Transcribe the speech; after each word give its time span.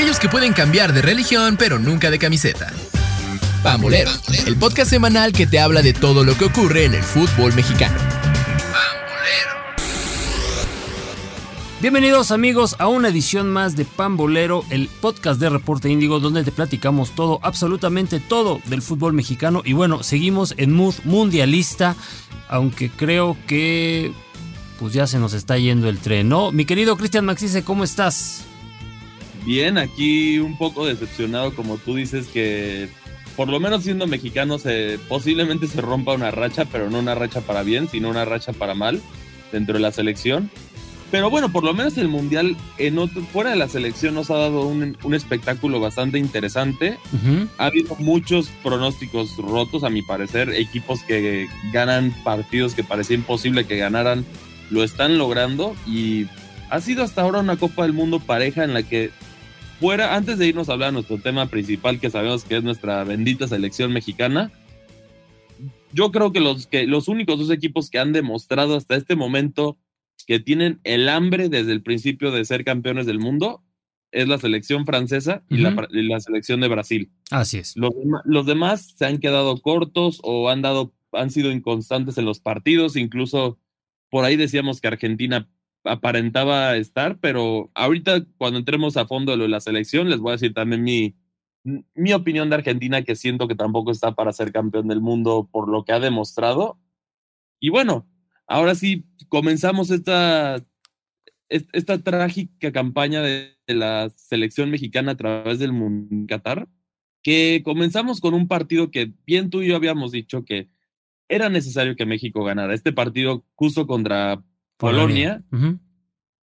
aquellos 0.00 0.18
que 0.18 0.30
pueden 0.30 0.54
cambiar 0.54 0.94
de 0.94 1.02
religión 1.02 1.58
pero 1.58 1.78
nunca 1.78 2.10
de 2.10 2.18
camiseta. 2.18 2.72
Pambolero, 3.62 4.10
el 4.46 4.56
podcast 4.56 4.88
semanal 4.88 5.32
que 5.32 5.46
te 5.46 5.60
habla 5.60 5.82
de 5.82 5.92
todo 5.92 6.24
lo 6.24 6.38
que 6.38 6.46
ocurre 6.46 6.86
en 6.86 6.94
el 6.94 7.02
fútbol 7.02 7.52
mexicano. 7.52 7.98
Bienvenidos 11.82 12.30
amigos 12.30 12.76
a 12.78 12.88
una 12.88 13.08
edición 13.08 13.50
más 13.50 13.76
de 13.76 13.84
Pambolero, 13.84 14.64
el 14.70 14.88
podcast 14.88 15.38
de 15.38 15.50
Reporte 15.50 15.90
Índigo 15.90 16.18
donde 16.18 16.44
te 16.44 16.52
platicamos 16.52 17.14
todo, 17.14 17.38
absolutamente 17.42 18.20
todo 18.20 18.62
del 18.68 18.80
fútbol 18.80 19.12
mexicano 19.12 19.60
y 19.66 19.74
bueno, 19.74 20.02
seguimos 20.02 20.54
en 20.56 20.72
mood 20.72 20.94
mundialista, 21.04 21.94
aunque 22.48 22.88
creo 22.88 23.36
que 23.46 24.14
pues 24.78 24.94
ya 24.94 25.06
se 25.06 25.18
nos 25.18 25.34
está 25.34 25.58
yendo 25.58 25.90
el 25.90 25.98
tren, 25.98 26.30
¿no? 26.30 26.52
Mi 26.52 26.64
querido 26.64 26.96
Cristian 26.96 27.26
Maxice, 27.26 27.62
¿cómo 27.64 27.84
estás? 27.84 28.46
Bien, 29.44 29.78
aquí 29.78 30.38
un 30.38 30.56
poco 30.58 30.86
decepcionado 30.86 31.54
como 31.54 31.78
tú 31.78 31.94
dices 31.94 32.26
que 32.28 32.88
por 33.36 33.48
lo 33.48 33.58
menos 33.58 33.84
siendo 33.84 34.06
mexicano 34.06 34.58
se 34.58 34.98
posiblemente 35.08 35.66
se 35.66 35.80
rompa 35.80 36.12
una 36.12 36.30
racha, 36.30 36.66
pero 36.66 36.90
no 36.90 36.98
una 36.98 37.14
racha 37.14 37.40
para 37.40 37.62
bien, 37.62 37.88
sino 37.88 38.10
una 38.10 38.24
racha 38.24 38.52
para 38.52 38.74
mal 38.74 39.00
dentro 39.50 39.74
de 39.74 39.80
la 39.80 39.92
selección. 39.92 40.50
Pero 41.10 41.28
bueno, 41.28 41.50
por 41.50 41.64
lo 41.64 41.74
menos 41.74 41.96
el 41.98 42.08
Mundial 42.08 42.56
en 42.78 42.98
otro, 42.98 43.22
fuera 43.22 43.50
de 43.50 43.56
la 43.56 43.68
selección 43.68 44.14
nos 44.14 44.30
ha 44.30 44.36
dado 44.36 44.66
un, 44.66 44.96
espectáculo 45.12 45.80
bastante 45.80 46.18
interesante. 46.18 46.98
Ha 47.58 47.66
habido 47.66 47.96
muchos 47.96 48.48
pronósticos 48.62 49.36
rotos, 49.38 49.82
a 49.82 49.90
mi 49.90 50.02
parecer. 50.02 50.50
Equipos 50.50 51.02
que 51.02 51.48
ganan 51.72 52.14
partidos 52.22 52.74
que 52.74 52.84
parecía 52.84 53.16
imposible 53.16 53.66
que 53.66 53.76
ganaran, 53.76 54.24
lo 54.70 54.84
están 54.84 55.18
logrando. 55.18 55.74
Y 55.84 56.26
ha 56.68 56.80
sido 56.80 57.02
hasta 57.02 57.22
ahora 57.22 57.40
una 57.40 57.56
Copa 57.56 57.82
del 57.82 57.92
Mundo 57.92 58.20
pareja 58.20 58.62
en 58.62 58.72
la 58.72 58.84
que 58.84 59.10
fuera, 59.80 60.14
antes 60.14 60.38
de 60.38 60.46
irnos 60.46 60.68
a 60.68 60.74
hablar 60.74 60.90
de 60.90 60.94
nuestro 60.94 61.18
tema 61.18 61.46
principal, 61.46 61.98
que 61.98 62.10
sabemos 62.10 62.44
que 62.44 62.58
es 62.58 62.62
nuestra 62.62 63.02
bendita 63.04 63.48
selección 63.48 63.92
mexicana, 63.92 64.52
yo 65.92 66.12
creo 66.12 66.32
que 66.32 66.40
los, 66.40 66.66
que 66.66 66.86
los 66.86 67.08
únicos 67.08 67.38
dos 67.38 67.50
equipos 67.50 67.90
que 67.90 67.98
han 67.98 68.12
demostrado 68.12 68.76
hasta 68.76 68.94
este 68.94 69.16
momento 69.16 69.78
que 70.26 70.38
tienen 70.38 70.80
el 70.84 71.08
hambre 71.08 71.48
desde 71.48 71.72
el 71.72 71.82
principio 71.82 72.30
de 72.30 72.44
ser 72.44 72.64
campeones 72.64 73.06
del 73.06 73.18
mundo 73.18 73.64
es 74.12 74.28
la 74.28 74.38
selección 74.38 74.86
francesa 74.86 75.42
y, 75.48 75.58
la, 75.58 76.20
selección 76.20 76.60
de 76.60 76.68
Brasil. 76.68 77.10
Así 77.30 77.58
es. 77.58 77.76
Los, 77.76 77.92
los, 78.24 78.44
demás 78.44 78.94
se 78.96 79.06
han 79.06 79.18
quedado 79.18 79.56
cortos 79.60 80.20
o 80.22 80.50
han 80.50 80.62
dado, 80.62 80.92
han 81.12 81.30
sido 81.30 81.50
inconstantes 81.50 82.18
en 82.18 82.24
los 82.24 82.40
partidos, 82.40 82.96
incluso 82.96 83.58
por 84.10 84.24
ahí 84.24 84.36
decíamos 84.36 84.80
que 84.80 84.88
Argentina 84.88 85.48
aparentaba 85.84 86.76
estar, 86.76 87.18
pero 87.20 87.70
ahorita 87.74 88.24
cuando 88.36 88.58
entremos 88.58 88.96
a 88.96 89.06
fondo 89.06 89.32
de 89.32 89.38
lo 89.38 89.44
de 89.44 89.50
la 89.50 89.60
selección, 89.60 90.10
les 90.10 90.20
voy 90.20 90.30
a 90.30 90.32
decir 90.32 90.54
también 90.54 90.82
mi, 90.82 91.14
mi 91.94 92.12
opinión 92.12 92.50
de 92.50 92.56
Argentina, 92.56 93.02
que 93.02 93.16
siento 93.16 93.48
que 93.48 93.54
tampoco 93.54 93.90
está 93.90 94.14
para 94.14 94.32
ser 94.32 94.52
campeón 94.52 94.88
del 94.88 95.00
mundo 95.00 95.48
por 95.50 95.68
lo 95.68 95.84
que 95.84 95.92
ha 95.92 96.00
demostrado. 96.00 96.78
Y 97.60 97.70
bueno, 97.70 98.08
ahora 98.46 98.74
sí, 98.74 99.06
comenzamos 99.28 99.90
esta, 99.90 100.64
esta 101.48 102.02
trágica 102.02 102.72
campaña 102.72 103.22
de, 103.22 103.56
la 103.66 104.10
selección 104.16 104.68
mexicana 104.70 105.12
a 105.12 105.16
través 105.16 105.60
del 105.60 105.72
Mundial 105.72 106.26
Qatar, 106.26 106.68
que 107.22 107.62
comenzamos 107.64 108.20
con 108.20 108.34
un 108.34 108.48
partido 108.48 108.90
que 108.90 109.12
bien 109.26 109.48
tú 109.48 109.62
y 109.62 109.68
yo 109.68 109.76
habíamos 109.76 110.10
dicho 110.10 110.44
que 110.44 110.68
era 111.28 111.48
necesario 111.48 111.94
que 111.94 112.06
México 112.06 112.42
ganara. 112.42 112.74
Este 112.74 112.92
partido 112.92 113.44
justo 113.54 113.86
contra 113.86 114.42
Polonia, 114.80 115.44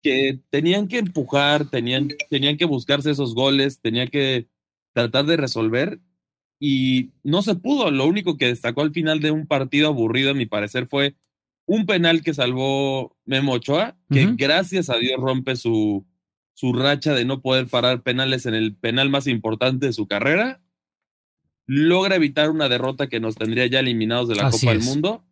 que 0.03 0.41
tenían 0.51 0.89
que 0.89 0.99
empujar, 0.99 1.71
tenían, 1.71 2.09
tenían 2.31 2.57
que 2.57 2.67
buscarse 2.67 3.11
esos 3.11 3.35
goles, 3.35 3.81
tenían 3.81 4.09
que 4.09 4.49
tratar 4.93 5.25
de 5.25 5.37
resolver 5.37 6.01
y 6.61 7.11
no 7.23 7.43
se 7.43 7.55
pudo. 7.55 7.91
Lo 7.91 8.07
único 8.07 8.37
que 8.37 8.47
destacó 8.47 8.83
al 8.83 8.93
final 8.93 9.21
de 9.21 9.31
un 9.31 9.47
partido 9.47 9.89
aburrido, 9.89 10.31
a 10.31 10.35
mi 10.35 10.47
parecer, 10.47 10.87
fue 10.87 11.17
un 11.67 11.87
penal 11.87 12.23
que 12.23 12.35
salvó 12.35 13.17
Memo 13.25 13.55
Ochoa, 13.55 13.97
que 14.11 14.29
gracias 14.37 14.91
a 14.91 14.99
Dios 14.99 15.19
rompe 15.19 15.57
su, 15.57 16.07
su 16.55 16.73
racha 16.73 17.15
de 17.15 17.25
no 17.25 17.41
poder 17.41 17.67
parar 17.67 18.03
penales 18.03 18.47
en 18.47 18.55
el 18.55 18.77
penal 18.77 19.11
más 19.11 19.27
importante 19.27 19.87
de 19.87 19.93
su 19.93 20.07
carrera. 20.07 20.63
Logra 21.67 22.17
evitar 22.17 22.51
una 22.51 22.69
derrota 22.69 23.09
que 23.09 23.19
nos 23.19 23.35
tendría 23.35 23.67
ya 23.67 23.81
eliminados 23.81 24.29
de 24.29 24.37
la 24.37 24.51
Copa 24.51 24.71
del 24.71 24.83
Mundo. 24.83 25.25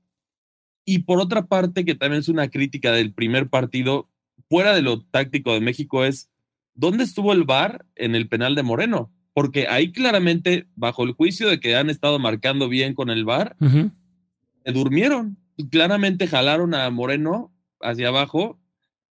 Y 0.84 1.00
por 1.00 1.20
otra 1.20 1.46
parte, 1.46 1.84
que 1.84 1.94
también 1.94 2.20
es 2.20 2.28
una 2.28 2.48
crítica 2.48 2.92
del 2.92 3.12
primer 3.12 3.48
partido, 3.48 4.10
fuera 4.48 4.74
de 4.74 4.82
lo 4.82 5.02
táctico 5.02 5.54
de 5.54 5.60
México, 5.60 6.04
es 6.04 6.30
¿dónde 6.74 7.04
estuvo 7.04 7.32
el 7.32 7.44
VAR 7.44 7.86
en 7.94 8.14
el 8.14 8.28
penal 8.28 8.54
de 8.54 8.62
Moreno? 8.62 9.10
Porque 9.32 9.66
ahí 9.68 9.92
claramente, 9.92 10.68
bajo 10.76 11.04
el 11.04 11.12
juicio 11.12 11.48
de 11.48 11.58
que 11.58 11.76
han 11.76 11.90
estado 11.90 12.18
marcando 12.18 12.68
bien 12.68 12.94
con 12.94 13.10
el 13.10 13.24
VAR, 13.24 13.56
se 13.60 14.72
durmieron 14.72 15.38
claramente 15.70 16.26
jalaron 16.26 16.74
a 16.74 16.88
Moreno 16.90 17.52
hacia 17.80 18.08
abajo 18.08 18.58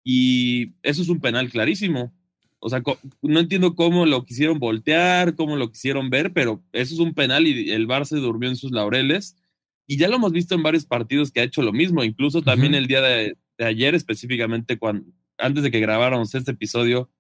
y 0.05 0.75
eso 0.83 1.03
es 1.03 1.09
un 1.09 1.21
penal 1.21 1.51
clarísimo. 1.51 2.13
O 2.59 2.71
sea, 2.71 2.83
no 3.23 3.41
entiendo 3.41 3.75
cómo 3.75 4.07
lo 4.07 4.25
quisieron 4.25 4.59
voltear, 4.59 5.35
cómo 5.35 5.57
lo 5.57 5.71
quisieron 5.71 6.11
ver, 6.11 6.33
pero 6.33 6.63
eso 6.73 6.95
es 6.95 7.01
un 7.01 7.13
penal 7.13 7.47
y 7.47 7.71
el 7.71 7.87
Bar 7.87 8.07
se 8.07 8.17
durmió 8.17 8.49
en 8.49 8.57
sus 8.57 8.71
laureles. 8.71 9.37
Y 9.93 9.99
ya 9.99 10.09
lo 10.09 10.17
hemos 10.17 10.33
visto 10.33 10.55
en 10.55 10.63
varios 10.63 10.87
partidos 10.87 11.31
que 11.31 11.41
ha 11.41 11.43
hecho 11.43 11.61
lo 11.61 11.71
mismo, 11.71 12.03
incluso 12.03 12.41
también 12.41 12.75
el 12.75 12.87
día 12.87 13.03
de, 13.03 13.37
ayer 13.59 13.95
específicamente, 13.95 14.79
cuando, 14.79 15.05
antes 15.37 15.63
de 15.63 15.71
que 15.71 15.81
grabáramos 15.81 16.35
este 16.35 16.53
episodio, 16.53 17.11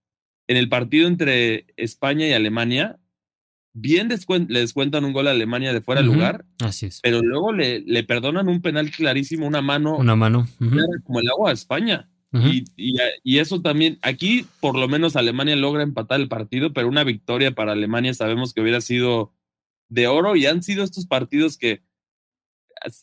en 0.46 0.56
el 0.56 0.70
partido 0.70 1.06
entre 1.06 1.66
España 1.76 2.26
y 2.26 2.32
Alemania, 2.32 2.98
bien 3.74 4.08
le 4.08 4.60
descuentan 4.60 5.04
un 5.04 5.12
gol 5.12 5.28
a 5.28 5.32
Alemania 5.32 5.74
de 5.74 5.82
fuera 5.82 6.00
de 6.00 6.06
lugar. 6.06 6.46
Así 6.60 6.86
es. 6.86 7.00
Pero 7.02 7.20
luego 7.20 7.52
le, 7.52 7.80
le, 7.80 8.04
perdonan 8.04 8.48
un 8.48 8.62
penal 8.62 8.90
clarísimo, 8.90 9.46
una 9.46 9.60
mano. 9.60 9.98
Una 9.98 10.16
mano. 10.16 10.48
Como 11.04 11.20
el 11.20 11.28
agua 11.28 11.50
a 11.50 11.52
España. 11.52 12.08
y, 12.32 12.64
y, 13.22 13.38
eso 13.38 13.60
también, 13.60 13.98
aquí 14.00 14.46
por 14.60 14.78
lo 14.78 14.88
menos 14.88 15.14
Alemania 15.14 15.56
logra 15.56 15.82
empatar 15.82 16.22
el 16.22 16.28
partido, 16.28 16.72
pero 16.72 16.88
una 16.88 17.04
victoria 17.04 17.54
para 17.54 17.72
Alemania 17.72 18.14
sabemos 18.14 18.54
que 18.54 18.62
hubiera 18.62 18.80
sido 18.80 19.34
de 19.90 20.06
oro 20.06 20.36
y 20.36 20.46
han 20.46 20.62
sido 20.62 20.84
estos 20.84 21.04
partidos 21.04 21.58
que 21.58 21.82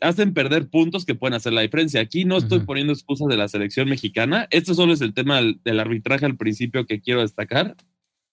hacen 0.01 0.33
perder 0.33 0.69
puntos 0.69 1.05
que 1.05 1.15
pueden 1.15 1.35
hacer 1.35 1.53
la 1.53 1.61
diferencia. 1.61 2.01
Aquí 2.01 2.25
no 2.25 2.37
estoy 2.37 2.59
poniendo 2.59 2.93
excusas 2.93 3.27
de 3.27 3.37
la 3.37 3.47
selección 3.47 3.89
mexicana, 3.89 4.47
esto 4.51 4.73
solo 4.73 4.93
es 4.93 5.01
el 5.01 5.13
tema 5.13 5.41
del 5.41 5.79
arbitraje 5.79 6.25
al 6.25 6.37
principio 6.37 6.85
que 6.85 7.01
quiero 7.01 7.21
destacar. 7.21 7.75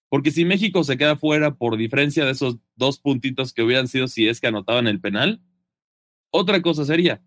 Porque 0.08 0.30
si 0.30 0.44
México 0.44 0.84
se 0.84 0.96
queda 0.96 1.16
fuera 1.16 1.54
por 1.56 1.76
diferencia 1.76 2.24
de 2.24 2.30
esos 2.30 2.58
dos 2.76 2.98
puntitos 2.98 3.52
que 3.52 3.62
hubieran 3.62 3.88
sido 3.88 4.06
si 4.06 4.28
es 4.28 4.40
que 4.40 4.46
anotaban 4.46 4.86
el 4.86 5.00
penal, 5.00 5.42
otra 6.30 6.62
cosa 6.62 6.84
sería. 6.84 7.22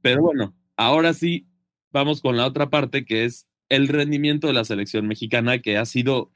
Pero 0.00 0.22
bueno, 0.22 0.54
ahora 0.76 1.12
sí 1.12 1.46
vamos 1.92 2.20
con 2.20 2.36
la 2.36 2.46
otra 2.46 2.70
parte 2.70 3.04
que 3.04 3.24
es 3.24 3.46
el 3.68 3.88
rendimiento 3.88 4.46
de 4.46 4.52
la 4.52 4.64
selección 4.64 5.06
mexicana 5.06 5.60
que 5.60 5.76
ha 5.76 5.84
sido 5.84 6.32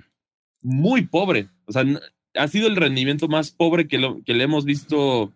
muy 0.63 1.07
pobre. 1.07 1.49
O 1.67 1.73
sea, 1.73 1.85
ha 2.35 2.49
sido 2.49 2.69
el 2.69 2.77
rendimiento 2.77 3.29
más 3.29 3.51
pobre 3.51 3.89
que, 3.89 3.99
lo, 3.99 4.23
que 4.25 4.35
le 4.35 4.45
hemos 4.45 4.65
visto. 4.65 5.33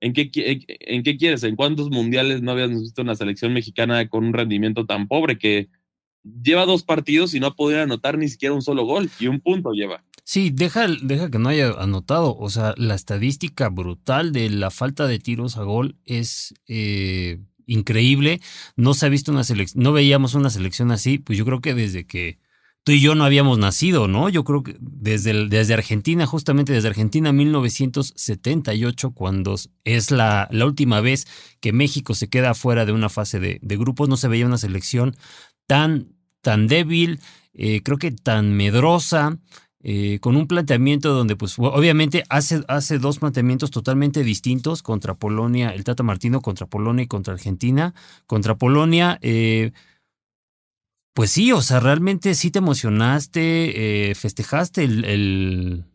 ¿En 0.00 0.12
qué, 0.12 0.30
¿En 0.32 1.02
qué 1.02 1.16
quieres? 1.16 1.42
¿En 1.42 1.56
cuántos 1.56 1.90
mundiales 1.90 2.42
no 2.42 2.52
habíamos 2.52 2.82
visto 2.82 3.02
una 3.02 3.14
selección 3.14 3.52
mexicana 3.52 4.08
con 4.08 4.24
un 4.24 4.32
rendimiento 4.32 4.86
tan 4.86 5.08
pobre 5.08 5.38
que 5.38 5.68
lleva 6.42 6.66
dos 6.66 6.82
partidos 6.82 7.34
y 7.34 7.40
no 7.40 7.46
ha 7.46 7.54
podido 7.54 7.82
anotar 7.82 8.18
ni 8.18 8.28
siquiera 8.28 8.54
un 8.54 8.62
solo 8.62 8.84
gol 8.84 9.10
y 9.18 9.28
un 9.28 9.40
punto 9.40 9.72
lleva. 9.72 10.04
Sí, 10.24 10.50
deja, 10.52 10.88
deja 11.02 11.30
que 11.30 11.38
no 11.38 11.48
haya 11.48 11.70
anotado. 11.78 12.36
O 12.36 12.50
sea, 12.50 12.74
la 12.76 12.94
estadística 12.94 13.68
brutal 13.68 14.32
de 14.32 14.50
la 14.50 14.70
falta 14.70 15.06
de 15.06 15.18
tiros 15.18 15.56
a 15.56 15.62
gol 15.62 15.96
es 16.04 16.54
eh, 16.66 17.38
increíble. 17.66 18.40
No 18.74 18.94
se 18.94 19.06
ha 19.06 19.08
visto 19.08 19.30
una 19.30 19.44
selección, 19.44 19.84
no 19.84 19.92
veíamos 19.92 20.34
una 20.34 20.50
selección 20.50 20.90
así, 20.90 21.18
pues 21.18 21.38
yo 21.38 21.44
creo 21.44 21.60
que 21.60 21.74
desde 21.74 22.06
que 22.06 22.38
tú 22.86 22.92
y 22.92 23.00
yo 23.00 23.16
no 23.16 23.24
habíamos 23.24 23.58
nacido, 23.58 24.06
¿no? 24.06 24.28
Yo 24.28 24.44
creo 24.44 24.62
que 24.62 24.76
desde, 24.78 25.48
desde 25.48 25.74
Argentina, 25.74 26.24
justamente 26.24 26.72
desde 26.72 26.86
Argentina 26.86 27.32
1978, 27.32 29.10
cuando 29.10 29.56
es 29.82 30.12
la, 30.12 30.46
la 30.52 30.66
última 30.66 31.00
vez 31.00 31.26
que 31.58 31.72
México 31.72 32.14
se 32.14 32.28
queda 32.28 32.54
fuera 32.54 32.86
de 32.86 32.92
una 32.92 33.08
fase 33.08 33.40
de, 33.40 33.58
de 33.60 33.76
grupos, 33.76 34.08
no 34.08 34.16
se 34.16 34.28
veía 34.28 34.46
una 34.46 34.56
selección 34.56 35.16
tan, 35.66 36.14
tan 36.42 36.68
débil, 36.68 37.18
eh, 37.54 37.82
creo 37.82 37.98
que 37.98 38.12
tan 38.12 38.56
medrosa, 38.56 39.36
eh, 39.82 40.20
con 40.20 40.36
un 40.36 40.46
planteamiento 40.46 41.12
donde, 41.12 41.34
pues, 41.34 41.58
obviamente 41.58 42.22
hace, 42.28 42.62
hace 42.68 43.00
dos 43.00 43.18
planteamientos 43.18 43.72
totalmente 43.72 44.22
distintos 44.22 44.84
contra 44.84 45.14
Polonia, 45.14 45.70
el 45.70 45.82
Tata 45.82 46.04
Martino 46.04 46.40
contra 46.40 46.68
Polonia 46.68 47.02
y 47.02 47.08
contra 47.08 47.34
Argentina. 47.34 47.94
Contra 48.28 48.54
Polonia, 48.54 49.18
eh, 49.22 49.72
pues 51.16 51.30
sí, 51.30 51.50
o 51.50 51.62
sea, 51.62 51.80
realmente 51.80 52.34
sí 52.34 52.50
te 52.50 52.58
emocionaste, 52.58 54.12
festejaste 54.14 54.84
el, 54.84 55.86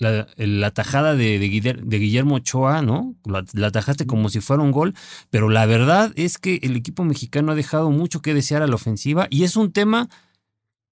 la, 0.00 0.70
tajada 0.70 1.14
de, 1.14 1.38
de, 1.38 1.98
Guillermo 1.98 2.36
Ochoa, 2.36 2.80
¿no? 2.80 3.14
La, 3.24 3.44
la, 3.52 3.70
tajaste 3.70 4.06
como 4.06 4.30
si 4.30 4.40
fuera 4.40 4.62
un 4.62 4.72
gol, 4.72 4.94
pero 5.28 5.50
la 5.50 5.66
verdad 5.66 6.12
es 6.16 6.38
que 6.38 6.60
el 6.62 6.76
equipo 6.76 7.04
mexicano 7.04 7.52
ha 7.52 7.54
dejado 7.54 7.90
mucho 7.90 8.22
que 8.22 8.32
desear 8.32 8.62
a 8.62 8.66
la 8.66 8.76
ofensiva 8.76 9.26
y 9.28 9.44
es 9.44 9.56
un 9.56 9.72
tema 9.72 10.08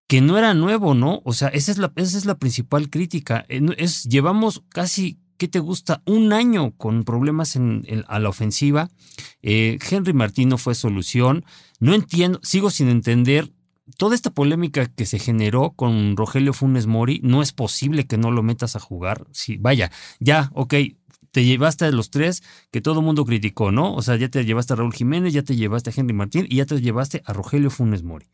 que 0.07 0.21
no 0.21 0.37
era 0.39 0.53
nuevo, 0.53 0.95
¿no? 0.95 1.23
O 1.25 1.33
sea, 1.33 1.49
esa 1.49 1.73
es 1.73 1.79
la, 1.79 1.93
esa 1.97 2.19
es 2.19 2.27
la 2.27 2.39
principal 2.39 2.91
crítica. 2.91 3.47
Eh, 3.49 3.65
es, 3.79 4.05
llevamos 4.05 4.63
casi, 4.69 5.19
¿qué 5.39 5.49
te 5.49 5.59
gusta? 5.59 6.03
Un 6.05 6.33
año 6.35 6.73
con 6.77 7.05
problemas 7.05 7.57
en, 7.57 7.85
a 8.09 8.19
la 8.19 8.29
ofensiva. 8.29 8.91
Eh, 9.43 9.79
Henry 9.91 10.13
Martín 10.13 10.51
no 10.51 10.59
fue 10.59 10.75
solución. 10.75 11.45
No 11.81 11.95
entiendo, 11.95 12.41
sigo 12.43 12.71
sin 12.71 12.89
entender 12.89 13.53
toda 13.97 14.15
esta 14.15 14.31
polémica 14.31 14.87
que 14.87 15.07
se 15.07 15.19
generó 15.19 15.73
con 15.73 16.17
Rogelio 16.17 16.53
Funes 16.53 16.87
Mori. 16.87 17.21
No 17.23 17.43
es 17.43 17.53
posible 17.53 18.07
que 18.07 18.19
no 18.19 18.31
lo 18.31 18.43
metas 18.43 18.77
a 18.77 18.81
jugar. 18.81 19.27
Sí, 19.33 19.57
vaya, 19.59 19.91
ya, 20.21 20.51
ok, 20.55 20.75
te 21.31 21.45
llevaste 21.45 21.85
a 21.85 21.91
los 21.91 22.11
tres 22.11 22.43
que 22.71 22.81
todo 22.81 23.01
el 23.01 23.07
mundo 23.07 23.25
criticó, 23.25 23.71
¿no? 23.71 23.95
O 23.95 24.03
sea, 24.03 24.17
ya 24.17 24.29
te 24.29 24.45
llevaste 24.45 24.73
a 24.73 24.77
Raúl 24.77 24.93
Jiménez, 24.93 25.33
ya 25.33 25.43
te 25.43 25.57
llevaste 25.57 25.91
a 25.91 25.93
Henry 25.97 26.15
Martín 26.15 26.47
y 26.49 26.57
ya 26.57 26.67
te 26.67 26.81
llevaste 26.81 27.23
a 27.25 27.33
Rogelio 27.33 27.71
Funes 27.71 28.03
Mori. 28.03 28.27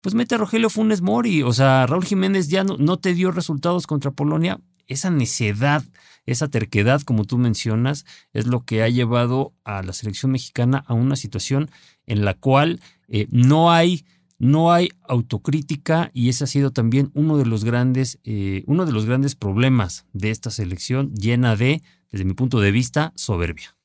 Pues 0.00 0.14
mete 0.14 0.36
a 0.36 0.38
Rogelio 0.38 0.70
Funes 0.70 1.02
Mori. 1.02 1.42
O 1.42 1.52
sea, 1.52 1.86
Raúl 1.86 2.04
Jiménez 2.04 2.48
ya 2.48 2.64
no, 2.64 2.96
te 2.98 3.14
dio 3.14 3.32
resultados 3.32 3.86
contra 3.86 4.12
Polonia. 4.12 4.60
Esa 4.86 5.10
necedad, 5.10 5.84
esa 6.26 6.48
terquedad, 6.48 7.02
como 7.02 7.24
tú 7.24 7.38
mencionas, 7.38 8.06
es 8.32 8.46
lo 8.46 8.64
que 8.64 8.82
ha 8.82 8.88
llevado 8.88 9.52
a 9.64 9.82
la 9.82 9.92
selección 9.92 10.30
mexicana 10.30 10.84
a 10.86 10.94
una 10.94 11.16
situación 11.16 11.70
en 12.06 12.24
la 12.24 12.34
cual 12.34 12.80
eh, 13.08 13.26
no 13.30 13.72
hay 13.72 14.04
no 14.38 14.72
hay 14.72 14.90
autocrítica 15.02 16.10
y 16.12 16.28
ese 16.28 16.44
ha 16.44 16.46
sido 16.46 16.70
también 16.70 17.10
uno 17.14 17.38
de 17.38 17.46
los 17.46 17.64
grandes, 17.64 18.18
eh, 18.24 18.64
uno 18.66 18.84
de 18.84 18.92
los 18.92 19.06
grandes 19.06 19.34
problemas 19.34 20.06
de 20.12 20.30
esta 20.30 20.50
selección 20.50 21.14
llena 21.14 21.56
de 21.56 21.82
desde 22.10 22.24
mi 22.24 22.34
punto 22.34 22.60
de 22.60 22.70
vista, 22.70 23.12
soberbia. 23.16 23.76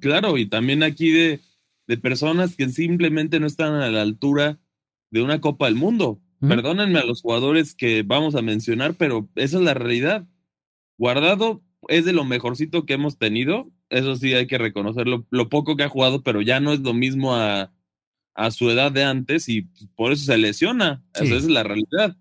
claro, 0.00 0.38
y 0.38 0.46
también 0.46 0.82
aquí 0.82 1.10
de, 1.10 1.40
de, 1.86 1.98
personas 1.98 2.56
que 2.56 2.68
simplemente 2.68 3.40
no 3.40 3.46
están 3.46 3.74
a 3.74 3.90
la 3.90 4.02
altura 4.02 4.58
de 5.10 5.22
una 5.22 5.40
Copa 5.40 5.66
del 5.66 5.74
Mundo. 5.74 6.20
Perdónenme 6.40 7.00
a 7.00 7.04
los 7.04 7.22
jugadores 7.22 7.74
que 7.74 8.04
vamos 8.04 8.36
a 8.36 8.42
mencionar, 8.42 8.94
pero 8.94 9.28
esa 9.34 9.56
es 9.56 9.62
la 9.64 9.74
realidad. 9.74 10.28
Guardado 10.96 11.64
es 11.88 12.04
de 12.04 12.12
lo 12.12 12.24
mejorcito 12.24 12.86
que 12.86 12.94
hemos 12.94 13.18
tenido. 13.18 13.72
Eso 13.90 14.14
sí, 14.14 14.34
hay 14.34 14.46
que 14.46 14.56
reconocerlo. 14.56 15.26
Lo 15.30 15.48
poco 15.48 15.76
que 15.76 15.82
ha 15.82 15.88
jugado, 15.88 16.22
pero 16.22 16.40
ya 16.40 16.60
no 16.60 16.72
es 16.72 16.80
lo 16.80 16.94
mismo 16.94 17.34
a, 17.34 17.72
a 18.38 18.52
su 18.52 18.70
edad 18.70 18.92
de 18.92 19.02
antes 19.02 19.48
y 19.48 19.62
por 19.96 20.12
eso 20.12 20.24
se 20.24 20.38
lesiona. 20.38 21.04
Esa 21.12 21.34
es 21.34 21.44
la 21.46 21.64
realidad. 21.64 22.16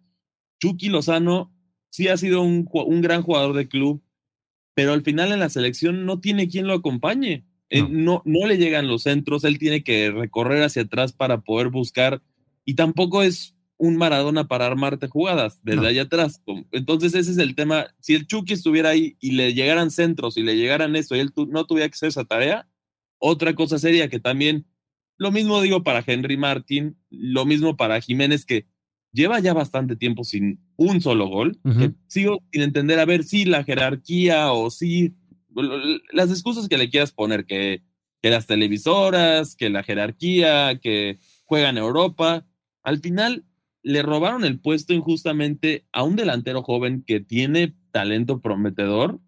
Chucky 0.60 0.90
Lozano 0.90 1.54
sí 1.92 2.08
ha 2.08 2.18
sido 2.18 2.42
un, 2.42 2.68
un 2.74 3.02
gran 3.02 3.22
jugador 3.22 3.56
de 3.56 3.68
club, 3.68 4.02
pero 4.74 4.94
al 4.94 5.04
final 5.04 5.32
en 5.32 5.40
la 5.40 5.50
selección 5.50 6.08
no 6.08 6.20
tiene 6.20 6.50
quien 6.50 6.66
lo 6.66 6.74
acompañe. 6.74 7.46
Eh, 7.70 7.84
no. 7.88 8.24
no. 8.26 8.48
le 8.48 8.58
llegan 8.58 8.88
los 8.88 9.04
centros, 9.04 9.44
él 9.44 9.60
tiene 9.60 9.84
que 9.84 10.10
recorrer 10.10 10.64
hacia 10.64 10.84
atrás 10.84 11.14
para 11.14 11.42
poder 11.42 11.70
buscar 11.70 12.24
y 12.66 12.74
tampoco 12.74 13.22
es 13.22 13.56
un 13.78 13.96
Maradona 13.96 14.48
para 14.48 14.66
armarte 14.66 15.08
jugadas 15.08 15.60
desde 15.62 15.86
allá 15.86 16.04
atrás. 16.04 16.42
Entonces 16.72 17.14
ese 17.14 17.30
es 17.30 17.38
el 17.38 17.54
tema. 17.54 17.94
Si 18.00 18.16
el 18.16 18.26
Chucky 18.26 18.54
estuviera 18.54 18.90
ahí 18.90 19.18
y 19.20 19.34
le 19.34 19.54
llegaran 19.54 19.92
centros 19.92 20.36
y 20.38 20.42
le 20.42 20.56
llegaran 20.56 20.96
eso 20.96 21.16
y 21.16 21.20
él 21.20 21.32
no 21.50 21.68
tuviera 21.68 21.88
que 21.88 21.94
hacer 21.94 22.10
esa 22.10 22.26
tarea, 22.26 22.68
otra 23.20 23.54
cosa 23.54 23.78
sería 23.78 24.10
que 24.10 24.20
también, 24.20 24.66
lo 25.18 25.32
mismo 25.32 25.62
digo 25.62 25.84
para 25.84 26.04
Henry 26.06 26.38
Martin, 26.38 26.98
lo 27.10 27.46
mismo 27.46 27.76
para 27.76 28.02
Jiménez 28.02 28.46
que 28.46 28.68
lleva 29.12 29.40
ya 29.40 29.54
bastante 29.54 29.96
tiempo 29.96 30.24
sin 30.24 30.60
un 30.76 31.02
solo 31.02 31.28
gol. 31.28 31.60
sigo 32.08 32.44
sin 32.52 32.62
entender, 32.62 33.00
a 33.00 33.06
ver, 33.06 33.24
si 33.24 33.46
la 33.46 33.64
jerarquía 33.64 34.52
o 34.52 34.70
si 34.70 35.16
las 36.14 36.30
excusas 36.30 36.68
que 36.68 36.78
le 36.78 36.90
quieras 36.90 37.12
poner, 37.12 37.46
que, 37.46 37.82
que 38.22 38.30
las 38.30 38.46
televisoras, 38.46 39.56
que 39.56 39.70
la 39.70 39.84
jerarquía, 39.84 40.80
que 40.80 41.20
juega 41.46 41.70
en 41.70 41.80
Europa. 41.80 42.46
Al 42.84 43.00
final 43.00 43.46
le 43.82 44.04
robaron 44.04 44.46
el 44.46 44.60
puesto 44.60 44.94
injustamente 44.94 45.86
a 45.92 46.04
un 46.04 46.16
delantero 46.16 46.62
joven 46.62 47.04
que 47.06 47.20
tiene 47.20 47.74
talento 47.92 48.40
prometedor. 48.40 49.20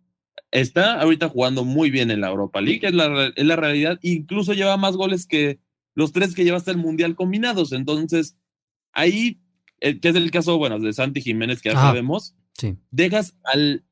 Está 0.51 0.99
ahorita 1.01 1.29
jugando 1.29 1.63
muy 1.63 1.89
bien 1.89 2.11
en 2.11 2.21
la 2.21 2.29
Europa 2.29 2.61
League, 2.61 2.87
es 2.87 2.93
la, 2.93 3.31
es 3.35 3.45
la 3.45 3.55
realidad. 3.55 3.99
Incluso 4.03 4.53
lleva 4.53 4.77
más 4.77 4.95
goles 4.95 5.25
que 5.25 5.59
los 5.99 6.13
tres 6.13 6.33
que 6.33 6.43
lleva 6.43 6.57
hasta 6.57 6.71
el 6.71 6.77
Mundial 6.77 7.15
combinados. 7.15 7.73
Entonces, 7.73 8.37
ahí 8.93 9.41
eh, 9.81 9.99
que 9.99 10.09
es 10.09 10.15
el 10.15 10.31
caso, 10.31 10.57
bueno, 10.57 10.79
de 10.79 10.93
Santi 10.93 11.21
Jiménez, 11.21 11.61
que 11.61 11.69
ya 11.69 11.75
sabemos, 11.75 12.35
dejas 12.91 13.35
al, 13.43 13.85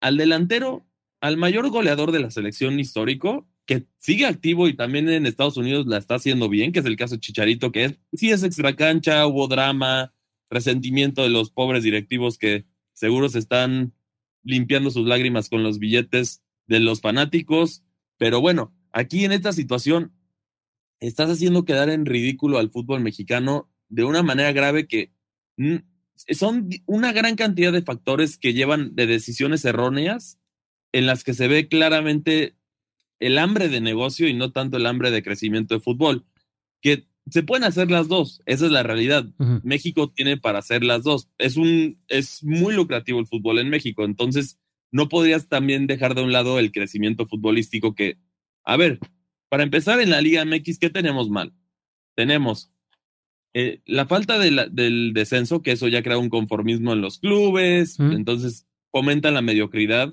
al 0.00 0.16
delantero, 0.16 0.86
al 1.20 1.36
mayor 1.36 1.68
goleador 1.70 2.12
de 2.12 2.20
la 2.20 2.30
selección 2.30 2.78
histórico, 2.78 3.48
que 3.66 3.86
sigue 3.98 4.26
activo 4.26 4.68
y 4.68 4.76
también 4.76 5.08
en 5.08 5.26
Estados 5.26 5.56
Unidos 5.56 5.86
la 5.86 5.98
está 5.98 6.16
haciendo 6.16 6.48
bien, 6.48 6.70
que 6.70 6.80
es 6.80 6.84
el 6.84 6.96
caso 6.96 7.14
de 7.14 7.20
Chicharito, 7.20 7.72
que 7.72 7.84
es, 7.84 7.98
sí 8.12 8.30
es 8.30 8.42
extracancha, 8.42 9.26
hubo 9.26 9.48
drama, 9.48 10.12
resentimiento 10.50 11.22
de 11.22 11.30
los 11.30 11.50
pobres 11.50 11.82
directivos 11.82 12.38
que 12.38 12.66
seguro 12.92 13.28
se 13.28 13.38
están 13.38 13.92
limpiando 14.44 14.90
sus 14.90 15.06
lágrimas 15.06 15.48
con 15.48 15.62
los 15.62 15.78
billetes 15.78 16.42
de 16.66 16.80
los 16.80 17.00
fanáticos, 17.00 17.82
pero 18.18 18.40
bueno, 18.40 18.72
aquí 18.92 19.24
en 19.24 19.32
esta 19.32 19.52
situación 19.52 20.12
estás 21.06 21.30
haciendo 21.30 21.64
quedar 21.64 21.90
en 21.90 22.06
ridículo 22.06 22.58
al 22.58 22.70
fútbol 22.70 23.00
mexicano 23.00 23.68
de 23.88 24.04
una 24.04 24.22
manera 24.22 24.52
grave 24.52 24.86
que 24.86 25.12
son 26.30 26.70
una 26.86 27.12
gran 27.12 27.36
cantidad 27.36 27.72
de 27.72 27.82
factores 27.82 28.38
que 28.38 28.54
llevan 28.54 28.94
de 28.94 29.06
decisiones 29.06 29.64
erróneas 29.64 30.38
en 30.92 31.06
las 31.06 31.24
que 31.24 31.34
se 31.34 31.48
ve 31.48 31.68
claramente 31.68 32.54
el 33.20 33.38
hambre 33.38 33.68
de 33.68 33.80
negocio 33.80 34.28
y 34.28 34.34
no 34.34 34.52
tanto 34.52 34.76
el 34.76 34.86
hambre 34.86 35.10
de 35.10 35.22
crecimiento 35.22 35.74
de 35.74 35.80
fútbol, 35.80 36.24
que 36.80 37.06
se 37.30 37.42
pueden 37.42 37.64
hacer 37.64 37.90
las 37.90 38.08
dos, 38.08 38.42
esa 38.44 38.66
es 38.66 38.70
la 38.70 38.82
realidad. 38.82 39.26
México 39.62 40.10
tiene 40.10 40.36
para 40.36 40.58
hacer 40.58 40.84
las 40.84 41.04
dos. 41.04 41.30
Es 41.38 41.56
un 41.56 41.98
es 42.08 42.44
muy 42.44 42.74
lucrativo 42.74 43.18
el 43.18 43.26
fútbol 43.26 43.58
en 43.58 43.70
México, 43.70 44.04
entonces 44.04 44.60
no 44.92 45.08
podrías 45.08 45.48
también 45.48 45.86
dejar 45.86 46.14
de 46.14 46.22
un 46.22 46.32
lado 46.32 46.58
el 46.58 46.70
crecimiento 46.70 47.26
futbolístico 47.26 47.94
que 47.94 48.18
a 48.64 48.76
ver, 48.76 48.98
para 49.48 49.62
empezar 49.62 50.00
en 50.00 50.10
la 50.10 50.20
Liga 50.20 50.44
MX, 50.44 50.78
¿qué 50.78 50.90
tenemos 50.90 51.30
mal? 51.30 51.52
Tenemos 52.14 52.70
eh, 53.56 53.82
la 53.86 54.06
falta 54.06 54.38
del 54.38 55.12
descenso, 55.14 55.62
que 55.62 55.72
eso 55.72 55.86
ya 55.86 56.02
crea 56.02 56.18
un 56.18 56.28
conformismo 56.28 56.92
en 56.92 57.00
los 57.00 57.18
clubes, 57.18 57.98
entonces 58.00 58.66
fomenta 58.90 59.30
la 59.30 59.42
mediocridad. 59.42 60.12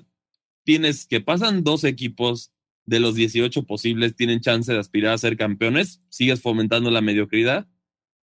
Tienes 0.64 1.06
que 1.06 1.20
pasan 1.20 1.64
dos 1.64 1.82
equipos 1.82 2.52
de 2.86 3.00
los 3.00 3.16
18 3.16 3.64
posibles, 3.64 4.14
tienen 4.14 4.40
chance 4.40 4.72
de 4.72 4.78
aspirar 4.78 5.14
a 5.14 5.18
ser 5.18 5.36
campeones, 5.36 6.02
sigues 6.08 6.40
fomentando 6.40 6.90
la 6.92 7.00
mediocridad. 7.00 7.66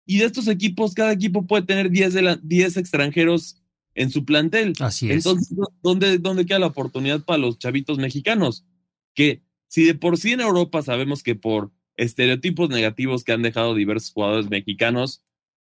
Y 0.04 0.18
de 0.18 0.26
estos 0.26 0.46
equipos, 0.46 0.94
cada 0.94 1.12
equipo 1.12 1.46
puede 1.46 1.64
tener 1.64 1.90
10, 1.90 2.14
de 2.14 2.22
la, 2.22 2.36
10 2.36 2.76
extranjeros 2.76 3.62
en 3.94 4.10
su 4.10 4.26
plantel. 4.26 4.74
Así 4.80 5.10
es. 5.10 5.16
Entonces, 5.16 5.56
¿dónde, 5.82 6.18
¿dónde 6.18 6.46
queda 6.46 6.58
la 6.58 6.66
oportunidad 6.66 7.24
para 7.24 7.38
los 7.38 7.58
chavitos 7.58 7.98
mexicanos? 7.98 8.64
Que 9.14 9.42
si 9.68 9.84
de 9.84 9.94
por 9.94 10.18
sí 10.18 10.32
en 10.32 10.40
Europa 10.40 10.82
sabemos 10.82 11.22
que 11.22 11.34
por 11.34 11.70
estereotipos 11.96 12.70
negativos 12.70 13.24
que 13.24 13.32
han 13.32 13.42
dejado 13.42 13.74
diversos 13.74 14.12
jugadores 14.12 14.50
mexicanos 14.50 15.22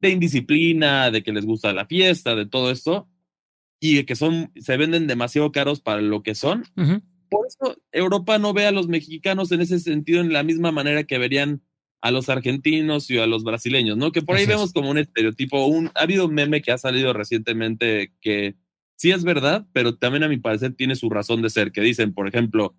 de 0.00 0.11
indisciplina, 0.11 1.11
de 1.11 1.23
que 1.23 1.33
les 1.33 1.47
gusta 1.47 1.73
la 1.73 1.87
fiesta, 1.87 2.35
de 2.35 2.47
todo 2.47 2.71
esto, 2.71 3.09
y 3.81 3.97
de 3.97 4.07
que 4.07 4.17
son, 4.17 4.53
se 4.57 4.76
venden 4.76 5.07
demasiado 5.07 5.53
caros 5.53 5.81
para 5.81 6.00
lo 6.03 6.23
que 6.23 6.35
son. 6.35 6.65
Por 7.29 7.47
eso 7.47 7.76
Europa 7.93 8.38
no 8.38 8.53
ve 8.53 8.67
a 8.67 8.73
los 8.73 8.88
mexicanos 8.88 9.50
en 9.53 9.61
ese 9.61 9.81
sentido 9.81 10.21
en 10.21 10.33
la 10.33 10.43
misma 10.43 10.73
manera 10.73 11.05
que 11.05 11.19
verían 11.19 11.62
a 12.00 12.11
los 12.11 12.29
argentinos 12.29 13.11
y 13.11 13.19
a 13.19 13.26
los 13.26 13.43
brasileños, 13.43 13.97
¿no? 13.97 14.12
Que 14.12 14.23
por 14.23 14.37
ahí 14.37 14.47
vemos 14.47 14.73
como 14.73 14.91
un 14.91 14.99
estereotipo, 14.99 15.67
un, 15.67 15.91
ha 15.95 16.03
habido 16.03 16.26
un 16.26 16.35
meme 16.35 16.62
que 16.62 16.73
ha 16.73 16.79
salido 16.79 17.12
recientemente 17.12 18.12
que 18.21 18.57
sí 18.97 19.11
es 19.11 19.25
verdad, 19.25 19.67
pero 19.73 19.97
también 19.97 20.23
a 20.23 20.29
mi 20.29 20.37
parecer 20.37 20.75
tiene 20.75 20.95
su 20.95 21.11
razón 21.11 21.43
de 21.43 21.50
ser, 21.50 21.73
que 21.73 21.81
dicen, 21.81 22.15
por 22.15 22.29
ejemplo, 22.29 22.76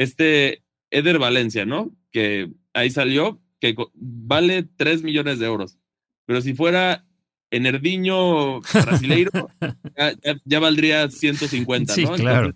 este 0.00 0.62
Eder 0.90 1.18
Valencia, 1.18 1.66
¿no? 1.66 1.94
Que 2.10 2.50
ahí 2.72 2.90
salió, 2.90 3.42
que 3.60 3.76
vale 3.94 4.66
3 4.76 5.02
millones 5.02 5.38
de 5.38 5.46
euros. 5.46 5.78
Pero 6.24 6.40
si 6.40 6.54
fuera 6.54 7.06
Enerdiño 7.50 8.60
brasileiro, 8.60 9.30
ya, 10.44 10.60
valdría 10.60 11.08
150, 11.10 11.94
sí, 11.94 12.04
¿no? 12.04 12.14
Claro. 12.14 12.54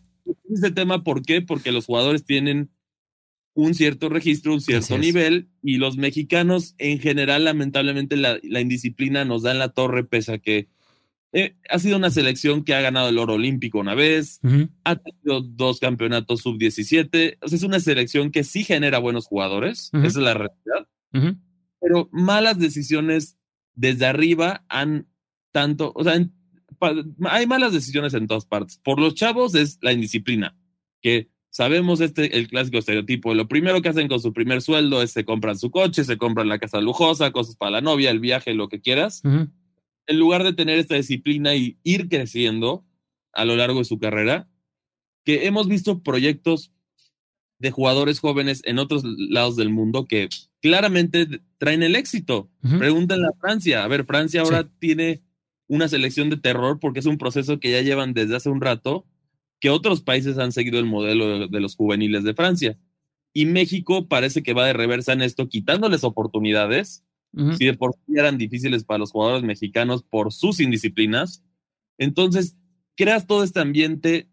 ese 0.49 0.71
tema, 0.71 1.05
¿por 1.05 1.23
qué? 1.23 1.43
Porque 1.43 1.73
los 1.73 1.87
jugadores 1.87 2.25
tienen 2.25 2.71
un 3.55 3.75
cierto 3.75 4.09
registro, 4.09 4.55
un 4.55 4.61
cierto 4.61 4.97
nivel, 4.97 5.51
y 5.63 5.77
los 5.77 5.97
mexicanos 5.97 6.75
en 6.79 6.99
general, 6.99 7.45
lamentablemente, 7.45 8.17
la, 8.17 8.39
la, 8.43 8.61
indisciplina 8.61 9.25
nos 9.25 9.43
da 9.43 9.53
en 9.53 9.59
la 9.59 9.69
torre, 9.69 10.05
pese 10.05 10.35
a 10.35 10.39
que 10.39 10.69
eh, 11.37 11.57
ha 11.69 11.81
sido 11.81 11.97
una 11.97 12.11
selección 12.11 12.63
que 12.63 12.75
ha 12.75 12.81
ganado 12.81 13.09
el 13.09 13.19
oro 13.19 13.35
olímpico 13.35 13.81
una 13.81 13.97
vez, 13.97 14.39
ha 14.85 14.95
tenido 14.95 15.41
dos 15.41 15.81
campeonatos 15.81 16.43
sub-17. 16.43 17.39
O 17.43 17.49
sea, 17.49 17.57
es 17.57 17.65
una 17.65 17.81
selección 17.81 18.31
que 18.31 18.45
sí 18.45 18.63
genera 18.63 19.01
buenos 19.01 19.27
jugadores, 19.27 19.91
esa 19.93 20.07
es 20.07 20.17
la 20.17 20.35
realidad. 20.35 21.37
Pero 21.81 22.09
malas 22.13 22.61
decisiones 22.61 23.37
desde 23.75 24.07
arriba 24.07 24.65
han 24.69 25.09
tanto, 25.51 25.93
o 25.97 26.05
sea, 26.05 26.25
hay 27.25 27.47
malas 27.49 27.73
decisiones 27.73 28.15
en 28.15 28.29
todas 28.29 28.47
partes. 28.47 28.79
Por 28.79 29.01
los 29.01 29.15
chavos 29.15 29.57
es 29.57 29.79
la 29.83 29.93
indisciplina, 29.93 30.57
que 31.03 31.31
sabemos 31.51 32.01
este, 32.01 32.39
el 32.39 32.47
clásico 32.47 32.79
estereotipo. 32.79 33.35
Lo 33.35 33.49
primero 33.49 33.83
que 33.83 33.89
hacen 33.89 34.07
con 34.07 34.21
su 34.21 34.33
primer 34.33 34.63
sueldo 34.63 35.03
es 35.03 35.11
se 35.11 35.25
compran 35.25 35.59
su 35.59 35.73
coche, 35.73 36.05
se 36.05 36.17
compran 36.17 36.49
la 36.49 36.61
casa 36.61 36.81
lujosa, 36.81 37.33
cosas 37.33 37.57
para 37.57 37.73
la 37.73 37.81
novia, 37.81 38.13
el 38.13 38.21
viaje, 38.21 38.55
lo 38.55 38.69
que 38.69 38.81
quieras 38.81 39.21
en 40.07 40.19
lugar 40.19 40.45
de 40.45 40.53
tener 40.53 40.79
esta 40.79 40.97
disciplina 40.97 41.55
y 41.55 41.79
ir 41.83 42.09
creciendo 42.09 42.85
a 43.33 43.45
lo 43.45 43.57
largo 43.57 43.81
de 43.81 43.85
su 43.85 43.99
carrera, 43.99 44.49
que 45.25 45.47
hemos 45.47 45.69
visto 45.69 46.03
proyectos 46.03 46.73
de 47.59 47.71
jugadores 47.71 48.21
jóvenes 48.21 48.61
en 48.65 48.79
otros 48.79 49.05
lados 49.05 49.57
del 49.57 49.71
mundo 49.71 50.07
que 50.07 50.29
claramente 50.61 51.41
traen 51.59 51.83
el 51.83 51.97
éxito. 51.97 52.51
Pregúntenle 52.79 53.27
a 53.27 53.39
Francia. 53.41 53.85
A 53.85 53.89
ver, 53.89 54.05
Francia 54.05 54.43
ahora 54.43 54.69
tiene 54.79 55.23
una 55.67 55.89
selección 55.89 56.31
de 56.31 56.37
terror 56.37 56.79
porque 56.81 57.01
es 57.01 57.07
un 57.07 57.19
proceso 57.19 57.59
que 57.61 57.71
ya 57.71 57.81
llevan 57.81 58.13
desde 58.13 58.37
hace 58.37 58.51
un 58.51 58.61
rato, 58.61 59.07
que 59.61 59.71
otros 59.71 60.03
países 60.03 60.39
han 60.39 60.53
seguido 60.53 60.79
el 60.79 60.85
modelo 60.85 61.49
de, 61.49 61.61
los 61.61 61.77
juveniles 61.77 62.25
de 62.25 62.35
Francia. 62.35 62.79
Y 63.33 63.47
México 63.47 64.09
parece 64.09 64.43
que 64.43 64.53
va 64.53 64.67
de 64.67 64.75
reversa 64.75 65.13
en 65.13 65.23
esto, 65.23 65.49
quitándoles 65.49 66.05
oportunidades. 66.05 67.05
Si 67.59 67.65
de 67.65 67.75
por 67.75 67.95
sí 67.95 68.13
eran 68.17 68.39
difíciles 68.39 68.85
para 68.85 68.99
los 68.99 69.11
jugadores 69.11 69.43
mexicanos 69.43 70.03
por 70.03 70.33
sus 70.33 70.61
indisciplinas, 70.61 71.43
entonces 71.99 72.57
creas 72.97 73.27
todo 73.27 73.43
este 73.43 73.61
ambiente 73.61 74.29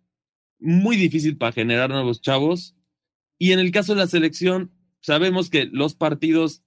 muy 0.59 0.95
difícil 0.95 1.37
para 1.37 1.51
generar 1.51 1.89
nuevos 1.89 2.21
chavos. 2.21 2.75
Y 3.37 3.51
en 3.51 3.59
el 3.59 3.71
caso 3.71 3.93
de 3.93 4.01
la 4.01 4.07
selección, 4.07 4.71
sabemos 5.01 5.49
que 5.49 5.65
los 5.65 5.95
partidos, 5.95 6.63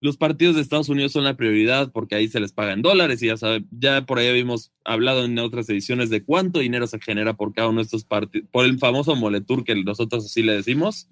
los 0.00 0.16
partidos 0.16 0.56
de 0.56 0.62
Estados 0.62 0.88
Unidos 0.88 1.12
son 1.12 1.24
la 1.24 1.36
prioridad 1.36 1.92
porque 1.92 2.16
ahí 2.16 2.28
se 2.28 2.40
les 2.40 2.52
paga 2.52 2.72
en 2.72 2.82
dólares 2.82 3.22
y 3.22 3.28
ya 3.28 3.36
sabe, 3.36 3.64
ya 3.70 4.04
por 4.04 4.18
ahí 4.18 4.28
habíamos 4.28 4.72
hablado 4.84 5.24
en 5.24 5.38
otras 5.38 5.68
ediciones 5.70 6.10
de 6.10 6.24
cuánto 6.24 6.58
dinero 6.58 6.86
se 6.86 7.00
genera 7.00 7.36
por 7.36 7.54
cada 7.54 7.68
uno 7.68 7.78
de 7.78 7.84
estos 7.84 8.04
partidos, 8.04 8.48
por 8.50 8.64
el 8.64 8.78
famoso 8.78 9.14
Moletour 9.14 9.64
que 9.64 9.76
nosotros 9.76 10.26
así 10.26 10.42
le 10.42 10.54
decimos. 10.54 11.08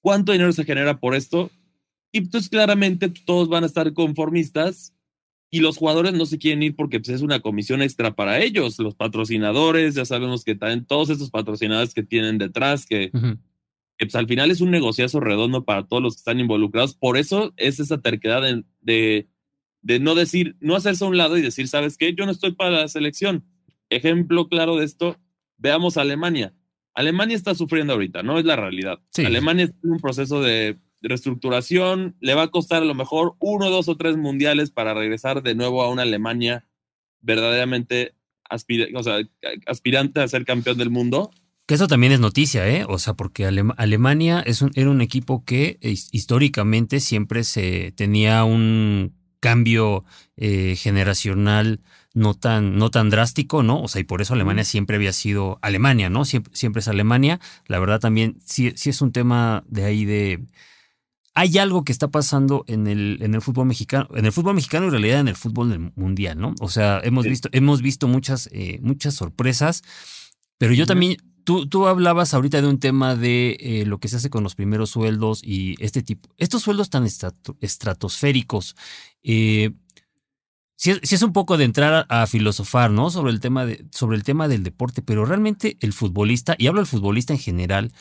¿Cuánto 0.00 0.32
dinero 0.32 0.52
se 0.52 0.64
genera 0.64 0.98
por 0.98 1.14
esto? 1.14 1.50
Y 2.12 2.22
pues 2.22 2.48
claramente 2.48 3.08
todos 3.08 3.48
van 3.48 3.64
a 3.64 3.66
estar 3.66 3.92
conformistas 3.92 4.94
y 5.50 5.60
los 5.60 5.78
jugadores 5.78 6.12
no 6.12 6.26
se 6.26 6.38
quieren 6.38 6.62
ir 6.62 6.76
porque 6.76 7.00
pues, 7.00 7.08
es 7.08 7.22
una 7.22 7.40
comisión 7.40 7.82
extra 7.82 8.14
para 8.14 8.40
ellos. 8.40 8.78
Los 8.78 8.94
patrocinadores, 8.94 9.94
ya 9.94 10.04
sabemos 10.04 10.44
que 10.44 10.54
también 10.54 10.84
todos 10.84 11.10
estos 11.10 11.30
patrocinadores 11.30 11.94
que 11.94 12.02
tienen 12.02 12.38
detrás, 12.38 12.84
que, 12.86 13.10
pues, 13.98 14.14
al 14.14 14.26
final 14.26 14.50
es 14.50 14.60
un 14.60 14.70
negociazo 14.70 15.20
redondo 15.20 15.64
para 15.64 15.86
todos 15.86 16.02
los 16.02 16.14
que 16.14 16.20
están 16.20 16.40
involucrados. 16.40 16.94
Por 16.94 17.16
eso 17.16 17.54
es 17.56 17.80
esa 17.80 17.98
terquedad 17.98 18.42
de, 18.82 19.28
de, 19.80 20.00
no 20.00 20.14
decir, 20.14 20.56
no 20.60 20.76
hacerse 20.76 21.04
a 21.04 21.08
un 21.08 21.16
lado 21.16 21.38
y 21.38 21.42
decir, 21.42 21.66
¿sabes 21.68 21.96
qué? 21.96 22.14
Yo 22.14 22.26
no 22.26 22.32
estoy 22.32 22.52
para 22.52 22.70
la 22.70 22.88
selección. 22.88 23.44
Ejemplo 23.90 24.48
claro 24.48 24.76
de 24.76 24.84
esto, 24.84 25.18
veamos 25.56 25.96
a 25.96 26.02
Alemania. 26.02 26.54
Alemania 26.92 27.36
está 27.36 27.54
sufriendo 27.54 27.94
ahorita, 27.94 28.22
¿no? 28.22 28.38
Es 28.38 28.44
la 28.44 28.56
realidad. 28.56 28.98
Alemania 29.16 29.66
está 29.66 29.78
en 29.82 29.92
un 29.92 30.00
proceso 30.00 30.42
de 30.42 30.78
reestructuración, 31.02 32.16
le 32.20 32.34
va 32.34 32.42
a 32.42 32.50
costar 32.50 32.82
a 32.82 32.86
lo 32.86 32.94
mejor 32.94 33.34
uno, 33.38 33.70
dos 33.70 33.88
o 33.88 33.96
tres 33.96 34.16
mundiales 34.16 34.70
para 34.70 34.94
regresar 34.94 35.42
de 35.42 35.54
nuevo 35.54 35.82
a 35.82 35.90
una 35.90 36.02
Alemania 36.02 36.66
verdaderamente 37.20 38.14
aspirante 38.48 40.20
a 40.20 40.28
ser 40.28 40.44
campeón 40.44 40.78
del 40.78 40.90
mundo. 40.90 41.30
Que 41.66 41.74
eso 41.74 41.86
también 41.86 42.12
es 42.12 42.20
noticia, 42.20 42.66
¿eh? 42.66 42.86
O 42.88 42.98
sea, 42.98 43.12
porque 43.12 43.44
Alemania 43.44 44.42
es 44.46 44.62
un, 44.62 44.70
era 44.74 44.88
un 44.88 45.02
equipo 45.02 45.44
que 45.44 45.78
históricamente 45.82 46.98
siempre 46.98 47.44
se 47.44 47.92
tenía 47.94 48.44
un 48.44 49.14
cambio 49.40 50.04
eh, 50.36 50.76
generacional 50.76 51.80
no 52.14 52.34
tan, 52.34 52.78
no 52.78 52.90
tan 52.90 53.10
drástico, 53.10 53.62
¿no? 53.62 53.82
O 53.82 53.88
sea, 53.88 54.00
y 54.00 54.04
por 54.04 54.22
eso 54.22 54.34
Alemania 54.34 54.64
siempre 54.64 54.96
había 54.96 55.12
sido 55.12 55.58
Alemania, 55.60 56.08
¿no? 56.08 56.24
Siempre, 56.24 56.54
siempre 56.56 56.80
es 56.80 56.88
Alemania. 56.88 57.38
La 57.66 57.78
verdad 57.78 58.00
también 58.00 58.38
sí, 58.44 58.72
sí 58.74 58.90
es 58.90 59.02
un 59.02 59.12
tema 59.12 59.62
de 59.68 59.84
ahí 59.84 60.04
de, 60.06 60.40
hay 61.38 61.56
algo 61.58 61.84
que 61.84 61.92
está 61.92 62.08
pasando 62.08 62.64
en 62.66 62.88
el, 62.88 63.18
en 63.20 63.32
el 63.32 63.40
fútbol 63.40 63.66
mexicano, 63.66 64.08
en 64.16 64.26
el 64.26 64.32
fútbol 64.32 64.56
mexicano 64.56 64.86
y 64.86 64.88
en 64.88 64.92
realidad 64.92 65.20
en 65.20 65.28
el 65.28 65.36
fútbol 65.36 65.92
mundial, 65.94 66.36
¿no? 66.36 66.56
O 66.60 66.68
sea, 66.68 67.00
hemos 67.04 67.26
visto, 67.26 67.48
hemos 67.52 67.80
visto 67.80 68.08
muchas, 68.08 68.48
eh, 68.50 68.80
muchas 68.82 69.14
sorpresas, 69.14 69.84
pero 70.58 70.74
yo 70.74 70.84
también, 70.84 71.16
tú, 71.44 71.68
tú 71.68 71.86
hablabas 71.86 72.34
ahorita 72.34 72.60
de 72.60 72.66
un 72.66 72.80
tema 72.80 73.14
de 73.14 73.56
eh, 73.60 73.84
lo 73.86 74.00
que 74.00 74.08
se 74.08 74.16
hace 74.16 74.30
con 74.30 74.42
los 74.42 74.56
primeros 74.56 74.90
sueldos 74.90 75.40
y 75.44 75.76
este 75.78 76.02
tipo, 76.02 76.28
estos 76.38 76.62
sueldos 76.62 76.90
tan 76.90 77.06
estratosféricos. 77.60 78.74
Eh, 79.22 79.70
sí, 80.74 80.90
es 81.00 81.22
un 81.22 81.32
poco 81.32 81.56
de 81.56 81.66
entrar 81.66 82.04
a, 82.08 82.26
filosofar, 82.26 82.90
¿no? 82.90 83.10
Sobre 83.10 83.30
el, 83.30 83.38
tema 83.38 83.64
de, 83.64 83.86
sobre 83.92 84.16
el 84.16 84.24
tema 84.24 84.48
del 84.48 84.64
deporte, 84.64 85.02
pero 85.02 85.24
realmente 85.24 85.76
el 85.82 85.92
futbolista, 85.92 86.56
y 86.58 86.66
hablo 86.66 86.80
del 86.80 86.88
futbolista 86.88 87.32
en 87.32 87.38
general, 87.38 87.92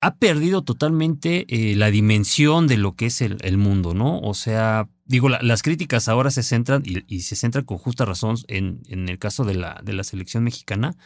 ha 0.00 0.16
perdido 0.16 0.62
totalmente 0.62 1.46
eh, 1.48 1.74
la 1.76 1.90
dimensión 1.90 2.66
de 2.66 2.76
lo 2.76 2.94
que 2.94 3.06
es 3.06 3.20
el, 3.20 3.56
mundo, 3.56 3.94
¿no? 3.94 4.20
O 4.20 4.34
sea, 4.34 4.88
digo, 5.04 5.28
las 5.28 5.62
críticas 5.62 6.08
ahora 6.08 6.30
se 6.30 6.42
centran 6.42 6.82
y, 6.84 7.20
se 7.20 7.36
centran 7.36 7.64
con 7.64 7.78
justa 7.78 8.04
razón 8.04 8.36
en, 8.48 8.82
en, 8.88 9.08
el 9.08 9.18
caso 9.18 9.44
de 9.44 9.54
la, 9.54 9.80
de 9.82 9.94
la 9.94 10.04
selección 10.04 10.44
mexicana. 10.44 10.96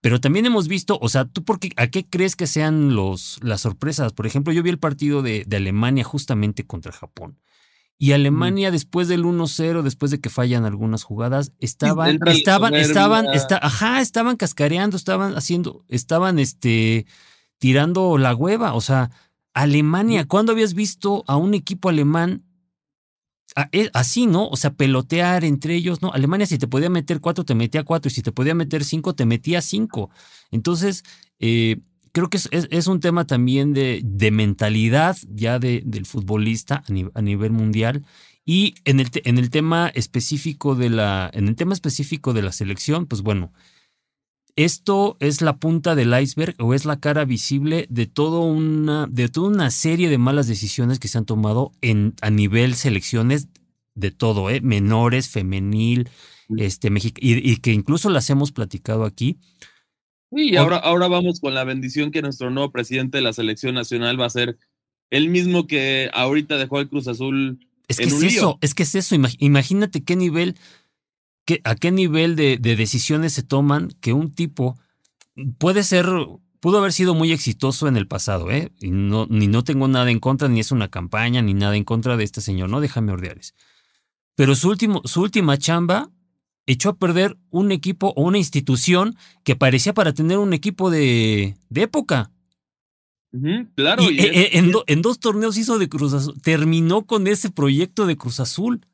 Pero 0.00 0.20
también 0.20 0.46
hemos 0.46 0.66
visto, 0.66 0.98
o 1.00 1.08
sea, 1.08 1.26
¿tú 1.26 1.44
por 1.44 1.60
qué, 1.60 1.70
a 1.76 1.86
qué 1.86 2.04
crees 2.08 2.34
que 2.34 2.46
sean 2.46 2.94
los, 2.94 3.38
las 3.42 3.60
sorpresas? 3.60 4.12
Por 4.12 4.26
ejemplo, 4.26 4.52
yo 4.52 4.62
vi 4.62 4.70
el 4.70 4.78
partido 4.78 5.22
de, 5.22 5.44
de 5.46 5.56
Alemania 5.56 6.04
justamente 6.04 6.64
contra 6.64 6.92
Japón. 6.92 7.38
Y 7.98 8.10
Alemania, 8.10 8.72
después 8.72 9.06
del 9.06 9.24
1-0, 9.24 9.82
después 9.82 10.10
de 10.10 10.20
que 10.20 10.28
fallan 10.28 10.64
algunas 10.64 11.04
jugadas, 11.04 11.52
estaban, 11.60 12.18
estaban, 12.26 12.74
estaban, 12.74 13.26
ajá, 13.60 14.00
estaban 14.00 14.36
cascareando, 14.36 14.96
estaban 14.96 15.36
haciendo, 15.36 15.84
estaban, 15.88 16.40
este, 16.40 17.06
tirando 17.62 18.18
la 18.18 18.34
hueva. 18.34 18.74
O 18.74 18.80
sea, 18.80 19.12
Alemania, 19.54 20.26
¿cuándo 20.26 20.50
habías 20.50 20.74
visto 20.74 21.22
a 21.28 21.36
un 21.36 21.54
equipo 21.54 21.90
alemán 21.90 22.42
eh, 23.70 23.88
así, 23.92 24.26
¿no? 24.26 24.48
O 24.48 24.56
sea, 24.56 24.74
pelotear 24.74 25.44
entre 25.44 25.76
ellos, 25.76 26.02
¿no? 26.02 26.10
Alemania 26.12 26.44
si 26.44 26.58
te 26.58 26.66
podía 26.66 26.90
meter 26.90 27.20
cuatro, 27.20 27.44
te 27.44 27.54
metía 27.54 27.84
cuatro, 27.84 28.08
y 28.08 28.10
si 28.10 28.20
te 28.20 28.32
podía 28.32 28.56
meter 28.56 28.82
cinco, 28.82 29.14
te 29.14 29.26
metía 29.26 29.62
cinco. 29.62 30.10
Entonces, 30.50 31.04
eh, 31.38 31.78
creo 32.10 32.28
que 32.28 32.40
es, 32.50 32.86
un 32.88 32.98
tema 32.98 33.28
también 33.28 33.72
de, 33.74 34.00
de 34.02 34.32
mentalidad 34.32 35.16
ya 35.28 35.60
de, 35.60 35.84
del 35.86 36.04
futbolista 36.04 36.82
a, 36.88 37.18
a, 37.18 37.22
nivel 37.22 37.52
mundial. 37.52 38.04
Y 38.44 38.74
en 38.84 38.98
el, 38.98 39.08
en 39.22 39.38
el 39.38 39.50
tema 39.50 39.86
específico 39.94 40.74
de 40.74 40.90
la, 40.90 41.30
en 41.32 41.46
el 41.46 41.54
tema 41.54 41.74
específico 41.74 42.32
de 42.32 42.42
la 42.42 42.50
selección, 42.50 43.06
pues 43.06 43.22
bueno, 43.22 43.52
esto 44.56 45.16
es 45.20 45.40
la 45.40 45.56
punta 45.56 45.94
del 45.94 46.18
iceberg 46.18 46.54
o 46.58 46.74
es 46.74 46.84
la 46.84 47.00
cara 47.00 47.24
visible 47.24 47.86
de, 47.88 48.06
todo 48.06 48.42
una, 48.42 49.06
de 49.10 49.28
toda 49.28 49.48
una 49.48 49.70
serie 49.70 50.08
de 50.08 50.18
malas 50.18 50.46
decisiones 50.46 50.98
que 50.98 51.08
se 51.08 51.18
han 51.18 51.24
tomado 51.24 51.72
en, 51.80 52.14
a 52.20 52.30
nivel 52.30 52.74
selecciones 52.74 53.48
de 53.94 54.10
todo, 54.10 54.50
¿eh? 54.50 54.60
menores, 54.60 55.28
femenil, 55.28 56.08
este, 56.56 56.88
y, 56.88 57.12
y, 57.20 57.56
que 57.58 57.72
incluso 57.72 58.10
las 58.10 58.28
hemos 58.30 58.52
platicado 58.52 59.04
aquí. 59.04 59.38
Y 60.30 60.56
ahora, 60.56 60.76
ahora 60.76 61.08
vamos 61.08 61.40
con 61.40 61.54
la 61.54 61.64
bendición 61.64 62.10
que 62.10 62.22
nuestro 62.22 62.50
nuevo 62.50 62.72
presidente 62.72 63.18
de 63.18 63.22
la 63.22 63.32
selección 63.32 63.74
nacional 63.74 64.20
va 64.20 64.26
a 64.26 64.30
ser 64.30 64.58
el 65.10 65.28
mismo 65.28 65.66
que 65.66 66.10
ahorita 66.14 66.56
dejó 66.56 66.80
el 66.80 66.88
Cruz 66.88 67.06
Azul. 67.06 67.60
Es 67.86 67.98
que 67.98 68.04
es 68.04 68.22
eso, 68.22 68.58
es 68.62 68.74
que 68.74 68.82
es 68.84 68.94
eso. 68.94 69.14
Imagínate 69.38 70.02
qué 70.02 70.16
nivel 70.16 70.56
a 71.64 71.74
qué 71.74 71.90
nivel 71.90 72.36
de, 72.36 72.58
decisiones 72.58 73.32
se 73.32 73.42
toman 73.42 73.90
que 74.00 74.12
un 74.12 74.32
tipo 74.32 74.78
puede 75.58 75.82
ser, 75.82 76.06
pudo 76.60 76.78
haber 76.78 76.92
sido 76.92 77.14
muy 77.14 77.32
exitoso 77.32 77.88
en 77.88 77.96
el 77.96 78.06
pasado, 78.06 78.50
¿eh? 78.50 78.70
Y 78.80 78.90
no, 78.90 79.26
ni 79.28 79.48
no 79.48 79.64
tengo 79.64 79.88
nada 79.88 80.10
en 80.10 80.20
contra, 80.20 80.48
ni 80.48 80.60
es 80.60 80.72
una 80.72 80.88
campaña, 80.88 81.42
ni 81.42 81.54
nada 81.54 81.76
en 81.76 81.84
contra 81.84 82.16
de 82.16 82.24
este 82.24 82.40
señor, 82.40 82.70
no 82.70 82.80
déjame 82.80 83.12
ordeales. 83.12 83.54
Pero 84.34 84.54
su, 84.54 84.68
último, 84.68 85.02
su 85.04 85.20
última 85.22 85.58
chamba 85.58 86.10
echó 86.66 86.90
a 86.90 86.96
perder 86.96 87.36
un 87.50 87.72
equipo 87.72 88.12
o 88.16 88.22
una 88.22 88.38
institución 88.38 89.16
que 89.44 89.56
parecía 89.56 89.94
para 89.94 90.12
tener 90.12 90.38
un 90.38 90.52
equipo 90.52 90.90
de, 90.90 91.56
de 91.68 91.82
época. 91.82 92.30
claro. 93.74 94.02
Y, 94.10 94.20
e, 94.20 94.26
e, 94.26 94.58
en, 94.58 94.72
en, 94.86 95.02
dos 95.02 95.18
torneos 95.18 95.56
hizo 95.58 95.78
de 95.78 95.88
Cruz 95.88 96.12
Azul. 96.12 96.40
Terminó 96.42 97.04
con 97.04 97.26
ese 97.26 97.50
proyecto 97.50 98.06
de 98.06 98.16
Cruz 98.16 98.40
Azul. 98.40 98.86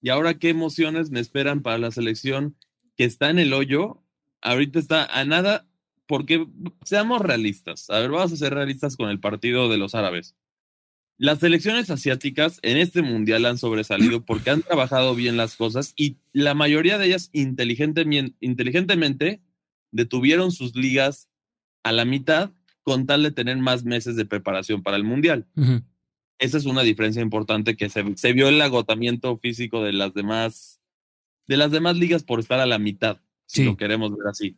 Y 0.00 0.10
ahora 0.10 0.38
qué 0.38 0.50
emociones 0.50 1.10
me 1.10 1.20
esperan 1.20 1.62
para 1.62 1.78
la 1.78 1.90
selección 1.90 2.56
que 2.96 3.04
está 3.04 3.30
en 3.30 3.38
el 3.38 3.52
hoyo. 3.52 4.02
Ahorita 4.40 4.78
está 4.78 5.04
a 5.06 5.24
nada, 5.24 5.66
porque 6.06 6.46
seamos 6.84 7.20
realistas. 7.20 7.90
A 7.90 7.98
ver, 7.98 8.10
vamos 8.10 8.32
a 8.32 8.36
ser 8.36 8.54
realistas 8.54 8.96
con 8.96 9.10
el 9.10 9.20
partido 9.20 9.68
de 9.68 9.78
los 9.78 9.94
árabes. 9.94 10.36
Las 11.20 11.40
selecciones 11.40 11.90
asiáticas 11.90 12.60
en 12.62 12.76
este 12.76 13.02
mundial 13.02 13.44
han 13.44 13.58
sobresalido 13.58 14.24
porque 14.24 14.50
han 14.50 14.62
trabajado 14.62 15.16
bien 15.16 15.36
las 15.36 15.56
cosas 15.56 15.92
y 15.96 16.18
la 16.32 16.54
mayoría 16.54 16.96
de 16.96 17.06
ellas 17.06 17.30
inteligentemente 17.32 19.42
detuvieron 19.90 20.52
sus 20.52 20.76
ligas 20.76 21.28
a 21.82 21.90
la 21.90 22.04
mitad 22.04 22.52
con 22.84 23.06
tal 23.06 23.24
de 23.24 23.32
tener 23.32 23.58
más 23.58 23.84
meses 23.84 24.14
de 24.14 24.26
preparación 24.26 24.84
para 24.84 24.96
el 24.96 25.02
mundial. 25.02 25.48
Esa 26.38 26.58
es 26.58 26.66
una 26.66 26.82
diferencia 26.82 27.22
importante 27.22 27.76
que 27.76 27.88
se, 27.88 28.04
se, 28.16 28.32
vio 28.32 28.48
el 28.48 28.60
agotamiento 28.60 29.36
físico 29.38 29.82
de 29.82 29.92
las 29.92 30.14
demás, 30.14 30.80
de 31.46 31.56
las 31.56 31.70
demás 31.70 31.96
ligas 31.96 32.22
por 32.22 32.38
estar 32.40 32.60
a 32.60 32.66
la 32.66 32.78
mitad, 32.78 33.20
si 33.46 33.64
lo 33.64 33.76
queremos 33.76 34.10
ver 34.10 34.28
así. 34.28 34.56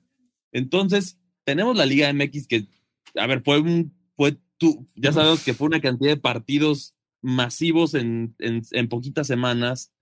Entonces, 0.52 1.18
tenemos 1.44 1.76
la 1.76 1.86
Liga 1.86 2.12
MX 2.12 2.46
que, 2.46 2.66
a 3.14 3.26
ver, 3.26 3.42
fue 3.42 3.60
un, 3.60 3.94
fue 4.16 4.36
tú, 4.58 4.86
ya 4.94 5.12
sabemos 5.12 5.42
que 5.42 5.54
fue 5.54 5.68
una 5.68 5.80
cantidad 5.80 6.10
de 6.10 6.20
partidos 6.20 6.94
masivos 7.22 7.94
en, 7.94 8.34
en, 8.38 8.62
en 8.72 8.88
poquitas 8.88 9.26
semanas, 9.26 9.92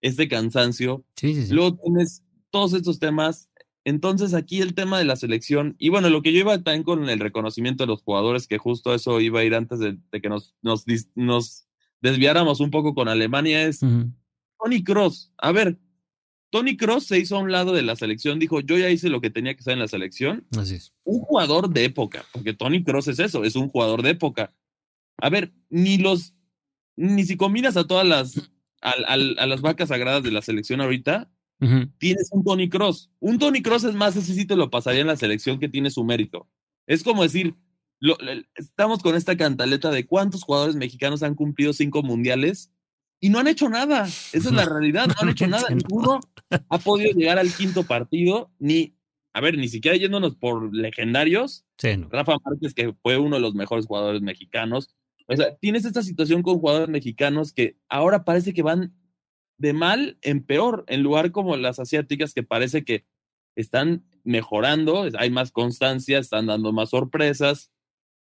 este 0.00 0.28
cansancio. 0.28 1.04
Sí, 1.16 1.34
sí, 1.34 1.46
sí. 1.46 1.54
Luego 1.54 1.76
tienes 1.76 2.22
todos 2.50 2.72
estos 2.72 2.98
temas. 2.98 3.50
Entonces 3.88 4.34
aquí 4.34 4.60
el 4.60 4.74
tema 4.74 4.98
de 4.98 5.04
la 5.04 5.16
selección, 5.16 5.74
y 5.78 5.88
bueno, 5.88 6.10
lo 6.10 6.20
que 6.22 6.32
yo 6.32 6.40
iba 6.40 6.62
también 6.62 6.82
con 6.82 7.08
el 7.08 7.18
reconocimiento 7.20 7.84
de 7.84 7.88
los 7.88 8.02
jugadores, 8.02 8.46
que 8.46 8.58
justo 8.58 8.92
eso 8.94 9.20
iba 9.20 9.40
a 9.40 9.44
ir 9.44 9.54
antes 9.54 9.78
de, 9.78 9.98
de 10.12 10.20
que 10.20 10.28
nos, 10.28 10.54
nos, 10.62 10.84
desviáramos 12.00 12.60
un 12.60 12.70
poco 12.70 12.94
con 12.94 13.08
Alemania, 13.08 13.64
es. 13.66 13.80
Tony 14.60 14.82
Cross. 14.84 15.32
A 15.38 15.52
ver, 15.52 15.78
Tony 16.50 16.76
Cross 16.76 17.06
se 17.06 17.18
hizo 17.18 17.36
a 17.36 17.40
un 17.40 17.50
lado 17.52 17.72
de 17.72 17.82
la 17.82 17.96
selección, 17.96 18.38
dijo, 18.38 18.60
yo 18.60 18.76
ya 18.78 18.90
hice 18.90 19.08
lo 19.08 19.20
que 19.20 19.30
tenía 19.30 19.54
que 19.54 19.60
hacer 19.60 19.74
en 19.74 19.78
la 19.80 19.88
selección, 19.88 20.46
Así 20.58 20.74
es. 20.76 20.92
un 21.04 21.20
jugador 21.20 21.70
de 21.70 21.84
época, 21.84 22.24
porque 22.32 22.54
Tony 22.54 22.82
Cross 22.84 23.08
es 23.08 23.18
eso, 23.20 23.44
es 23.44 23.56
un 23.56 23.68
jugador 23.68 24.02
de 24.02 24.10
época. 24.10 24.52
A 25.18 25.30
ver, 25.30 25.52
ni 25.70 25.98
los, 25.98 26.34
ni 26.96 27.24
si 27.24 27.36
combinas 27.36 27.76
a 27.76 27.86
todas 27.86 28.06
las, 28.06 28.50
al- 28.80 29.04
al- 29.06 29.36
a, 29.38 29.46
las 29.46 29.60
vacas 29.60 29.88
sagradas 29.88 30.22
de 30.22 30.30
la 30.30 30.42
selección 30.42 30.80
ahorita, 30.80 31.30
Tienes 31.98 32.28
un 32.32 32.44
Tony 32.44 32.68
Cross. 32.68 33.10
Un 33.20 33.38
Tony 33.38 33.62
Cross 33.62 33.84
es 33.84 33.94
más, 33.94 34.16
ese 34.16 34.34
sí 34.34 34.46
te 34.46 34.56
lo 34.56 34.70
pasaría 34.70 35.00
en 35.00 35.06
la 35.08 35.16
selección 35.16 35.58
que 35.58 35.68
tiene 35.68 35.90
su 35.90 36.04
mérito. 36.04 36.48
Es 36.86 37.02
como 37.02 37.22
decir, 37.22 37.54
lo- 38.00 38.16
estamos 38.54 39.02
con 39.02 39.16
esta 39.16 39.36
cantaleta 39.36 39.90
de 39.90 40.06
cuántos 40.06 40.44
jugadores 40.44 40.76
mexicanos 40.76 41.22
han 41.22 41.34
cumplido 41.34 41.72
cinco 41.72 42.02
mundiales 42.02 42.72
y 43.20 43.30
no 43.30 43.40
han 43.40 43.48
hecho 43.48 43.68
nada. 43.68 44.04
Esa 44.06 44.36
es 44.36 44.52
la 44.52 44.64
realidad, 44.64 45.08
no 45.08 45.14
han 45.20 45.28
hecho 45.30 45.48
nada. 45.48 45.68
Ninguno 45.70 46.20
ha 46.68 46.78
podido 46.78 47.10
llegar 47.12 47.38
al 47.38 47.52
quinto 47.52 47.82
partido, 47.82 48.52
ni, 48.60 48.94
a 49.32 49.40
ver, 49.40 49.58
ni 49.58 49.68
siquiera 49.68 49.96
yéndonos 49.96 50.36
por 50.36 50.72
legendarios. 50.74 51.64
Sí, 51.76 51.96
no. 51.96 52.08
Rafa 52.08 52.36
Márquez, 52.44 52.72
que 52.74 52.94
fue 53.02 53.18
uno 53.18 53.36
de 53.36 53.42
los 53.42 53.54
mejores 53.54 53.86
jugadores 53.86 54.22
mexicanos. 54.22 54.94
O 55.26 55.36
sea, 55.36 55.56
tienes 55.56 55.84
esta 55.84 56.02
situación 56.02 56.42
con 56.42 56.58
jugadores 56.60 56.88
mexicanos 56.88 57.52
que 57.52 57.76
ahora 57.88 58.24
parece 58.24 58.54
que 58.54 58.62
van 58.62 58.94
de 59.58 59.72
mal 59.72 60.18
en 60.22 60.42
peor, 60.42 60.84
en 60.88 61.02
lugar 61.02 61.30
como 61.32 61.56
las 61.56 61.78
asiáticas 61.78 62.32
que 62.34 62.42
parece 62.42 62.84
que 62.84 63.04
están 63.56 64.04
mejorando, 64.24 65.08
hay 65.18 65.30
más 65.30 65.50
constancia, 65.50 66.18
están 66.18 66.46
dando 66.46 66.72
más 66.72 66.90
sorpresas, 66.90 67.70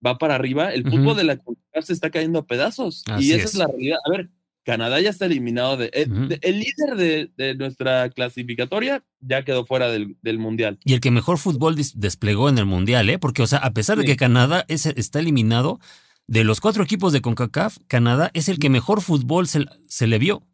va 0.06 0.18
para 0.18 0.36
arriba. 0.36 0.74
El 0.74 0.84
fútbol 0.84 1.16
de 1.18 1.24
la 1.24 1.38
CONCACAF 1.38 1.86
se 1.86 1.94
está 1.94 2.10
cayendo 2.10 2.40
a 2.40 2.46
pedazos 2.48 3.04
Así 3.08 3.28
y 3.30 3.32
esa 3.34 3.44
es. 3.44 3.52
es. 3.52 3.56
la 3.56 3.68
realidad. 3.68 3.98
A 4.06 4.10
ver, 4.10 4.30
Canadá 4.64 5.00
ya 5.00 5.10
está 5.12 5.26
eliminado 5.28 5.78
de, 5.78 5.90
eh, 5.94 6.08
de- 6.08 6.40
el 6.42 6.60
líder 6.60 6.96
de, 6.98 7.32
de 7.38 7.56
nuestra 7.56 8.10
clasificatoria 8.10 9.04
ya 9.20 9.44
quedó 9.46 9.66
fuera 9.66 9.90
del, 9.90 10.18
del 10.22 10.40
mundial. 10.40 10.80
Y 10.84 10.94
el 10.94 11.00
que 11.02 11.12
mejor 11.12 11.38
fútbol 11.38 11.76
desplegó 11.96 12.50
en 12.50 12.58
el 12.58 12.66
Mundial, 12.66 13.10
¿eh? 13.10 13.20
Porque, 13.20 13.42
o 13.44 13.48
sea, 13.48 13.60
a 13.60 13.72
pesar 13.74 13.98
de 13.98 14.06
que 14.06 14.16
Canadá 14.18 14.66
es- 14.68 14.86
está 14.88 15.20
eliminado, 15.20 15.80
de 16.28 16.44
los 16.44 16.60
cuatro 16.62 16.84
equipos 16.84 17.14
de 17.14 17.22
CONCACAF, 17.22 17.78
Canadá 17.88 18.32
es 18.34 18.50
el 18.50 18.60
que 18.60 18.70
mejor 18.70 19.02
fútbol 19.02 19.48
se, 19.48 19.66
se 19.88 20.08
le 20.08 20.18
vio. 20.20 20.47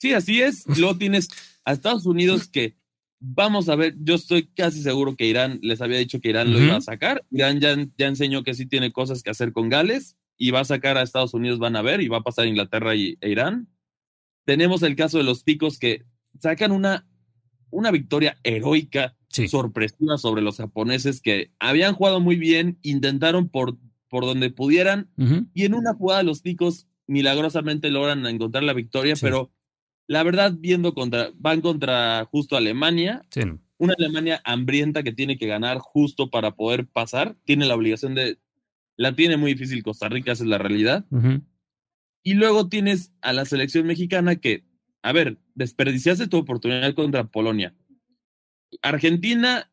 Sí, 0.00 0.12
así 0.14 0.40
es. 0.40 0.64
Luego 0.78 0.96
tienes 0.96 1.28
a 1.64 1.72
Estados 1.72 2.06
Unidos 2.06 2.48
que 2.48 2.76
vamos 3.20 3.68
a 3.68 3.76
ver, 3.76 3.94
yo 4.00 4.14
estoy 4.14 4.46
casi 4.46 4.82
seguro 4.82 5.14
que 5.14 5.26
Irán, 5.26 5.58
les 5.62 5.82
había 5.82 5.98
dicho 5.98 6.20
que 6.20 6.30
Irán 6.30 6.52
lo 6.52 6.58
iba 6.60 6.76
a 6.76 6.80
sacar. 6.80 7.24
Irán 7.30 7.60
ya, 7.60 7.76
ya 7.98 8.06
enseñó 8.06 8.42
que 8.42 8.54
sí 8.54 8.64
tiene 8.66 8.92
cosas 8.92 9.22
que 9.22 9.28
hacer 9.30 9.52
con 9.52 9.68
Gales 9.68 10.16
y 10.38 10.52
va 10.52 10.60
a 10.60 10.64
sacar 10.64 10.96
a 10.96 11.02
Estados 11.02 11.34
Unidos, 11.34 11.58
van 11.58 11.76
a 11.76 11.82
ver, 11.82 12.00
y 12.00 12.08
va 12.08 12.18
a 12.18 12.22
pasar 12.22 12.46
Inglaterra 12.46 12.94
y, 12.96 13.18
e 13.20 13.28
Irán. 13.30 13.68
Tenemos 14.46 14.82
el 14.82 14.96
caso 14.96 15.18
de 15.18 15.24
los 15.24 15.42
picos 15.42 15.78
que 15.78 16.06
sacan 16.40 16.72
una, 16.72 17.06
una 17.70 17.90
victoria 17.90 18.38
heroica, 18.42 19.16
Sí. 19.32 19.46
sorpresiva 19.46 20.18
sobre 20.18 20.42
los 20.42 20.56
japoneses 20.56 21.20
que 21.20 21.52
habían 21.60 21.94
jugado 21.94 22.18
muy 22.18 22.34
bien, 22.34 22.78
intentaron 22.82 23.48
por, 23.48 23.78
por 24.08 24.24
donde 24.24 24.50
pudieran, 24.50 25.08
y 25.54 25.66
en 25.66 25.74
una 25.74 25.94
jugada 25.94 26.24
los 26.24 26.42
ticos 26.42 26.88
milagrosamente 27.06 27.90
logran 27.90 28.26
encontrar 28.26 28.64
la 28.64 28.72
victoria, 28.72 29.14
Sí. 29.14 29.20
pero 29.24 29.52
la 30.10 30.24
verdad, 30.24 30.52
viendo 30.58 30.92
contra, 30.92 31.30
van 31.36 31.60
contra 31.60 32.24
justo 32.24 32.56
Alemania, 32.56 33.24
Sí, 33.30 33.42
una 33.78 33.94
Alemania 33.96 34.42
hambrienta 34.44 35.04
que 35.04 35.12
tiene 35.12 35.38
que 35.38 35.46
ganar 35.46 35.78
justo 35.78 36.30
para 36.30 36.56
poder 36.56 36.88
pasar, 36.88 37.36
tiene 37.44 37.64
la 37.64 37.76
obligación 37.76 38.16
de, 38.16 38.40
la 38.96 39.14
tiene 39.14 39.36
muy 39.36 39.52
difícil 39.52 39.84
Costa 39.84 40.08
Rica, 40.08 40.32
esa 40.32 40.42
es 40.42 40.50
la 40.50 40.58
realidad. 40.58 41.06
Y 42.24 42.34
luego 42.34 42.68
tienes 42.68 43.12
a 43.20 43.32
la 43.32 43.44
selección 43.44 43.86
mexicana 43.86 44.34
que, 44.34 44.64
a 45.00 45.12
ver, 45.12 45.38
desperdiciaste 45.54 46.26
tu 46.26 46.38
oportunidad 46.38 46.92
contra 46.94 47.28
Polonia. 47.28 47.72
Argentina, 48.82 49.70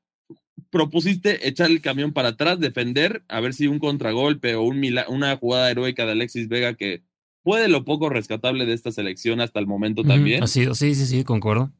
propusiste 0.70 1.48
echar 1.48 1.72
el 1.72 1.82
camión 1.82 2.14
para 2.14 2.30
atrás, 2.30 2.60
defender, 2.60 3.24
a 3.28 3.40
ver 3.40 3.56
si 3.56 3.66
un 3.66 3.80
contragolpe 3.80 4.54
o 4.54 4.62
un 4.62 4.84
una 5.08 5.36
jugada 5.36 5.72
heroica 5.72 6.06
de 6.06 6.12
Alexis 6.12 6.48
Vega 6.48 6.76
que 6.76 7.07
fue 7.48 7.62
de 7.62 7.70
lo 7.70 7.86
poco 7.86 8.10
rescatable 8.10 8.66
de 8.66 8.74
esta 8.74 8.92
selección 8.92 9.40
hasta 9.40 9.58
el 9.62 9.68
momento 9.68 10.04
también. 10.04 10.44
Ha 10.44 10.48
sido, 10.48 10.76
sí, 10.76 10.94
sí, 10.96 11.06
sí, 11.06 11.24
concuerdo. 11.24 11.72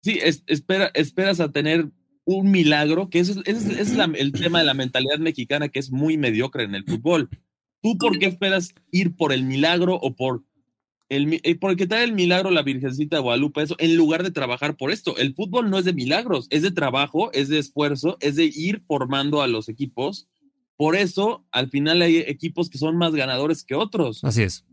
Sí, 0.00 0.20
es- 0.22 0.44
espera, 0.46 0.92
esperas 0.94 1.40
a 1.40 1.50
tener 1.50 1.90
un 2.24 2.52
milagro, 2.52 3.10
que 3.10 3.18
ese 3.18 3.32
es, 3.46 3.66
es- 3.66 3.78
es 3.80 3.96
la- 3.96 4.04
el 4.16 4.30
tema 4.30 4.60
de 4.60 4.64
la 4.64 4.74
mentalidad 4.74 5.18
mexicana 5.18 5.68
que 5.70 5.80
es 5.80 5.90
muy 5.90 6.16
mediocre 6.16 6.62
en 6.62 6.76
el 6.76 6.84
fútbol. 6.84 7.28
¿Tú 7.82 7.98
por 7.98 8.16
qué 8.20 8.26
esperas 8.26 8.74
ir 8.92 9.16
por 9.16 9.32
el 9.32 9.42
milagro 9.42 9.96
o 9.96 10.14
por 10.14 10.44
el 11.08 11.40
eh, 11.42 11.56
porque 11.56 11.88
trae 11.88 12.04
el 12.04 12.12
milagro 12.12 12.52
la 12.52 12.62
Virgencita 12.62 13.16
de 13.16 13.22
Guadalupe, 13.22 13.62
eso, 13.62 13.74
en 13.80 13.96
lugar 13.96 14.22
de 14.22 14.30
trabajar 14.30 14.76
por 14.76 14.92
esto? 14.92 15.16
El 15.16 15.34
fútbol 15.34 15.68
no 15.68 15.78
es 15.78 15.84
de 15.84 15.94
milagros, 15.94 16.46
es 16.50 16.62
de 16.62 16.70
trabajo, 16.70 17.32
es 17.32 17.48
de 17.48 17.58
esfuerzo, 17.58 18.18
es 18.20 18.36
de 18.36 18.44
ir 18.54 18.82
formando 18.86 19.42
a 19.42 19.48
los 19.48 19.68
equipos. 19.68 20.28
Por 20.76 20.94
eso, 20.94 21.44
al 21.50 21.70
final 21.70 22.02
hay 22.02 22.18
equipos 22.18 22.68
que 22.70 22.78
son 22.78 22.96
más 22.98 23.14
ganadores 23.14 23.64
que 23.64 23.74
otros 23.74 24.22
Así 24.22 24.42
es. 24.42 24.64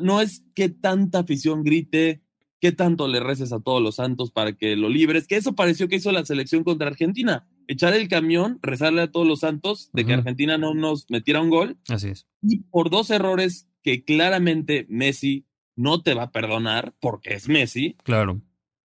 No 0.00 0.20
es 0.20 0.44
que 0.54 0.68
tanta 0.68 1.20
afición 1.20 1.62
grite, 1.64 2.22
que 2.60 2.72
tanto 2.72 3.08
le 3.08 3.20
reces 3.20 3.52
a 3.52 3.60
todos 3.60 3.82
los 3.82 3.96
santos 3.96 4.30
para 4.32 4.52
que 4.54 4.74
lo 4.76 4.88
libres, 4.88 5.26
que 5.26 5.36
eso 5.36 5.54
pareció 5.54 5.86
que 5.88 5.96
hizo 5.96 6.12
la 6.12 6.24
selección 6.24 6.64
contra 6.64 6.88
Argentina. 6.88 7.46
Echar 7.66 7.94
el 7.94 8.08
camión, 8.08 8.58
rezarle 8.62 9.02
a 9.02 9.10
todos 9.10 9.26
los 9.26 9.40
santos 9.40 9.90
de 9.92 10.04
que. 10.06 10.14
Argentina 10.14 10.56
no 10.58 10.74
nos 10.74 11.08
metiera 11.10 11.40
un 11.40 11.50
gol 11.50 11.78
Así 11.88 12.08
es. 12.08 12.26
y 12.42 12.60
por 12.64 12.90
dos 12.90 13.10
errores 13.10 13.68
que 13.82 14.04
claramente 14.04 14.86
Messi 14.88 15.46
no 15.76 16.02
te 16.02 16.14
va 16.14 16.24
a 16.24 16.30
perdonar 16.32 16.94
porque 17.00 17.34
es 17.34 17.48
Messi, 17.48 17.96
Claro. 18.04 18.40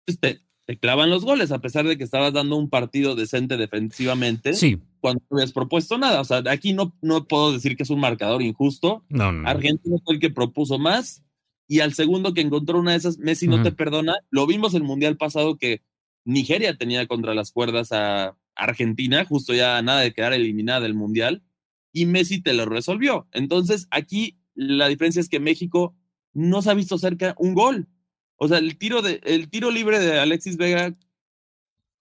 pues 0.05 0.19
te, 0.19 0.41
te 0.65 0.77
clavan 0.77 1.09
los 1.09 1.23
goles 1.25 1.51
a 1.51 1.59
pesar 1.61 1.87
de 1.87 1.97
que 1.97 2.03
estabas 2.03 2.33
dando 2.33 2.55
un 2.57 2.69
partido 2.69 3.15
decente 3.15 3.55
defensivamente 3.57 4.53
Sí. 4.53 4.79
Cuando 5.05 5.23
no 5.29 5.37
habías 5.37 5.53
propuesto 5.53 5.99
nada. 5.99 6.19
O 6.19 6.25
sea, 6.25 6.41
aquí 6.49 6.73
no, 6.73 6.95
no 7.03 7.27
puedo 7.27 7.53
decir 7.53 7.77
que 7.77 7.83
es 7.83 7.91
un 7.91 7.99
marcador 7.99 8.41
injusto, 8.41 9.05
No, 9.07 9.31
no. 9.31 9.47
Argentina 9.47 9.97
fue 10.03 10.15
el 10.15 10.19
que 10.19 10.31
propuso 10.31 10.79
más 10.79 11.23
y 11.67 11.81
al 11.81 11.93
segundo 11.93 12.33
que 12.33 12.41
encontró 12.41 12.79
una 12.79 12.91
de 12.91 12.97
esas, 12.97 13.19
Messi 13.19 13.47
no 13.47 13.61
te 13.61 13.71
perdona. 13.71 14.15
Lo 14.31 14.47
vimos 14.47 14.73
el 14.73 14.81
mundial 14.81 15.15
pasado 15.15 15.59
que 15.59 15.83
Nigeria 16.23 16.75
tenía 16.75 17.05
contra 17.05 17.35
las 17.35 17.51
cuerdas 17.51 17.91
a 17.91 18.35
Argentina, 18.55 19.25
justo 19.25 19.53
ya 19.53 19.79
nada 19.83 19.99
de 19.99 20.11
quedar 20.11 20.33
eliminada 20.33 20.79
del 20.79 20.95
mundial, 20.95 21.43
y 21.91 22.07
Messi 22.07 22.41
te 22.41 22.55
lo 22.55 22.65
resolvió. 22.65 23.27
Entonces 23.31 23.87
aquí 23.91 24.39
la 24.55 24.87
diferencia 24.87 25.19
es 25.19 25.29
que 25.29 25.39
México 25.39 25.95
no 26.33 26.63
se 26.63 26.71
ha 26.71 26.73
visto 26.73 26.97
cerca 26.97 27.35
un 27.37 27.53
gol. 27.53 27.89
O 28.37 28.47
sea, 28.47 28.57
el 28.57 28.75
tiro, 28.79 29.03
de, 29.03 29.21
el 29.23 29.49
tiro 29.51 29.69
libre 29.69 29.99
de 29.99 30.19
Alexis 30.19 30.57
Vega 30.57 30.95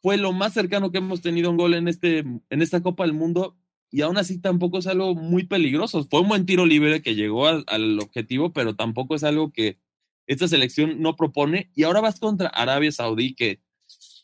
fue 0.04 0.18
lo 0.18 0.32
más 0.34 0.52
cercano 0.52 0.92
que 0.92 0.98
hemos 0.98 1.22
tenido 1.22 1.50
un 1.50 1.56
gol 1.56 1.72
en, 1.72 1.88
este, 1.88 2.18
en 2.18 2.60
esta 2.60 2.82
Copa 2.82 3.04
del 3.04 3.14
Mundo 3.14 3.56
y 3.90 4.02
aún 4.02 4.18
así 4.18 4.38
tampoco 4.38 4.76
es 4.78 4.86
algo 4.86 5.14
muy 5.14 5.44
peligroso. 5.44 6.06
Fue 6.10 6.20
un 6.20 6.28
buen 6.28 6.44
tiro 6.44 6.66
libre 6.66 7.00
que 7.00 7.14
llegó 7.14 7.46
al, 7.46 7.64
al 7.68 7.98
objetivo, 8.00 8.52
pero 8.52 8.76
tampoco 8.76 9.14
es 9.14 9.24
algo 9.24 9.50
que 9.50 9.78
esta 10.26 10.46
selección 10.46 11.00
no 11.00 11.16
propone. 11.16 11.70
Y 11.74 11.84
ahora 11.84 12.02
vas 12.02 12.20
contra 12.20 12.48
Arabia 12.50 12.92
Saudí, 12.92 13.34
que, 13.34 13.62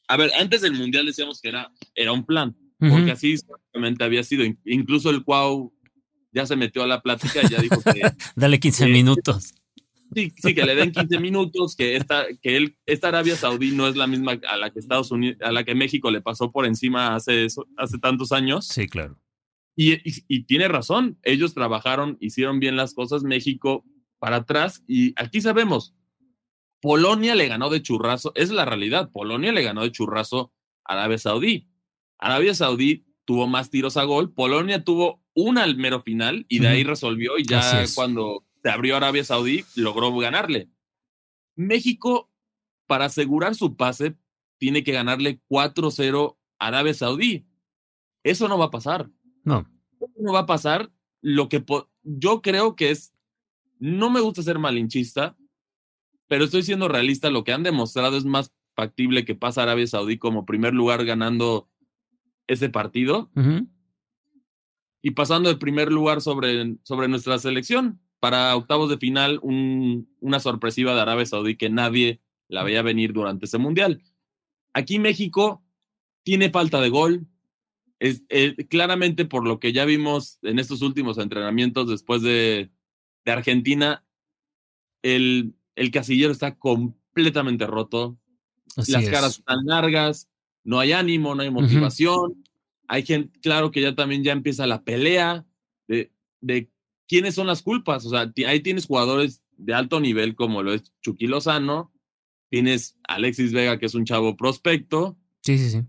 a 0.06 0.18
ver, 0.18 0.30
antes 0.38 0.60
del 0.60 0.74
Mundial 0.74 1.06
decíamos 1.06 1.40
que 1.40 1.48
era, 1.48 1.72
era 1.94 2.12
un 2.12 2.26
plan, 2.26 2.54
porque 2.78 3.12
así 3.12 3.38
simplemente 3.38 4.04
había 4.04 4.22
sido. 4.22 4.44
Incluso 4.66 5.08
el 5.08 5.24
Cuau 5.24 5.72
ya 6.30 6.44
se 6.44 6.56
metió 6.56 6.82
a 6.82 6.86
la 6.86 7.00
plática 7.00 7.40
y 7.42 7.48
ya 7.48 7.58
dijo 7.62 7.80
que 7.80 8.02
Dale 8.36 8.60
15 8.60 8.84
Sí. 8.84 8.90
minutos. 8.90 9.54
Sí, 10.14 10.32
sí, 10.36 10.54
que 10.54 10.64
le 10.64 10.74
den 10.74 10.92
15 10.92 11.18
minutos, 11.20 11.76
que 11.76 11.96
esta, 11.96 12.26
que 12.42 12.56
él, 12.56 12.76
esta 12.86 13.08
Arabia 13.08 13.36
Saudí 13.36 13.72
no 13.72 13.86
es 13.88 13.96
la 13.96 14.06
misma 14.06 14.38
a 14.48 14.56
la 14.56 14.70
que 14.70 14.78
Estados 14.80 15.10
Unidos, 15.10 15.38
a 15.42 15.52
la 15.52 15.64
que 15.64 15.74
México 15.74 16.10
le 16.10 16.20
pasó 16.20 16.50
por 16.52 16.66
encima 16.66 17.14
hace, 17.14 17.44
eso- 17.44 17.66
hace 17.76 17.98
tantos 17.98 18.32
años. 18.32 18.66
Sí, 18.66 18.86
claro. 18.88 19.18
Y, 19.76 19.94
y- 19.94 20.24
y 20.28 20.44
tiene 20.44 20.68
razón, 20.68 21.18
ellos 21.22 21.54
trabajaron, 21.54 22.16
hicieron 22.20 22.60
bien 22.60 22.76
las 22.76 22.92
cosas, 22.94 23.22
México 23.22 23.84
para 24.18 24.36
atrás, 24.36 24.84
y 24.86 25.12
aquí 25.16 25.40
sabemos, 25.40 25.94
Polonia 26.80 27.34
le 27.34 27.46
ganó 27.48 27.68
de 27.70 27.82
churrazo, 27.82 28.32
es 28.34 28.50
la 28.50 28.64
realidad, 28.64 29.10
Polonia 29.12 29.52
le 29.52 29.62
ganó 29.62 29.82
de 29.82 29.92
churrazo 29.92 30.52
a 30.84 30.94
Arabia 30.94 31.18
Saudí. 31.18 31.68
Arabia 32.18 32.54
Saudí 32.54 33.04
tuvo 33.26 33.46
más 33.46 33.70
tiros 33.70 33.96
a 33.96 34.04
gol, 34.04 34.32
Polonia 34.32 34.82
tuvo 34.82 35.22
una 35.34 35.62
al 35.62 35.76
mero 35.76 36.00
final 36.02 36.46
y 36.48 36.58
de 36.58 36.68
ahí 36.68 36.84
resolvió 36.84 37.38
y 37.38 37.44
ya 37.44 37.60
cuando 37.94 38.44
se 38.62 38.70
abrió 38.70 38.96
Arabia 38.96 39.24
Saudí 39.24 39.64
logró 39.74 40.14
ganarle. 40.18 40.68
México, 41.56 42.30
para 42.86 43.06
asegurar 43.06 43.54
su 43.54 43.76
pase, 43.76 44.16
tiene 44.58 44.84
que 44.84 44.92
ganarle 44.92 45.40
4-0 45.48 46.36
a 46.58 46.66
Arabia 46.66 46.94
Saudí. 46.94 47.46
Eso 48.22 48.48
no 48.48 48.58
va 48.58 48.66
a 48.66 48.70
pasar 48.70 49.10
No. 49.44 49.66
no 50.18 50.32
va 50.32 50.40
a 50.40 50.46
pasar 50.46 50.90
lo 51.22 51.48
que 51.48 51.64
yo 52.02 52.42
creo 52.42 52.76
que 52.76 52.90
es, 52.90 53.12
no 53.78 54.10
me 54.10 54.20
gusta 54.20 54.42
ser 54.42 54.58
malinchista, 54.58 55.36
pero 56.28 56.44
estoy 56.44 56.62
siendo 56.62 56.88
realista, 56.88 57.30
lo 57.30 57.44
que 57.44 57.52
han 57.52 57.62
demostrado 57.62 58.16
es 58.16 58.24
más 58.24 58.52
factible 58.74 59.24
que 59.24 59.34
pase 59.34 59.60
Arabia 59.60 59.86
Saudí 59.86 60.18
como 60.18 60.46
primer 60.46 60.74
lugar 60.74 61.04
ganando 61.04 61.68
ese 62.46 62.68
partido 62.68 63.30
y 65.02 65.10
pasando 65.12 65.48
de 65.48 65.56
primer 65.56 65.90
lugar 65.90 66.20
sobre, 66.20 66.76
sobre 66.82 67.08
nuestra 67.08 67.38
selección 67.38 68.00
para 68.20 68.54
octavos 68.54 68.90
de 68.90 68.98
final 68.98 69.40
una 69.42 70.40
sorpresiva 70.40 70.94
de 70.94 71.00
Arabia 71.00 71.26
Saudí 71.26 71.56
que 71.56 71.70
nadie 71.70 72.20
la 72.48 72.62
veía 72.62 72.82
venir 72.82 73.12
durante 73.12 73.46
ese 73.46 73.58
mundial. 73.58 74.02
Aquí 74.74 74.98
México 74.98 75.64
tiene 76.22 76.50
falta 76.50 76.80
de 76.80 76.90
gol, 76.90 77.26
es, 77.98 78.22
eh, 78.28 78.54
claramente 78.68 79.24
por 79.24 79.46
lo 79.46 79.58
que 79.58 79.72
ya 79.72 79.84
vimos 79.84 80.38
en 80.42 80.58
estos 80.58 80.82
últimos 80.82 81.18
entrenamientos 81.18 81.88
después 81.88 82.22
de, 82.22 82.70
de 83.24 83.32
Argentina, 83.32 84.04
el, 85.02 85.54
el, 85.74 85.90
casillero 85.90 86.32
está 86.32 86.56
completamente 86.58 87.66
roto, 87.66 88.18
las 88.76 89.08
caras 89.08 89.38
están 89.38 89.64
largas, 89.64 90.28
no 90.62 90.78
hay 90.78 90.92
ánimo, 90.92 91.34
no 91.34 91.42
hay 91.42 91.50
motivación, 91.50 92.44
hay 92.86 93.04
gente, 93.04 93.38
claro 93.40 93.70
que 93.70 93.80
ya 93.80 93.94
también 93.94 94.22
ya 94.22 94.32
empieza 94.32 94.66
la 94.66 94.82
pelea 94.82 95.46
de, 95.88 96.12
de 96.40 96.70
quiénes 97.10 97.34
son 97.34 97.46
las 97.46 97.60
culpas, 97.60 98.06
o 98.06 98.10
sea, 98.10 98.32
ahí 98.46 98.60
tienes 98.60 98.86
jugadores 98.86 99.42
de 99.58 99.74
alto 99.74 100.00
nivel 100.00 100.34
como 100.34 100.62
lo 100.62 100.72
es 100.72 100.90
Chucky 101.02 101.26
Lozano, 101.26 101.92
tienes 102.48 102.96
Alexis 103.06 103.52
Vega 103.52 103.78
que 103.78 103.84
es 103.86 103.94
un 103.94 104.06
chavo 104.06 104.36
prospecto. 104.36 105.18
Sí, 105.42 105.58
sí, 105.58 105.70
sí 105.70 105.82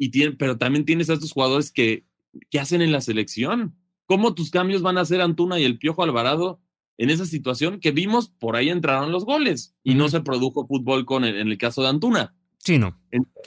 y 0.00 0.08
tiene, 0.08 0.32
pero 0.32 0.56
también 0.56 0.86
tienes 0.86 1.10
a 1.10 1.12
estos 1.12 1.32
jugadores 1.32 1.70
que, 1.70 2.06
que 2.48 2.58
hacen 2.58 2.80
en 2.80 2.90
la 2.90 3.02
selección. 3.02 3.76
¿Cómo 4.06 4.34
tus 4.34 4.50
cambios 4.50 4.80
van 4.80 4.96
a 4.96 5.04
ser 5.04 5.20
Antuna 5.20 5.60
y 5.60 5.64
el 5.64 5.78
Piojo 5.78 6.02
Alvarado 6.02 6.58
en 6.96 7.10
esa 7.10 7.26
situación 7.26 7.80
que 7.80 7.90
vimos? 7.90 8.30
Por 8.30 8.56
ahí 8.56 8.70
entraron 8.70 9.12
los 9.12 9.26
goles 9.26 9.76
y 9.84 9.94
no 9.94 10.08
se 10.08 10.22
produjo 10.22 10.66
fútbol 10.66 11.04
con 11.04 11.26
en 11.26 11.36
el 11.36 11.58
caso 11.58 11.82
de 11.82 11.88
Antuna. 11.88 12.34
Sí, 12.56 12.78
no. 12.78 12.98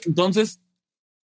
Entonces, 0.06 0.62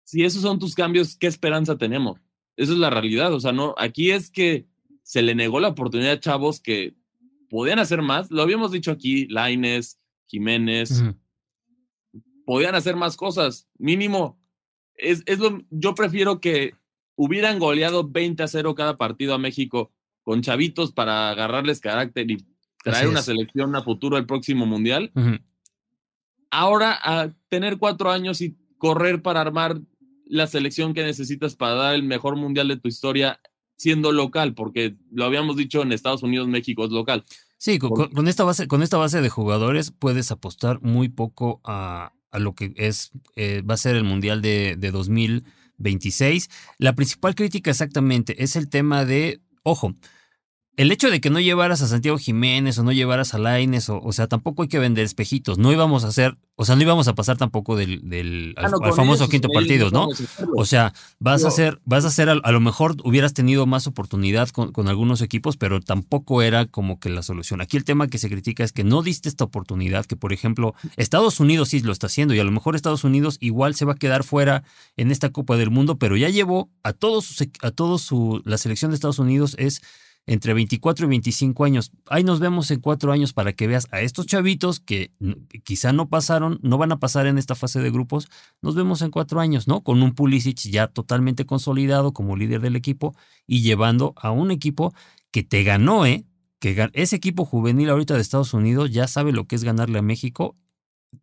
si 0.05 0.23
esos 0.23 0.43
son 0.43 0.61
tus 0.61 0.77
cambios, 0.77 1.17
¿qué 1.17 1.27
esperanza 1.27 1.77
tenemos? 1.77 2.21
Esa 2.57 2.73
es 2.73 2.79
la 2.79 2.89
realidad. 2.89 3.35
O 3.35 3.41
sea, 3.41 3.51
no, 3.51 3.75
aquí 3.77 4.13
es 4.13 4.31
que 4.31 4.69
se 5.09 5.23
le 5.23 5.35
negó 5.35 5.59
la 5.59 5.69
oportunidad 5.69 6.13
a 6.13 6.21
chavos 6.21 6.61
que 6.61 6.95
podían 7.49 7.79
hacer 7.79 8.03
más. 8.03 8.31
Lo 8.31 8.43
habíamos 8.43 8.73
dicho 8.73 8.91
aquí, 8.91 9.27
Laines, 9.29 9.99
Jiménez. 10.27 11.03
Podían 12.45 12.75
hacer 12.75 12.95
más 12.95 13.17
cosas. 13.17 13.67
Mínimo, 13.79 14.39
es, 14.97 15.23
es 15.25 15.39
lo, 15.39 15.61
yo 15.71 15.95
prefiero 15.95 16.43
que 16.43 16.75
hubieran 17.17 17.59
goleado 17.59 18.07
20 18.07 18.43
a 18.43 18.49
0 18.49 18.75
cada 18.75 18.99
partido 18.99 19.33
a 19.33 19.39
México 19.39 19.91
con 20.25 20.43
chavitos 20.43 20.93
para 20.93 21.31
agarrarles 21.31 21.81
carácter 21.81 22.31
y 22.31 22.47
traer 22.85 23.09
una 23.09 23.23
selección 23.23 23.75
a 23.77 23.83
futuro 23.83 24.19
el 24.19 24.27
próximo 24.27 24.67
mundial. 24.67 25.11
Ahora 26.51 26.99
a 27.03 27.33
tener 27.49 27.79
cuatro 27.79 28.11
años 28.11 28.43
y 28.43 28.59
correr 28.77 29.23
para 29.23 29.41
armar 29.41 29.81
la 30.27 30.47
selección 30.47 30.93
que 30.93 31.03
necesitas 31.03 31.57
para 31.57 31.73
dar 31.73 31.95
el 31.95 32.03
mejor 32.03 32.37
mundial 32.37 32.69
de 32.69 32.77
tu 32.77 32.89
historia 32.89 33.41
siendo 33.79 34.13
local, 34.13 34.55
porque 34.55 34.97
lo 35.11 35.25
habíamos 35.25 35.57
dicho 35.57 35.81
en 35.83 35.93
Estados 35.93 36.23
Unidos, 36.23 36.49
México 36.49 36.85
es 36.85 36.91
local. 36.91 37.25
Sí, 37.57 37.79
con, 37.79 38.29
esta 38.29 38.45
base, 38.45 38.69
con 38.69 38.83
esta 38.83 38.99
base 38.99 39.21
de 39.21 39.31
jugadores 39.31 39.91
puedes 39.91 40.31
apostar 40.31 40.81
muy 40.83 41.09
poco 41.09 41.61
a, 41.65 42.13
a 42.31 42.39
lo 42.39 42.55
que 42.55 42.75
es, 42.77 43.13
eh, 43.37 43.63
va 43.63 43.75
a 43.75 43.79
ser 43.79 43.97
el 43.97 44.05
Mundial 44.05 44.43
de, 44.43 44.77
de 44.77 44.91
2026. 44.91 46.51
La 46.79 46.95
principal 46.95 47.35
crítica 47.35 47.71
exactamente 47.71 48.43
es 48.43 48.55
el 48.57 48.69
tema 48.69 49.05
de, 49.05 49.41
ojo, 49.63 49.95
el 50.79 50.93
hecho 50.93 51.11
de 51.11 51.21
que 51.21 51.29
no 51.29 51.41
llevaras 51.41 51.83
a 51.83 51.89
Santiago 51.89 52.19
Jiménez 52.19 52.79
o 52.79 52.85
no 52.85 52.93
llevaras 52.93 53.35
a 53.35 53.39
Laines, 53.39 53.89
o, 53.89 54.01
o 54.01 54.13
sea, 54.13 54.29
tampoco 54.29 54.63
hay 54.63 54.69
que 54.69 54.79
vender 54.79 55.05
espejitos. 55.05 55.59
No 55.59 55.73
íbamos 55.73 56.05
a 56.05 56.07
hacer, 56.07 56.39
o 56.55 56.65
sea, 56.65 56.77
no 56.77 56.83
íbamos 56.83 57.09
a 57.09 57.17
pasar 57.17 57.37
tampoco 57.37 57.75
del, 57.75 58.09
del 58.09 58.55
al, 58.57 58.67
ah, 58.67 58.93
famoso 58.95 59.29
quinto 59.29 59.49
partido, 59.49 59.91
¿no? 59.91 60.07
O 60.55 60.65
sea, 60.65 60.93
vas 61.19 61.45
a 61.45 61.49
hacer, 61.49 61.81
vas 61.85 62.05
a 62.05 62.09
hacer, 62.09 62.31
a, 62.31 62.53
lo 62.53 62.61
mejor 62.61 62.95
hubieras 63.03 63.35
tenido 63.35 63.67
más 63.67 63.89
oportunidad 63.89 64.51
con, 64.51 64.71
con, 64.71 64.87
algunos 64.87 65.21
equipos, 65.21 65.57
pero 65.57 65.81
tampoco 65.81 66.43
era 66.43 66.67
como 66.67 67.01
que 67.01 67.11
la 67.11 67.25
solución. 67.25 67.61
Aquí 67.61 67.77
el 67.77 67.83
tema 67.83 68.07
que 68.07 68.19
se 68.19 68.29
critica 68.29 68.63
es 68.63 68.71
que 68.71 68.85
no 68.85 69.03
diste 69.03 69.29
esta 69.29 69.43
oportunidad, 69.43 70.07
que 70.07 70.15
por 70.15 70.33
ejemplo, 70.33 70.77
Estados 70.97 71.41
Unidos 71.41 71.71
sí 71.71 71.81
lo 71.81 71.91
está 71.91 72.07
haciendo, 72.07 72.35
y 72.35 72.39
a 72.39 72.45
lo 72.45 72.53
mejor 72.53 72.77
Estados 72.77 73.03
Unidos 73.03 73.37
igual 73.41 73.75
se 73.75 73.85
va 73.85 73.95
a 73.95 73.97
quedar 73.97 74.23
fuera 74.23 74.63
en 74.97 75.11
esta 75.11 75.31
Copa 75.31 75.57
del 75.57 75.73
Mundo, 75.73 75.99
pero 75.99 76.17
ya 76.17 76.29
llevó 76.29 76.71
a 76.85 76.93
todos, 76.93 77.43
a 77.63 77.73
todos 77.73 78.03
su, 78.03 78.43
la 78.45 78.59
selección 78.59 78.93
de 78.93 78.95
Estados 78.95 79.19
Unidos 79.19 79.57
es 79.59 79.83
entre 80.29 80.53
24 80.53 81.07
y 81.07 81.09
25 81.09 81.65
años. 81.65 81.91
Ahí 82.07 82.23
nos 82.23 82.39
vemos 82.39 82.71
en 82.71 82.81
cuatro 82.81 83.13
años 83.13 83.33
para 83.33 83.55
que 83.55 83.67
veas 83.67 83.89
a 83.91 84.03
estos 84.03 84.27
chavitos 84.27 84.79
que 84.79 85.11
quizá 85.65 85.95
no 85.95 86.11
pasaron, 86.11 86.61
no 86.63 86.77
van 86.77 86.93
a 86.93 86.99
pasar 86.99 87.27
en 87.27 87.39
esta 87.39 87.55
fase 87.55 87.81
de 87.81 87.91
grupos. 87.91 88.29
Nos 88.61 88.75
vemos 88.75 89.01
en 89.01 89.11
cuatro 89.11 89.41
años, 89.41 89.67
¿no? 89.67 89.83
Con 89.83 90.03
un 90.03 90.15
Pulisic 90.15 90.59
ya 90.71 90.87
totalmente 90.87 91.47
consolidado 91.47 92.13
como 92.13 92.37
líder 92.37 92.61
del 92.61 92.77
equipo 92.77 93.17
y 93.47 93.63
llevando 93.63 94.13
a 94.17 94.31
un 94.31 94.51
equipo 94.51 94.93
que 95.31 95.43
te 95.43 95.63
ganó, 95.63 96.05
¿eh? 96.05 96.27
Que 96.59 96.91
ese 96.93 97.17
equipo 97.17 97.47
juvenil 97.47 97.89
ahorita 97.89 98.15
de 98.15 98.21
Estados 98.21 98.53
Unidos 98.53 98.91
ya 98.91 99.09
sabe 99.09 99.33
lo 99.33 99.47
que 99.47 99.57
es 99.57 99.65
ganarle 99.65 99.99
a 99.99 100.03
México 100.03 100.57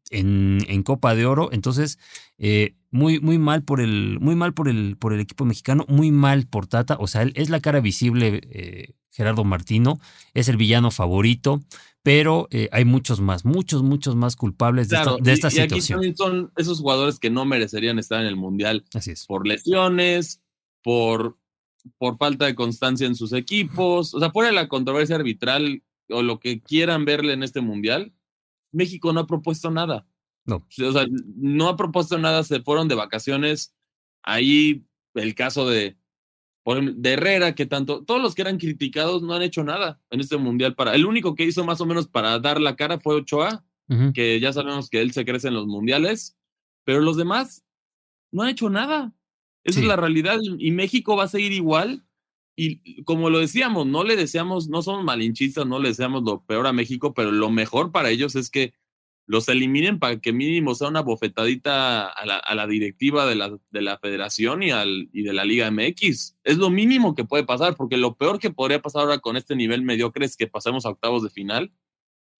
en, 0.09 0.59
en, 0.67 0.83
Copa 0.83 1.15
de 1.15 1.25
Oro. 1.25 1.49
Entonces, 1.51 1.99
eh, 2.37 2.75
muy, 2.91 3.19
muy 3.19 3.37
mal 3.37 3.63
por 3.63 3.81
el, 3.81 4.19
muy 4.19 4.35
mal 4.35 4.53
por 4.53 4.67
el, 4.69 4.97
por 4.97 5.13
el 5.13 5.19
equipo 5.19 5.45
mexicano, 5.45 5.85
muy 5.87 6.11
mal 6.11 6.47
por 6.47 6.67
Tata. 6.67 6.97
O 6.99 7.07
sea, 7.07 7.23
él 7.23 7.33
es 7.35 7.49
la 7.49 7.59
cara 7.59 7.79
visible, 7.79 8.41
eh, 8.51 8.93
Gerardo 9.11 9.43
Martino, 9.43 9.99
es 10.33 10.49
el 10.49 10.57
villano 10.57 10.91
favorito, 10.91 11.61
pero 12.03 12.47
eh, 12.51 12.69
hay 12.71 12.85
muchos 12.85 13.19
más, 13.19 13.45
muchos, 13.45 13.81
muchos 13.81 14.15
más 14.15 14.35
culpables 14.35 14.89
de 14.89 14.97
esta, 14.97 15.15
de 15.19 15.33
esta 15.33 15.49
y, 15.51 15.59
Aquí 15.59 15.81
también 15.81 16.15
son 16.15 16.51
esos 16.55 16.79
jugadores 16.79 17.19
que 17.19 17.29
no 17.29 17.45
merecerían 17.45 17.97
estar 17.97 18.21
en 18.21 18.27
el 18.27 18.35
Mundial. 18.35 18.85
Así 18.93 19.11
es. 19.11 19.25
Por 19.25 19.47
lesiones, 19.47 20.41
por, 20.83 21.37
por 21.97 22.17
falta 22.17 22.45
de 22.45 22.55
constancia 22.55 23.07
en 23.07 23.15
sus 23.15 23.33
equipos. 23.33 24.13
O 24.13 24.19
sea, 24.19 24.31
fuera 24.31 24.49
de 24.49 24.55
la 24.55 24.67
controversia 24.67 25.15
arbitral 25.15 25.81
o 26.09 26.21
lo 26.21 26.39
que 26.39 26.61
quieran 26.61 27.05
verle 27.05 27.33
en 27.33 27.41
este 27.41 27.61
Mundial, 27.61 28.13
México 28.75 29.13
no 29.13 29.21
ha 29.21 29.27
propuesto 29.27 29.71
nada. 29.71 30.05
No. 30.45 30.57
O 30.57 30.91
sea, 30.91 31.05
no 31.35 31.67
ha 31.67 31.75
propuesto 31.75 32.17
nada, 32.17 32.43
se 32.43 32.61
fueron 32.61 32.88
de 32.88 32.95
vacaciones. 32.95 33.73
Ahí 34.21 34.85
el 35.15 35.33
caso 35.33 35.67
de, 35.67 35.97
de 36.65 37.13
Herrera, 37.13 37.55
que 37.55 37.65
tanto, 37.65 38.03
todos 38.03 38.21
los 38.21 38.35
que 38.35 38.41
eran 38.41 38.57
criticados 38.57 39.23
no 39.23 39.33
han 39.33 39.41
hecho 39.41 39.63
nada 39.63 40.01
en 40.09 40.19
este 40.19 40.38
mundial. 40.38 40.75
Para, 40.75 40.95
el 40.95 41.05
único 41.05 41.35
que 41.35 41.45
hizo 41.45 41.63
más 41.63 41.81
o 41.81 41.85
menos 41.85 42.07
para 42.07 42.39
dar 42.39 42.61
la 42.61 42.75
cara 42.75 42.99
fue 42.99 43.15
Ochoa, 43.15 43.63
que 44.15 44.39
ya 44.39 44.51
sabemos 44.51 44.89
que 44.89 44.99
él 44.99 45.11
se 45.11 45.25
crece 45.25 45.47
en 45.47 45.53
los 45.53 45.67
mundiales, 45.67 46.35
pero 46.83 47.01
los 47.01 47.17
demás 47.17 47.63
no 48.31 48.43
han 48.43 48.49
hecho 48.49 48.69
nada. 48.69 49.13
Esa 49.63 49.79
es 49.79 49.85
la 49.85 49.95
realidad 49.95 50.39
y 50.59 50.71
México 50.71 51.15
va 51.15 51.23
a 51.23 51.27
seguir 51.27 51.51
igual. 51.51 52.04
Y 52.55 53.03
como 53.03 53.29
lo 53.29 53.39
decíamos, 53.39 53.85
no 53.85 54.03
le 54.03 54.15
deseamos, 54.15 54.69
no 54.69 54.81
somos 54.81 55.03
malinchistas, 55.03 55.65
no 55.65 55.79
le 55.79 55.89
deseamos 55.89 56.23
lo 56.23 56.41
peor 56.45 56.67
a 56.67 56.73
México, 56.73 57.13
pero 57.13 57.31
lo 57.31 57.49
mejor 57.49 57.91
para 57.91 58.09
ellos 58.09 58.35
es 58.35 58.49
que 58.49 58.73
los 59.27 59.49
eliminen 59.49 59.99
para 59.99 60.19
que 60.19 60.31
mínimo 60.31 60.75
sea 60.75 60.87
una 60.87 61.01
bofetadita 61.01 62.07
a 62.07 62.25
la, 62.25 62.37
a 62.37 62.55
la 62.55 62.67
directiva 62.67 63.25
de 63.25 63.35
la, 63.35 63.57
de 63.71 63.81
la 63.81 63.97
federación 63.97 64.63
y, 64.63 64.71
al, 64.71 65.09
y 65.11 65.23
de 65.23 65.33
la 65.33 65.45
Liga 65.45 65.69
MX. 65.71 66.37
Es 66.43 66.57
lo 66.57 66.69
mínimo 66.69 67.15
que 67.15 67.25
puede 67.25 67.43
pasar, 67.43 67.75
porque 67.75 67.97
lo 67.97 68.15
peor 68.15 68.39
que 68.39 68.51
podría 68.51 68.81
pasar 68.81 69.01
ahora 69.01 69.19
con 69.19 69.35
este 69.35 69.55
nivel 69.55 69.81
mediocre 69.81 70.25
es 70.25 70.37
que 70.37 70.47
pasemos 70.47 70.85
a 70.85 70.89
octavos 70.89 71.23
de 71.23 71.29
final 71.29 71.73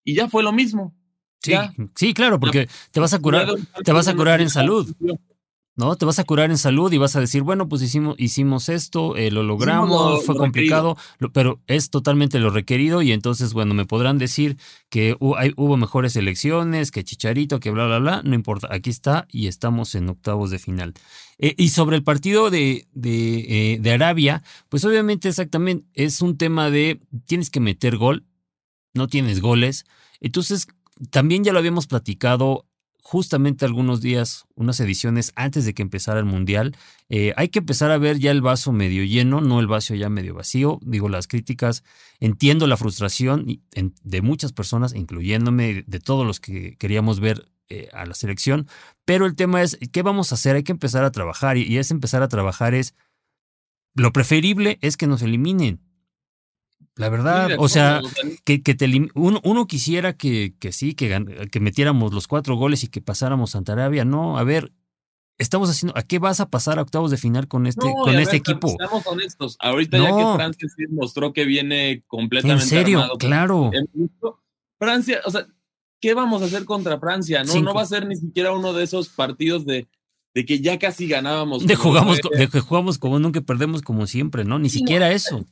y 0.04 0.14
ya 0.14 0.30
fue 0.30 0.44
lo 0.44 0.54
mismo. 0.54 0.96
Sí, 1.42 1.54
sí 1.96 2.14
claro, 2.14 2.40
porque 2.40 2.68
te 2.92 3.00
vas 3.00 3.14
a 3.14 3.20
curar, 3.20 3.48
te 3.84 3.92
vas 3.92 4.08
a 4.08 4.16
curar 4.16 4.42
en 4.42 4.50
salud. 4.50 4.96
¿No? 5.76 5.96
Te 5.98 6.06
vas 6.06 6.20
a 6.20 6.24
curar 6.24 6.52
en 6.52 6.58
salud 6.58 6.92
y 6.94 6.98
vas 6.98 7.16
a 7.16 7.20
decir, 7.20 7.42
bueno, 7.42 7.68
pues 7.68 7.82
hicimos, 7.82 8.16
hicimos 8.18 8.70
esto, 8.70 9.18
eh, 9.18 9.30
lo 9.30 9.44
logramos, 9.44 10.24
fue 10.24 10.36
complicado, 10.36 10.98
pero 11.34 11.60
es 11.68 11.90
totalmente 11.90 12.40
lo 12.40 12.50
requerido 12.50 13.02
y 13.02 13.12
entonces, 13.12 13.54
bueno, 13.54 13.74
me 13.74 13.86
podrán 13.86 14.18
decir 14.18 14.58
que 14.90 15.16
hubo 15.20 15.78
mejores 15.78 16.16
elecciones, 16.16 16.92
que 16.92 17.04
Chicharito, 17.04 17.60
que 17.60 17.72
bla, 17.72 17.86
bla, 17.88 18.00
bla, 18.00 18.22
no 18.24 18.36
importa, 18.36 18.70
aquí 18.72 18.90
está 18.90 19.28
y 19.30 19.48
estamos 19.48 19.96
en 19.96 20.10
octavos 20.10 20.50
de 20.50 20.60
final. 20.60 20.94
Eh, 21.38 21.54
y 21.58 21.70
sobre 21.70 21.98
el 21.98 22.04
partido 22.04 22.50
de, 22.50 22.88
de, 22.94 23.74
eh, 23.74 23.78
de 23.82 23.92
Arabia, 23.92 24.44
pues 24.70 24.86
obviamente 24.86 25.28
exactamente 25.28 25.86
es 25.94 26.22
un 26.22 26.38
tema 26.38 26.70
de 26.70 27.02
tienes 27.26 27.50
que 27.50 27.60
meter 27.60 27.98
gol, 27.98 28.26
no 28.94 29.08
tienes 29.08 29.42
goles, 29.42 29.86
entonces 30.22 30.68
también 31.10 31.44
ya 31.44 31.52
lo 31.52 31.60
habíamos 31.60 31.88
platicado 31.88 32.66
justamente 33.08 33.66
algunos 33.66 34.02
días, 34.02 34.46
unas 34.56 34.80
ediciones 34.80 35.32
antes 35.36 35.64
de 35.64 35.76
que 35.76 35.84
empezara 35.84 36.18
el 36.20 36.26
Mundial. 36.26 36.76
Eh, 37.08 37.34
hay 37.38 37.50
que 37.50 37.60
empezar 37.60 37.92
a 37.92 38.00
ver 38.00 38.18
ya 38.18 38.32
el 38.32 38.42
vaso 38.42 38.72
medio 38.72 39.04
lleno, 39.04 39.42
no 39.42 39.60
el 39.60 39.68
vaso 39.68 39.94
ya 39.94 40.10
medio 40.10 40.34
vacío. 40.34 40.80
Digo, 40.82 41.08
las 41.08 41.28
críticas, 41.28 41.84
entiendo 42.20 42.66
la 42.66 42.78
frustración 42.78 43.62
de 43.76 44.22
muchas 44.24 44.54
personas, 44.54 44.96
incluyéndome, 44.96 45.84
de 45.86 46.00
todos 46.00 46.26
los 46.26 46.40
que 46.40 46.78
queríamos 46.78 47.20
ver 47.20 47.48
eh, 47.70 47.90
a 47.94 48.08
la 48.08 48.16
selección, 48.16 48.68
pero 49.06 49.28
el 49.28 49.36
tema 49.36 49.62
es, 49.62 49.78
¿qué 49.92 50.02
vamos 50.02 50.32
a 50.32 50.36
hacer? 50.36 50.56
Hay 50.56 50.64
que 50.64 50.72
empezar 50.72 51.04
a 51.04 51.12
trabajar 51.12 51.58
y, 51.58 51.62
y 51.62 51.78
es 51.78 51.92
empezar 51.92 52.24
a 52.24 52.28
trabajar 52.28 52.74
es, 52.74 52.96
lo 53.94 54.14
preferible 54.14 54.80
es 54.82 54.98
que 54.98 55.06
nos 55.06 55.22
eliminen. 55.22 55.80
La 56.98 57.10
verdad, 57.10 57.52
o 57.58 57.68
sea, 57.68 58.02
que, 58.46 58.64
que 58.64 58.74
te, 58.74 58.90
uno, 59.16 59.42
uno, 59.44 59.68
quisiera 59.68 60.14
que, 60.14 60.56
que 60.60 60.72
sí, 60.72 60.94
que, 60.94 61.50
que 61.52 61.60
metiéramos 61.60 62.14
los 62.14 62.28
cuatro 62.28 62.56
goles 62.56 62.86
y 62.86 62.88
que 62.88 63.02
pasáramos 63.02 63.52
Santa 63.52 63.74
Arabia. 63.74 64.06
No, 64.06 64.38
a 64.38 64.44
ver, 64.46 64.72
estamos 65.38 65.70
haciendo, 65.70 65.98
¿a 65.98 66.04
qué 66.04 66.20
vas 66.20 66.40
a 66.40 66.50
pasar 66.50 66.80
a 66.80 66.84
octavos 66.84 67.12
de 67.12 67.18
final 67.18 67.50
con 67.50 67.68
este, 67.68 67.92
con 68.02 68.16
este 68.16 68.38
equipo? 68.38 68.70
Estamos 68.70 69.06
honestos. 69.08 69.58
Ahorita 69.60 69.98
ya 69.98 70.16
que 70.16 70.36
Francia 70.36 70.70
sí 70.74 70.84
mostró 70.90 71.34
que 71.34 71.44
viene 71.44 72.04
completamente. 72.08 72.64
En 72.64 72.70
serio, 72.70 73.04
claro. 73.20 73.72
Francia, 74.80 75.20
o 75.26 75.32
sea, 75.32 75.48
¿qué 76.00 76.14
vamos 76.14 76.42
a 76.42 76.46
hacer 76.46 76.64
contra 76.64 76.98
Francia? 76.98 77.44
No, 77.44 77.62
no 77.62 77.74
va 77.74 77.82
a 77.82 77.88
ser 77.88 78.08
ni 78.08 78.16
siquiera 78.16 78.54
uno 78.54 78.72
de 78.72 78.86
esos 78.86 79.10
partidos 79.10 79.66
de, 79.66 79.88
de 80.34 80.46
que 80.46 80.62
ya 80.62 80.80
casi 80.80 81.08
ganábamos. 81.08 81.68
De, 81.68 81.76
jugamos, 81.76 82.20
de 82.38 82.48
que 82.48 82.62
jugamos 82.62 82.98
como 82.98 83.20
nunca 83.20 83.42
perdemos 83.42 83.82
como 83.82 84.08
siempre, 84.08 84.46
¿no? 84.46 84.60
Ni 84.60 84.70
siquiera 84.70 85.12
eso. 85.12 85.46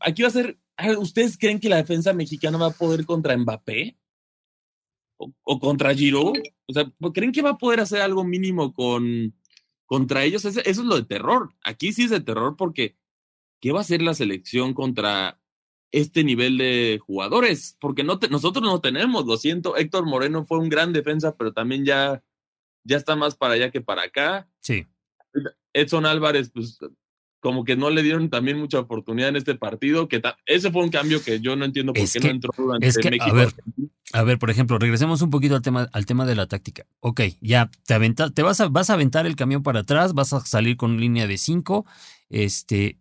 Aquí 0.00 0.22
va 0.22 0.28
a 0.28 0.32
ser, 0.32 0.58
¿ustedes 0.98 1.36
creen 1.38 1.60
que 1.60 1.68
la 1.68 1.76
defensa 1.76 2.12
mexicana 2.12 2.58
va 2.58 2.66
a 2.66 2.70
poder 2.70 3.04
contra 3.04 3.36
Mbappé? 3.36 3.96
¿O, 5.18 5.60
contra 5.60 5.94
Giroud? 5.94 6.38
O 6.66 6.72
sea, 6.72 6.92
¿creen 7.12 7.32
que 7.32 7.42
va 7.42 7.50
a 7.50 7.58
poder 7.58 7.80
hacer 7.80 8.00
algo 8.00 8.24
mínimo 8.24 8.72
con, 8.74 9.34
contra 9.86 10.24
ellos? 10.24 10.44
Eso, 10.44 10.60
es 10.64 10.78
lo 10.78 10.96
de 10.96 11.04
terror. 11.04 11.54
Aquí 11.62 11.92
sí 11.92 12.04
es 12.04 12.10
de 12.10 12.20
terror 12.20 12.56
porque 12.56 12.96
¿qué 13.60 13.72
va 13.72 13.78
a 13.78 13.82
hacer 13.82 14.02
la 14.02 14.14
selección 14.14 14.74
contra 14.74 15.40
este 15.92 16.24
nivel 16.24 16.58
de 16.58 17.00
jugadores? 17.06 17.76
Porque 17.80 18.02
no 18.02 18.18
nosotros 18.30 18.64
no 18.64 18.80
tenemos, 18.80 19.26
lo 19.26 19.36
siento. 19.36 19.76
Héctor 19.76 20.06
Moreno 20.06 20.44
fue 20.44 20.58
un 20.58 20.68
gran 20.68 20.92
defensa, 20.92 21.36
pero 21.36 21.52
también 21.52 21.84
ya, 21.84 22.24
ya 22.84 22.96
está 22.96 23.14
más 23.14 23.36
para 23.36 23.54
allá 23.54 23.70
que 23.70 23.80
para 23.80 24.02
acá. 24.02 24.48
Sí. 24.60 24.86
Edson 25.72 26.06
Álvarez, 26.06 26.50
pues 26.50 26.78
como 27.42 27.64
que 27.64 27.74
no 27.74 27.90
le 27.90 28.04
dieron 28.04 28.30
también 28.30 28.56
mucha 28.56 28.78
oportunidad 28.78 29.28
en 29.30 29.36
este 29.36 29.56
partido, 29.56 30.06
que 30.06 30.22
ese 30.46 30.70
fue 30.70 30.84
un 30.84 30.90
cambio 30.90 31.20
que 31.24 31.40
yo 31.40 31.56
no 31.56 31.64
entiendo 31.64 31.92
por 31.92 32.08
qué 32.08 32.20
no 32.20 32.28
entró 32.28 32.54
durante 32.56 32.86
es 32.86 32.96
que, 32.96 33.10
México. 33.10 33.30
A 33.30 33.32
ver, 33.32 33.54
a 34.12 34.22
ver, 34.22 34.38
por 34.38 34.48
ejemplo, 34.48 34.78
regresemos 34.78 35.22
un 35.22 35.30
poquito 35.30 35.56
al 35.56 35.62
tema, 35.62 35.88
al 35.92 36.06
tema 36.06 36.24
de 36.24 36.36
la 36.36 36.46
táctica. 36.46 36.86
Ok, 37.00 37.22
ya 37.40 37.68
te 37.84 37.94
aventa, 37.94 38.30
te 38.30 38.42
vas 38.42 38.60
a, 38.60 38.68
vas 38.68 38.90
a 38.90 38.92
aventar 38.92 39.26
el 39.26 39.34
camión 39.34 39.64
para 39.64 39.80
atrás, 39.80 40.14
vas 40.14 40.32
a 40.32 40.40
salir 40.46 40.76
con 40.76 41.00
línea 41.00 41.26
de 41.26 41.36
cinco, 41.36 41.84
este, 42.30 42.96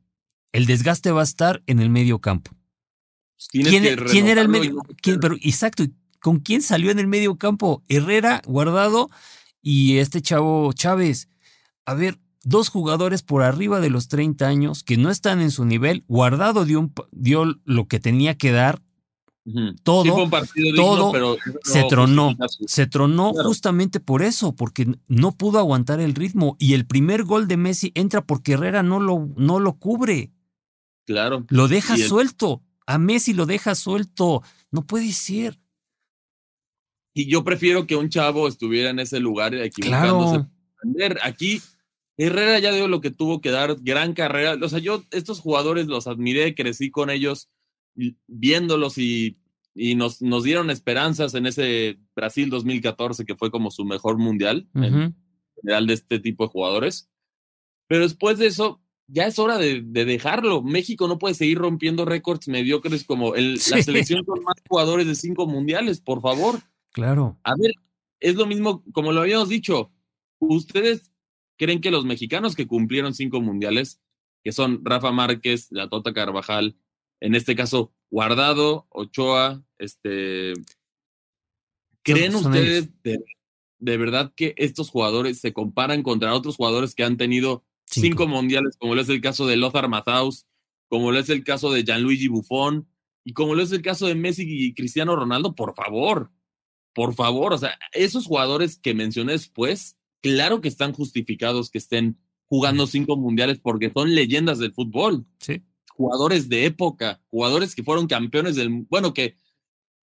el 0.53 0.65
desgaste 0.65 1.11
va 1.11 1.21
a 1.21 1.23
estar 1.23 1.61
en 1.67 1.79
el 1.79 1.91
medio 1.91 2.17
campo. 2.17 2.49
¿Quién, 3.51 3.95
¿quién 4.09 4.25
era 4.25 4.41
el 4.41 4.49
medio? 4.49 4.81
¿quién, 5.03 5.19
pero 5.19 5.35
exacto, 5.35 5.85
¿con 6.19 6.39
quién 6.39 6.63
salió 6.63 6.89
en 6.89 6.97
el 6.97 7.07
medio 7.07 7.35
campo? 7.35 7.83
Herrera, 7.89 8.41
Guardado 8.47 9.11
y 9.61 9.97
este 9.97 10.19
chavo 10.19 10.73
Chávez. 10.73 11.29
A 11.85 11.93
ver, 11.93 12.17
dos 12.43 12.69
jugadores 12.69 13.21
por 13.21 13.43
arriba 13.43 13.79
de 13.79 13.89
los 13.89 14.07
30 14.07 14.47
años 14.47 14.83
que 14.83 14.97
no 14.97 15.09
están 15.09 15.41
en 15.41 15.51
su 15.51 15.65
nivel, 15.65 16.03
guardado 16.07 16.65
dio, 16.65 16.89
dio 17.11 17.59
lo 17.65 17.87
que 17.87 17.99
tenía 17.99 18.37
que 18.37 18.51
dar, 18.51 18.81
todo, 19.83 20.29
todo 20.75 21.11
pero 21.11 21.37
se 21.63 21.83
tronó, 21.89 22.37
se 22.67 22.85
tronó 22.85 23.33
justamente 23.33 23.99
por 23.99 24.21
eso, 24.21 24.55
porque 24.55 24.87
no 25.07 25.31
pudo 25.31 25.57
aguantar 25.57 25.99
el 25.99 26.13
ritmo 26.13 26.57
y 26.59 26.73
el 26.73 26.85
primer 26.85 27.23
gol 27.23 27.47
de 27.47 27.57
Messi 27.57 27.91
entra 27.95 28.25
porque 28.25 28.53
Herrera 28.53 28.83
no 28.83 28.99
lo, 28.99 29.29
no 29.35 29.59
lo 29.59 29.73
cubre. 29.73 30.31
Claro. 31.07 31.45
Lo 31.49 31.67
deja 31.67 31.97
suelto, 31.97 32.61
a 32.85 32.99
Messi 32.99 33.33
lo 33.33 33.47
deja 33.47 33.73
suelto, 33.73 34.43
no 34.69 34.85
puede 34.85 35.11
ser. 35.11 35.59
Y 37.13 37.29
yo 37.29 37.43
prefiero 37.43 37.87
que 37.87 37.95
un 37.95 38.09
chavo 38.09 38.47
estuviera 38.47 38.91
en 38.91 38.99
ese 38.99 39.19
lugar 39.19 39.55
equivocándose. 39.55 40.45
Claro. 40.95 41.19
Aquí 41.23 41.61
Herrera 42.17 42.59
ya 42.59 42.71
dio 42.71 42.87
lo 42.87 43.01
que 43.01 43.11
tuvo 43.11 43.41
que 43.41 43.51
dar, 43.51 43.77
gran 43.81 44.13
carrera. 44.13 44.57
O 44.61 44.69
sea, 44.69 44.79
yo 44.79 45.03
estos 45.11 45.39
jugadores 45.39 45.87
los 45.87 46.07
admiré, 46.07 46.55
crecí 46.55 46.91
con 46.91 47.09
ellos, 47.09 47.49
viéndolos 48.27 48.97
y, 48.97 49.37
y 49.73 49.95
nos, 49.95 50.21
nos, 50.21 50.43
dieron 50.43 50.69
esperanzas 50.69 51.33
en 51.33 51.45
ese 51.45 51.99
Brasil 52.15 52.49
2014, 52.49 53.25
que 53.25 53.35
fue 53.35 53.51
como 53.51 53.71
su 53.71 53.85
mejor 53.85 54.17
mundial, 54.17 54.67
en 54.75 55.15
general 55.61 55.87
de 55.87 55.93
este 55.93 56.19
tipo 56.19 56.45
de 56.45 56.49
jugadores. 56.49 57.09
Pero 57.87 58.03
después 58.03 58.37
de 58.37 58.47
eso, 58.47 58.81
ya 59.07 59.27
es 59.27 59.39
hora 59.39 59.57
de, 59.57 59.81
dejarlo. 59.81 60.61
México 60.61 61.07
no 61.07 61.19
puede 61.19 61.35
seguir 61.35 61.57
rompiendo 61.57 62.05
récords 62.05 62.47
mediocres 62.47 63.03
como 63.03 63.35
el, 63.35 63.55
la 63.55 63.83
selección 63.83 64.23
con 64.23 64.41
más 64.43 64.55
jugadores 64.67 65.07
de 65.07 65.15
cinco 65.15 65.47
mundiales, 65.47 65.99
por 65.99 66.21
favor. 66.21 66.61
Claro. 66.91 67.37
A 67.43 67.55
ver, 67.55 67.73
es 68.19 68.35
lo 68.35 68.45
mismo, 68.45 68.83
como 68.93 69.11
lo 69.11 69.21
habíamos 69.21 69.49
dicho, 69.49 69.91
ustedes 70.39 71.10
creen 71.61 71.79
que 71.79 71.91
los 71.91 72.05
mexicanos 72.05 72.55
que 72.55 72.65
cumplieron 72.65 73.13
cinco 73.13 73.39
mundiales, 73.39 74.01
que 74.43 74.51
son 74.51 74.83
Rafa 74.83 75.11
Márquez, 75.11 75.67
la 75.69 75.89
Tota 75.89 76.11
Carvajal, 76.11 76.75
en 77.19 77.35
este 77.35 77.55
caso 77.55 77.93
Guardado, 78.09 78.87
Ochoa, 78.89 79.63
este, 79.77 80.53
¿creen 82.01 82.33
ustedes 82.33 82.89
de, 83.03 83.97
verdad 83.97 84.33
que 84.35 84.55
estos 84.57 84.89
jugadores 84.89 85.39
se 85.39 85.53
comparan 85.53 86.01
contra 86.01 86.33
otros 86.33 86.55
jugadores 86.55 86.95
que 86.95 87.03
han 87.03 87.17
tenido 87.17 87.63
cinco, 87.85 88.25
mundiales, 88.25 88.75
como 88.79 88.95
lo 88.95 89.01
es 89.01 89.09
el 89.09 89.21
caso 89.21 89.45
de 89.45 89.55
Lothar 89.55 89.87
Matthaus, 89.87 90.47
como 90.89 91.11
lo 91.11 91.19
es 91.19 91.29
el 91.29 91.43
caso 91.43 91.71
de 91.71 91.83
Gianluigi 91.83 92.27
Buffon 92.27 92.87
y 93.23 93.33
como 93.33 93.53
lo 93.53 93.61
es 93.61 93.71
el 93.71 93.83
caso 93.83 94.07
de 94.07 94.15
Messi 94.15 94.45
y 94.47 94.73
Cristiano 94.73 95.15
Ronaldo? 95.15 95.53
Por 95.53 95.75
favor, 95.75 96.31
por 96.93 97.13
favor, 97.13 97.53
o 97.53 97.57
sea, 97.59 97.77
esos 97.93 98.25
jugadores 98.25 98.79
que 98.79 98.95
mencioné 98.95 99.33
después 99.33 100.00
claro 100.21 100.61
que 100.61 100.67
están 100.67 100.93
justificados 100.93 101.69
que 101.69 101.77
estén 101.77 102.17
jugando 102.45 102.87
cinco 102.87 103.17
mundiales 103.17 103.59
porque 103.59 103.91
son 103.93 104.13
leyendas 104.13 104.59
del 104.59 104.73
fútbol. 104.73 105.25
Sí. 105.39 105.61
Jugadores 105.95 106.49
de 106.49 106.65
época, 106.65 107.21
jugadores 107.29 107.75
que 107.75 107.83
fueron 107.83 108.07
campeones 108.07 108.55
del, 108.55 108.69
bueno, 108.89 109.13
que 109.13 109.35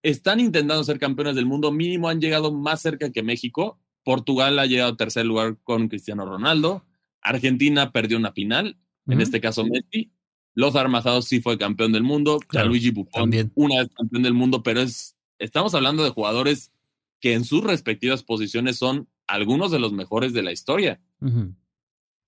están 0.03 0.39
intentando 0.39 0.84
ser 0.84 0.99
campeones 0.99 1.36
del 1.36 1.45
mundo, 1.45 1.71
mínimo 1.71 2.10
han 2.10 2.21
llegado 2.21 2.53
más 2.53 2.82
cerca 2.82 3.12
que 3.12 3.23
México. 3.23 3.80
Portugal 4.03 4.60
ha 4.60 4.65
llegado 4.65 4.93
a 4.93 4.97
tercer 4.97 5.25
lugar 5.25 5.58
con 5.63 5.89
Cristiano 5.89 6.25
Ronaldo. 6.25 6.86
Argentina 7.21 7.91
perdió 7.91 8.17
una 8.17 8.32
final, 8.32 8.77
en 9.08 9.21
este 9.21 9.41
caso 9.41 9.65
Messi. 9.65 10.12
Los 10.53 10.75
Armazados 10.75 11.25
sí 11.25 11.41
fue 11.41 11.58
campeón 11.58 11.91
del 11.91 12.03
mundo. 12.03 12.39
Claro, 12.47 12.69
Luigi 12.69 12.91
Buffon, 12.91 13.51
una 13.56 13.82
vez 13.82 13.89
campeón 13.93 14.23
del 14.23 14.34
mundo, 14.34 14.63
pero 14.63 14.82
es, 14.82 15.17
estamos 15.38 15.75
hablando 15.75 16.03
de 16.03 16.10
jugadores 16.12 16.71
que 17.19 17.34
en 17.34 17.43
sus 17.43 17.63
respectivas 17.63 18.23
posiciones 18.23 18.77
son 18.77 19.10
algunos 19.28 19.72
de 19.72 19.80
los 19.80 19.94
mejores 19.94 20.34
de 20.34 20.42
la 20.42 20.52
historia. 20.52 21.02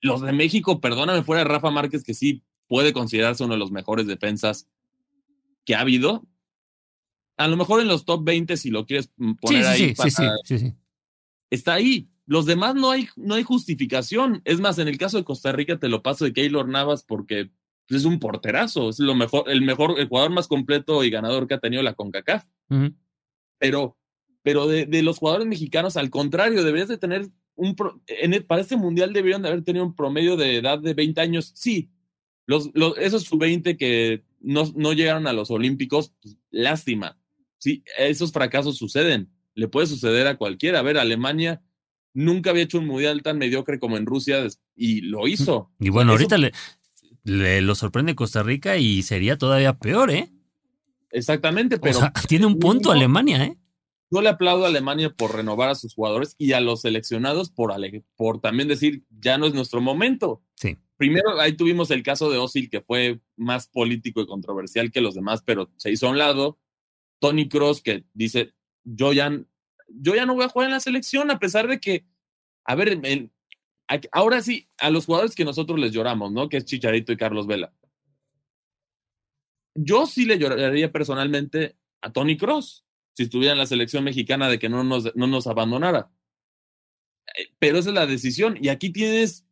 Los 0.01 0.21
de 0.21 0.31
México, 0.31 0.79
perdóname, 0.79 1.23
fuera 1.23 1.43
de 1.43 1.49
Rafa 1.49 1.71
Márquez, 1.71 2.03
que 2.03 2.13
sí 2.13 2.43
puede 2.67 2.93
considerarse 2.93 3.43
uno 3.43 3.53
de 3.53 3.59
los 3.59 3.71
mejores 3.71 4.07
defensas 4.07 4.67
que 5.65 5.75
ha 5.75 5.81
habido. 5.81 6.27
A 7.37 7.47
lo 7.47 7.57
mejor 7.57 7.81
en 7.81 7.87
los 7.87 8.05
top 8.05 8.23
20, 8.23 8.57
si 8.57 8.69
lo 8.69 8.85
quieres 8.85 9.11
poner 9.41 9.65
ahí, 9.65 9.93
está 11.49 11.73
ahí. 11.73 12.09
Los 12.25 12.45
demás 12.45 12.75
no 12.75 12.91
hay, 12.91 13.07
no 13.15 13.35
hay 13.35 13.43
justificación. 13.43 14.41
Es 14.45 14.59
más, 14.59 14.77
en 14.77 14.87
el 14.87 14.97
caso 14.97 15.17
de 15.17 15.23
Costa 15.23 15.51
Rica 15.51 15.79
te 15.79 15.89
lo 15.89 16.03
paso 16.03 16.25
de 16.25 16.33
Keylor 16.33 16.67
Navas 16.67 17.03
porque 17.03 17.49
es 17.87 18.05
un 18.05 18.19
porterazo, 18.19 18.89
es 18.89 18.99
lo 18.99 19.15
mejor, 19.15 19.49
el 19.49 19.63
mejor, 19.63 19.99
el 19.99 20.07
jugador 20.07 20.31
más 20.31 20.47
completo 20.47 21.03
y 21.03 21.09
ganador 21.09 21.47
que 21.47 21.55
ha 21.55 21.59
tenido 21.59 21.81
la 21.81 21.95
CONCACAF. 21.95 22.45
Pero 23.57 23.97
pero 24.43 24.67
de, 24.67 25.03
los 25.03 25.17
jugadores 25.17 25.47
mexicanos, 25.47 25.97
al 25.97 26.09
contrario, 26.09 26.63
deberías 26.63 26.87
de 26.87 26.97
tener 26.97 27.27
un, 27.55 27.75
en 28.07 28.43
para 28.43 28.61
este 28.61 28.77
mundial 28.77 29.11
deberían 29.11 29.41
de 29.41 29.49
haber 29.49 29.63
tenido 29.63 29.85
un 29.85 29.95
promedio 29.95 30.37
de 30.37 30.57
edad 30.57 30.79
de 30.79 30.93
20 30.93 31.19
años. 31.19 31.51
Sí, 31.55 31.89
los, 32.45 32.69
los, 32.73 32.97
esos 32.97 33.23
sub-20 33.23 33.77
que 33.77 34.23
no, 34.39 34.71
no, 34.75 34.93
llegaron 34.93 35.27
a 35.27 35.33
los 35.33 35.51
Olímpicos, 35.51 36.13
pues, 36.21 36.37
lástima. 36.49 37.19
Sí, 37.57 37.83
esos 37.97 38.31
fracasos 38.31 38.77
suceden. 38.77 39.29
Le 39.53 39.67
puede 39.67 39.87
suceder 39.87 40.27
a 40.27 40.37
cualquiera. 40.37 40.79
A 40.79 40.83
ver, 40.83 40.97
Alemania 40.97 41.61
nunca 42.13 42.49
había 42.51 42.63
hecho 42.63 42.79
un 42.79 42.87
mundial 42.87 43.21
tan 43.21 43.37
mediocre 43.37 43.77
como 43.77 43.97
en 43.97 44.05
Rusia 44.05 44.47
y 44.75 45.01
lo 45.01 45.27
hizo. 45.27 45.71
Y 45.79 45.89
bueno, 45.89 46.13
ahorita 46.13 46.37
le, 46.37 46.53
le, 47.23 47.61
lo 47.61 47.75
sorprende 47.75 48.15
Costa 48.15 48.41
Rica 48.41 48.77
y 48.77 49.03
sería 49.03 49.37
todavía 49.37 49.77
peor, 49.77 50.09
¿eh? 50.09 50.31
Exactamente, 51.11 51.77
pero. 51.77 51.99
tiene 52.27 52.45
un 52.45 52.57
punto 52.57 52.91
Alemania, 52.91 53.43
¿eh? 53.43 53.57
Yo 54.11 54.21
le 54.21 54.29
aplaudo 54.29 54.65
a 54.65 54.69
Alemania 54.69 55.11
por 55.11 55.35
renovar 55.35 55.69
a 55.69 55.75
sus 55.75 55.93
jugadores 55.93 56.35
y 56.39 56.53
a 56.53 56.61
los 56.61 56.81
seleccionados 56.81 57.51
por, 57.51 57.73
por 58.15 58.41
también 58.41 58.67
decir, 58.67 59.03
ya 59.09 59.37
no 59.37 59.45
es 59.45 59.53
nuestro 59.53 59.81
momento. 59.81 60.41
Sí. 60.55 60.77
Primero, 60.97 61.39
ahí 61.39 61.53
tuvimos 61.53 61.91
el 61.91 62.01
caso 62.01 62.29
de 62.31 62.37
Osil, 62.37 62.69
que 62.69 62.81
fue 62.81 63.19
más 63.37 63.67
político 63.67 64.21
y 64.21 64.27
controversial 64.27 64.91
que 64.91 65.01
los 65.01 65.13
demás, 65.13 65.43
pero 65.45 65.71
se 65.77 65.91
hizo 65.91 66.07
a 66.07 66.11
un 66.11 66.17
lado. 66.17 66.59
Tony 67.19 67.47
Cross, 67.47 67.81
que 67.81 68.03
dice, 68.13 68.53
yo 68.83 69.13
ya, 69.13 69.31
yo 69.87 70.15
ya 70.15 70.25
no 70.25 70.33
voy 70.33 70.45
a 70.45 70.49
jugar 70.49 70.67
en 70.67 70.73
la 70.73 70.79
selección, 70.79 71.29
a 71.29 71.39
pesar 71.39 71.67
de 71.67 71.79
que, 71.79 72.05
a 72.65 72.75
ver, 72.75 72.99
ahora 74.11 74.41
sí, 74.41 74.69
a 74.79 74.89
los 74.89 75.05
jugadores 75.05 75.35
que 75.35 75.45
nosotros 75.45 75.79
les 75.79 75.91
lloramos, 75.91 76.31
¿no? 76.31 76.49
Que 76.49 76.57
es 76.57 76.65
Chicharito 76.65 77.11
y 77.11 77.17
Carlos 77.17 77.45
Vela. 77.45 77.73
Yo 79.75 80.07
sí 80.07 80.25
le 80.25 80.39
lloraría 80.39 80.91
personalmente 80.91 81.77
a 82.01 82.11
Tony 82.11 82.35
Cross 82.35 82.85
si 83.19 83.23
estuviera 83.23 83.51
en 83.51 83.57
la 83.57 83.65
selección 83.65 84.05
mexicana 84.05 84.47
de 84.47 84.59
que 84.59 84.69
no 84.69 84.81
nos, 84.85 85.13
no 85.13 85.27
nos 85.27 85.45
abandonara. 85.45 86.09
Eh, 87.35 87.49
pero 87.59 87.77
esa 87.77 87.89
es 87.89 87.95
la 87.95 88.05
decisión. 88.05 88.57
Y 88.61 88.69
aquí 88.69 88.91
tienes, 88.91 89.45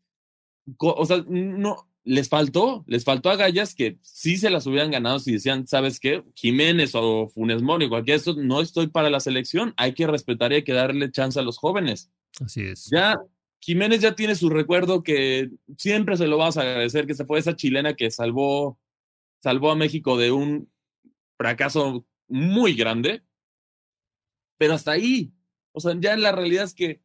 o 0.77 1.05
sea, 1.05 1.21
no, 1.27 1.89
les 2.05 2.29
faltó, 2.29 2.85
les 2.87 3.03
faltó 3.03 3.29
a 3.29 3.35
Gallas 3.35 3.75
que 3.75 3.97
sí 4.03 4.37
se 4.37 4.49
las 4.49 4.67
hubieran 4.67 4.89
ganado 4.89 5.19
si 5.19 5.33
decían, 5.33 5.67
¿sabes 5.67 5.99
qué? 5.99 6.23
Jiménez 6.33 6.91
o 6.93 7.27
Funes 7.27 7.61
Mori, 7.61 7.89
cualquiera 7.89 8.15
de 8.15 8.19
estos, 8.19 8.37
no 8.37 8.61
estoy 8.61 8.87
para 8.87 9.09
la 9.09 9.19
selección, 9.19 9.73
hay 9.75 9.93
que 9.93 10.07
respetar 10.07 10.53
y 10.53 10.55
hay 10.55 10.63
que 10.63 10.71
darle 10.71 11.11
chance 11.11 11.37
a 11.37 11.43
los 11.43 11.57
jóvenes. 11.57 12.09
Así 12.39 12.61
es. 12.61 12.85
Ya, 12.89 13.19
Jiménez 13.59 13.99
ya 13.99 14.15
tiene 14.15 14.35
su 14.35 14.49
recuerdo 14.49 15.03
que 15.03 15.51
siempre 15.77 16.15
se 16.15 16.27
lo 16.27 16.37
vas 16.37 16.55
a 16.55 16.61
agradecer, 16.61 17.05
que 17.05 17.15
se 17.15 17.25
fue 17.25 17.39
esa 17.39 17.57
chilena 17.57 17.95
que 17.95 18.11
salvó, 18.11 18.79
salvó 19.43 19.71
a 19.71 19.75
México 19.75 20.15
de 20.15 20.31
un 20.31 20.71
fracaso 21.37 22.05
muy 22.29 22.75
grande, 22.75 23.23
pero 24.57 24.73
hasta 24.73 24.91
ahí, 24.91 25.33
o 25.71 25.79
sea, 25.79 25.95
ya 25.99 26.15
la 26.17 26.31
realidad 26.31 26.65
es 26.65 26.73
que, 26.73 27.01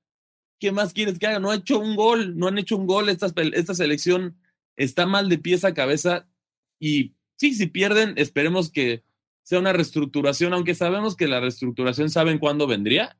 ¿qué 0.59 0.73
más 0.73 0.93
quieres 0.93 1.19
que 1.19 1.27
haga? 1.27 1.39
No 1.39 1.51
ha 1.51 1.57
hecho 1.57 1.79
un 1.79 1.97
gol, 1.97 2.37
no 2.37 2.49
han 2.49 2.59
hecho 2.59 2.77
un 2.77 2.87
gol 2.87 3.09
esta, 3.09 3.33
esta 3.53 3.75
selección 3.75 4.39
está 4.77 5.07
mal 5.07 5.29
de 5.29 5.39
pieza 5.39 5.69
a 5.69 5.75
cabeza 5.75 6.29
y 6.79 7.15
sí, 7.37 7.55
si 7.55 7.67
pierden, 7.67 8.15
esperemos 8.17 8.71
que 8.71 9.05
sea 9.43 9.59
una 9.59 9.73
reestructuración, 9.73 10.53
aunque 10.53 10.75
sabemos 10.75 11.17
que 11.17 11.29
la 11.29 11.41
reestructuración 11.41 12.11
saben 12.11 12.39
cuándo 12.39 12.67
vendría. 12.67 13.19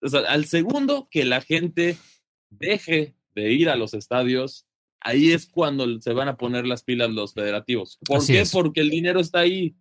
O 0.00 0.08
sea, 0.08 0.20
al 0.20 0.44
segundo 0.44 1.08
que 1.10 1.24
la 1.24 1.40
gente 1.40 1.96
deje 2.50 3.14
de 3.34 3.52
ir 3.52 3.68
a 3.70 3.76
los 3.76 3.94
estadios, 3.94 4.66
ahí 5.00 5.32
es 5.32 5.46
cuando 5.46 6.00
se 6.00 6.12
van 6.12 6.28
a 6.28 6.36
poner 6.36 6.66
las 6.66 6.82
pilas 6.82 7.10
los 7.10 7.34
federativos. 7.34 7.98
¿Por 8.04 8.26
qué? 8.26 8.44
Porque 8.50 8.80
el 8.80 8.90
dinero 8.90 9.20
está 9.20 9.40
ahí. 9.40 9.76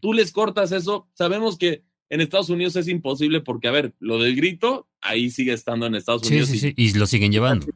Tú 0.00 0.12
les 0.12 0.32
cortas 0.32 0.72
eso. 0.72 1.08
Sabemos 1.14 1.58
que 1.58 1.84
en 2.10 2.20
Estados 2.20 2.50
Unidos 2.50 2.76
es 2.76 2.88
imposible 2.88 3.40
porque, 3.40 3.68
a 3.68 3.72
ver, 3.72 3.94
lo 3.98 4.18
del 4.18 4.36
grito, 4.36 4.88
ahí 5.00 5.30
sigue 5.30 5.52
estando 5.52 5.86
en 5.86 5.94
Estados 5.94 6.28
Unidos. 6.28 6.48
Sí, 6.48 6.58
sí, 6.58 6.74
y, 6.76 6.90
y 6.90 6.92
lo 6.94 7.06
siguen 7.06 7.32
llevando 7.32 7.66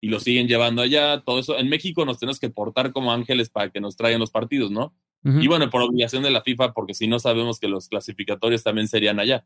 y 0.00 0.08
lo 0.08 0.20
siguen 0.20 0.46
llevando 0.46 0.82
allá, 0.82 1.22
todo 1.22 1.40
eso. 1.40 1.58
En 1.58 1.68
México 1.68 2.04
nos 2.04 2.18
tenemos 2.18 2.38
que 2.38 2.50
portar 2.50 2.92
como 2.92 3.12
ángeles 3.12 3.50
para 3.50 3.70
que 3.70 3.80
nos 3.80 3.96
traigan 3.96 4.20
los 4.20 4.30
partidos, 4.30 4.70
¿no? 4.70 4.94
Y 5.24 5.48
bueno, 5.48 5.68
por 5.68 5.82
obligación 5.82 6.22
de 6.22 6.30
la 6.30 6.42
FIFA, 6.42 6.72
porque 6.72 6.94
si 6.94 7.06
no 7.06 7.18
sabemos 7.18 7.58
que 7.58 7.68
los 7.68 7.88
clasificatorios 7.88 8.62
también 8.62 8.88
serían 8.88 9.18
allá. 9.18 9.44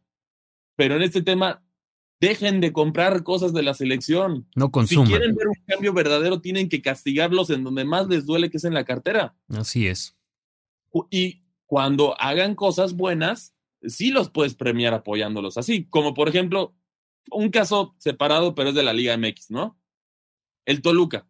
Pero 0.76 0.94
en 0.94 1.02
este 1.02 1.22
tema, 1.22 1.64
dejen 2.20 2.60
de 2.60 2.72
comprar 2.72 3.24
cosas 3.24 3.52
de 3.52 3.62
la 3.62 3.74
selección. 3.74 4.46
No 4.54 4.70
consuman. 4.70 5.06
Si 5.06 5.12
quieren 5.12 5.34
ver 5.34 5.48
un 5.48 5.56
cambio 5.66 5.92
verdadero, 5.92 6.40
tienen 6.40 6.68
que 6.68 6.82
castigarlos 6.82 7.50
en 7.50 7.64
donde 7.64 7.84
más 7.84 8.06
les 8.06 8.26
duele, 8.26 8.50
que 8.50 8.58
es 8.58 8.64
en 8.64 8.74
la 8.74 8.84
cartera. 8.84 9.34
Así 9.48 9.88
es. 9.88 10.14
Y 11.10 11.42
cuando 11.66 12.20
hagan 12.20 12.54
cosas 12.54 12.92
buenas, 12.92 13.54
sí 13.86 14.10
los 14.10 14.30
puedes 14.30 14.54
premiar 14.54 14.94
apoyándolos 14.94 15.58
así. 15.58 15.86
Como 15.86 16.14
por 16.14 16.28
ejemplo, 16.28 16.74
un 17.30 17.50
caso 17.50 17.94
separado, 17.98 18.54
pero 18.54 18.70
es 18.70 18.74
de 18.74 18.82
la 18.82 18.92
Liga 18.92 19.16
MX, 19.16 19.50
¿no? 19.50 19.78
El 20.64 20.82
Toluca. 20.82 21.26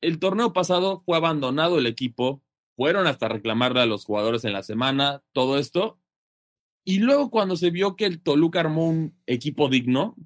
El 0.00 0.18
torneo 0.18 0.52
pasado 0.52 1.02
fue 1.04 1.16
abandonado 1.16 1.78
el 1.78 1.86
equipo, 1.86 2.42
fueron 2.76 3.06
hasta 3.06 3.28
reclamarle 3.28 3.80
a 3.80 3.86
los 3.86 4.04
jugadores 4.04 4.44
en 4.44 4.52
la 4.52 4.62
semana, 4.62 5.22
todo 5.32 5.58
esto. 5.58 6.00
Y 6.84 6.98
luego 6.98 7.30
cuando 7.30 7.56
se 7.56 7.70
vio 7.70 7.96
que 7.96 8.06
el 8.06 8.22
Toluca 8.22 8.60
armó 8.60 8.88
un 8.88 9.14
equipo 9.26 9.68
digno, 9.68 10.16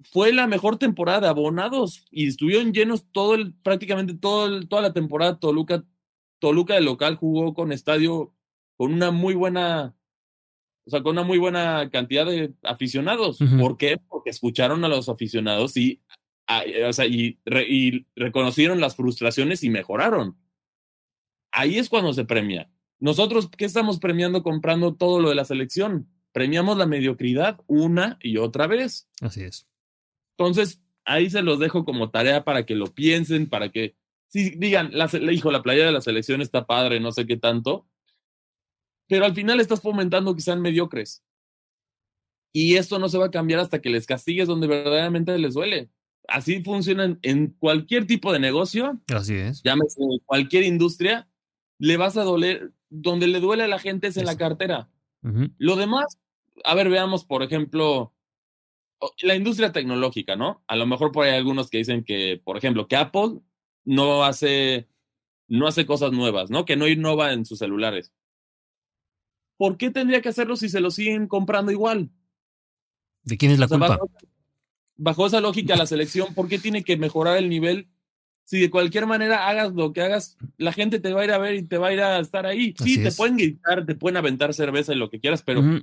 fue 0.00 0.32
la 0.32 0.46
mejor 0.46 0.78
temporada 0.78 1.20
de 1.20 1.28
abonados 1.28 2.04
y 2.10 2.28
estuvieron 2.28 2.72
llenos 2.72 3.04
todo 3.12 3.34
el, 3.34 3.54
prácticamente 3.54 4.14
todo 4.14 4.66
toda 4.66 4.82
la 4.82 4.92
temporada 4.92 5.38
Toluca. 5.38 5.84
Toluca 6.38 6.74
de 6.74 6.80
local 6.80 7.16
jugó 7.16 7.54
con 7.54 7.72
estadio 7.72 8.34
con 8.82 8.94
una 8.94 9.10
muy 9.10 9.34
buena, 9.34 9.94
o 10.86 10.90
sea, 10.90 11.02
con 11.02 11.12
una 11.12 11.22
muy 11.22 11.38
buena 11.38 11.90
cantidad 11.90 12.26
de 12.26 12.52
aficionados. 12.62 13.38
¿Por 13.60 13.76
qué? 13.76 13.98
Porque 14.08 14.30
escucharon 14.30 14.84
a 14.84 14.88
los 14.88 15.08
aficionados 15.08 15.76
y 15.76 16.00
Ah, 16.46 16.64
eh, 16.66 16.84
o 16.84 16.92
sea, 16.92 17.06
y, 17.06 17.38
reconocieron 18.14 18.80
las 18.80 18.96
frustraciones 18.96 19.62
y 19.64 19.70
mejoraron. 19.70 20.36
Ahí 21.50 21.78
es 21.78 21.88
cuando 21.88 22.12
se 22.12 22.24
premia. 22.24 22.70
Nosotros, 22.98 23.48
¿qué 23.56 23.64
estamos 23.64 23.98
premiando 23.98 24.42
comprando 24.42 24.94
todo 24.94 25.20
lo 25.20 25.28
de 25.28 25.34
la 25.34 25.44
selección? 25.44 26.08
Premiamos 26.32 26.78
la 26.78 26.86
mediocridad 26.86 27.60
una 27.66 28.18
y 28.22 28.36
otra 28.38 28.66
vez. 28.66 29.08
Así 29.20 29.42
es. 29.42 29.66
Entonces, 30.36 30.82
ahí 31.04 31.30
se 31.30 31.42
los 31.42 31.58
dejo 31.58 31.84
como 31.84 32.10
tarea 32.10 32.44
para 32.44 32.64
que 32.64 32.74
lo 32.74 32.86
piensen, 32.86 33.48
para 33.48 33.70
que, 33.70 33.96
si 34.28 34.50
digan, 34.50 34.90
la, 34.92 35.10
hijo, 35.32 35.50
la 35.50 35.62
playa 35.62 35.84
de 35.84 35.92
la 35.92 36.00
selección 36.00 36.40
está 36.40 36.66
padre, 36.66 37.00
no 37.00 37.12
sé 37.12 37.26
qué 37.26 37.36
tanto, 37.36 37.86
pero 39.12 39.26
al 39.26 39.34
final 39.34 39.60
estás 39.60 39.80
fomentando 39.80 40.34
que 40.34 40.40
sean 40.40 40.60
mediocres. 40.60 41.22
Y 42.52 42.76
esto 42.76 42.98
no 42.98 43.08
se 43.08 43.18
va 43.18 43.26
a 43.26 43.30
cambiar 43.30 43.60
hasta 43.60 43.80
que 43.80 43.90
les 43.90 44.06
castigues 44.06 44.48
donde 44.48 44.66
verdaderamente 44.66 45.38
les 45.38 45.54
duele 45.54 45.90
así 46.28 46.62
funcionan 46.62 47.18
en 47.22 47.48
cualquier 47.58 48.06
tipo 48.06 48.32
de 48.32 48.40
negocio. 48.40 49.00
Así 49.14 49.34
es. 49.34 49.62
Llámese 49.62 50.00
cualquier 50.24 50.64
industria, 50.64 51.28
le 51.78 51.96
vas 51.96 52.16
a 52.16 52.24
doler, 52.24 52.72
donde 52.90 53.26
le 53.26 53.40
duele 53.40 53.64
a 53.64 53.68
la 53.68 53.78
gente 53.78 54.08
es 54.08 54.16
en 54.16 54.26
la 54.26 54.36
cartera. 54.36 54.88
Lo 55.58 55.76
demás, 55.76 56.18
a 56.64 56.74
ver, 56.74 56.88
veamos, 56.88 57.24
por 57.24 57.44
ejemplo, 57.44 58.12
la 59.20 59.36
industria 59.36 59.70
tecnológica, 59.70 60.34
¿no? 60.34 60.64
A 60.66 60.74
lo 60.74 60.84
mejor 60.84 61.12
por 61.12 61.24
ahí 61.24 61.30
hay 61.30 61.38
algunos 61.38 61.70
que 61.70 61.78
dicen 61.78 62.02
que, 62.02 62.40
por 62.42 62.56
ejemplo, 62.56 62.88
que 62.88 62.96
Apple 62.96 63.40
no 63.84 64.24
hace, 64.24 64.88
no 65.46 65.68
hace 65.68 65.86
cosas 65.86 66.10
nuevas, 66.10 66.50
¿no? 66.50 66.64
Que 66.64 66.74
no 66.74 66.88
innova 66.88 67.32
en 67.32 67.44
sus 67.46 67.60
celulares. 67.60 68.12
¿Por 69.62 69.76
qué 69.76 69.92
tendría 69.92 70.20
que 70.20 70.28
hacerlo 70.28 70.56
si 70.56 70.68
se 70.68 70.80
lo 70.80 70.90
siguen 70.90 71.28
comprando 71.28 71.70
igual? 71.70 72.10
¿De 73.22 73.38
quién 73.38 73.52
es 73.52 73.60
la 73.60 73.68
culpa? 73.68 73.96
bajo 74.96 75.24
esa 75.24 75.40
lógica 75.40 75.76
la 75.76 75.86
selección, 75.86 76.34
¿por 76.34 76.48
qué 76.48 76.58
tiene 76.58 76.82
que 76.82 76.96
mejorar 76.96 77.38
el 77.38 77.48
nivel? 77.48 77.88
Si 78.42 78.58
de 78.58 78.70
cualquier 78.70 79.06
manera 79.06 79.46
hagas 79.46 79.72
lo 79.72 79.92
que 79.92 80.02
hagas, 80.02 80.36
la 80.56 80.72
gente 80.72 80.98
te 80.98 81.12
va 81.12 81.20
a 81.20 81.24
ir 81.26 81.30
a 81.30 81.38
ver 81.38 81.54
y 81.54 81.62
te 81.62 81.78
va 81.78 81.86
a 81.86 81.92
ir 81.92 82.00
a 82.00 82.18
estar 82.18 82.44
ahí. 82.44 82.74
sí, 82.76 83.00
te 83.00 83.12
pueden 83.12 83.36
gritar, 83.36 83.86
te 83.86 83.94
pueden 83.94 84.16
aventar 84.16 84.52
cerveza 84.52 84.94
y 84.94 84.96
lo 84.96 85.10
que 85.10 85.20
quieras, 85.20 85.44
pero 85.44 85.62
va 85.62 85.78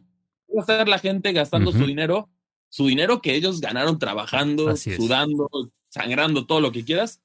a 0.58 0.60
estar 0.60 0.90
la 0.90 1.00
gente 1.00 1.32
gastando 1.32 1.72
su 1.72 1.86
dinero, 1.86 2.30
su 2.68 2.86
dinero 2.86 3.22
que 3.22 3.34
ellos 3.34 3.62
ganaron 3.62 3.98
trabajando, 3.98 4.76
sudando, 4.76 5.50
sangrando, 5.90 6.46
todo 6.46 6.60
lo 6.60 6.74
que 6.74 6.84
quieras, 6.84 7.22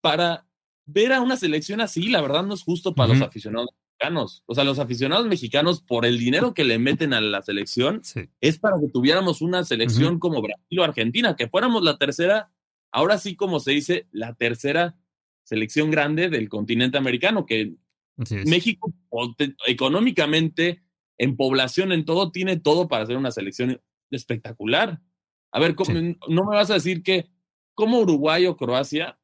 para 0.00 0.48
ver 0.84 1.12
a 1.12 1.20
una 1.20 1.36
selección 1.36 1.80
así, 1.80 2.08
la 2.08 2.22
verdad 2.22 2.42
no 2.42 2.54
es 2.54 2.64
justo 2.64 2.92
para 2.92 3.14
los 3.14 3.22
aficionados 3.22 3.68
mexicanos. 3.96 4.42
O 4.46 4.54
sea, 4.54 4.64
los 4.64 4.78
aficionados 4.78 5.26
mexicanos, 5.26 5.80
por 5.80 6.06
el 6.06 6.18
dinero 6.18 6.54
que 6.54 6.64
le 6.64 6.78
meten 6.78 7.12
a 7.12 7.20
la 7.20 7.42
selección, 7.42 8.02
es 8.40 8.58
para 8.58 8.78
que 8.80 8.88
tuviéramos 8.88 9.40
una 9.40 9.64
selección 9.64 10.18
como 10.18 10.42
Brasil 10.42 10.80
o 10.80 10.84
Argentina, 10.84 11.36
que 11.36 11.48
fuéramos 11.48 11.82
la 11.82 11.98
tercera, 11.98 12.52
ahora 12.92 13.18
sí 13.18 13.36
como 13.36 13.60
se 13.60 13.72
dice, 13.72 14.06
la 14.12 14.34
tercera 14.34 14.96
selección 15.44 15.90
grande 15.90 16.28
del 16.28 16.48
continente 16.48 16.98
americano, 16.98 17.46
que 17.46 17.74
México 18.46 18.92
económicamente, 19.66 20.82
en 21.18 21.36
población, 21.36 21.92
en 21.92 22.04
todo, 22.04 22.30
tiene 22.30 22.58
todo 22.58 22.88
para 22.88 23.06
ser 23.06 23.16
una 23.16 23.30
selección 23.30 23.80
espectacular. 24.10 25.00
A 25.52 25.60
ver, 25.60 25.74
no 26.28 26.44
me 26.44 26.56
vas 26.56 26.70
a 26.70 26.74
decir 26.74 27.02
que 27.02 27.30
como 27.74 28.00
Uruguay 28.00 28.46
o 28.46 28.56
Croacia, 28.56 29.18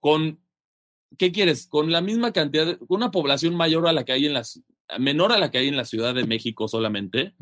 con 0.00 0.40
¿qué 1.16 1.32
quieres? 1.32 1.66
Con 1.66 1.90
la 1.90 2.00
misma 2.00 2.32
cantidad, 2.32 2.66
de, 2.66 2.78
una 2.88 3.10
población 3.10 3.54
mayor 3.54 3.86
a 3.88 3.92
la 3.92 4.04
que 4.04 4.12
hay 4.12 4.26
en 4.26 4.34
las, 4.34 4.62
menor 4.98 5.32
a 5.32 5.38
la 5.38 5.50
que 5.50 5.58
hay 5.58 5.68
en 5.68 5.76
la 5.76 5.84
Ciudad 5.84 6.14
de 6.14 6.24
México 6.24 6.68
solamente, 6.68 7.34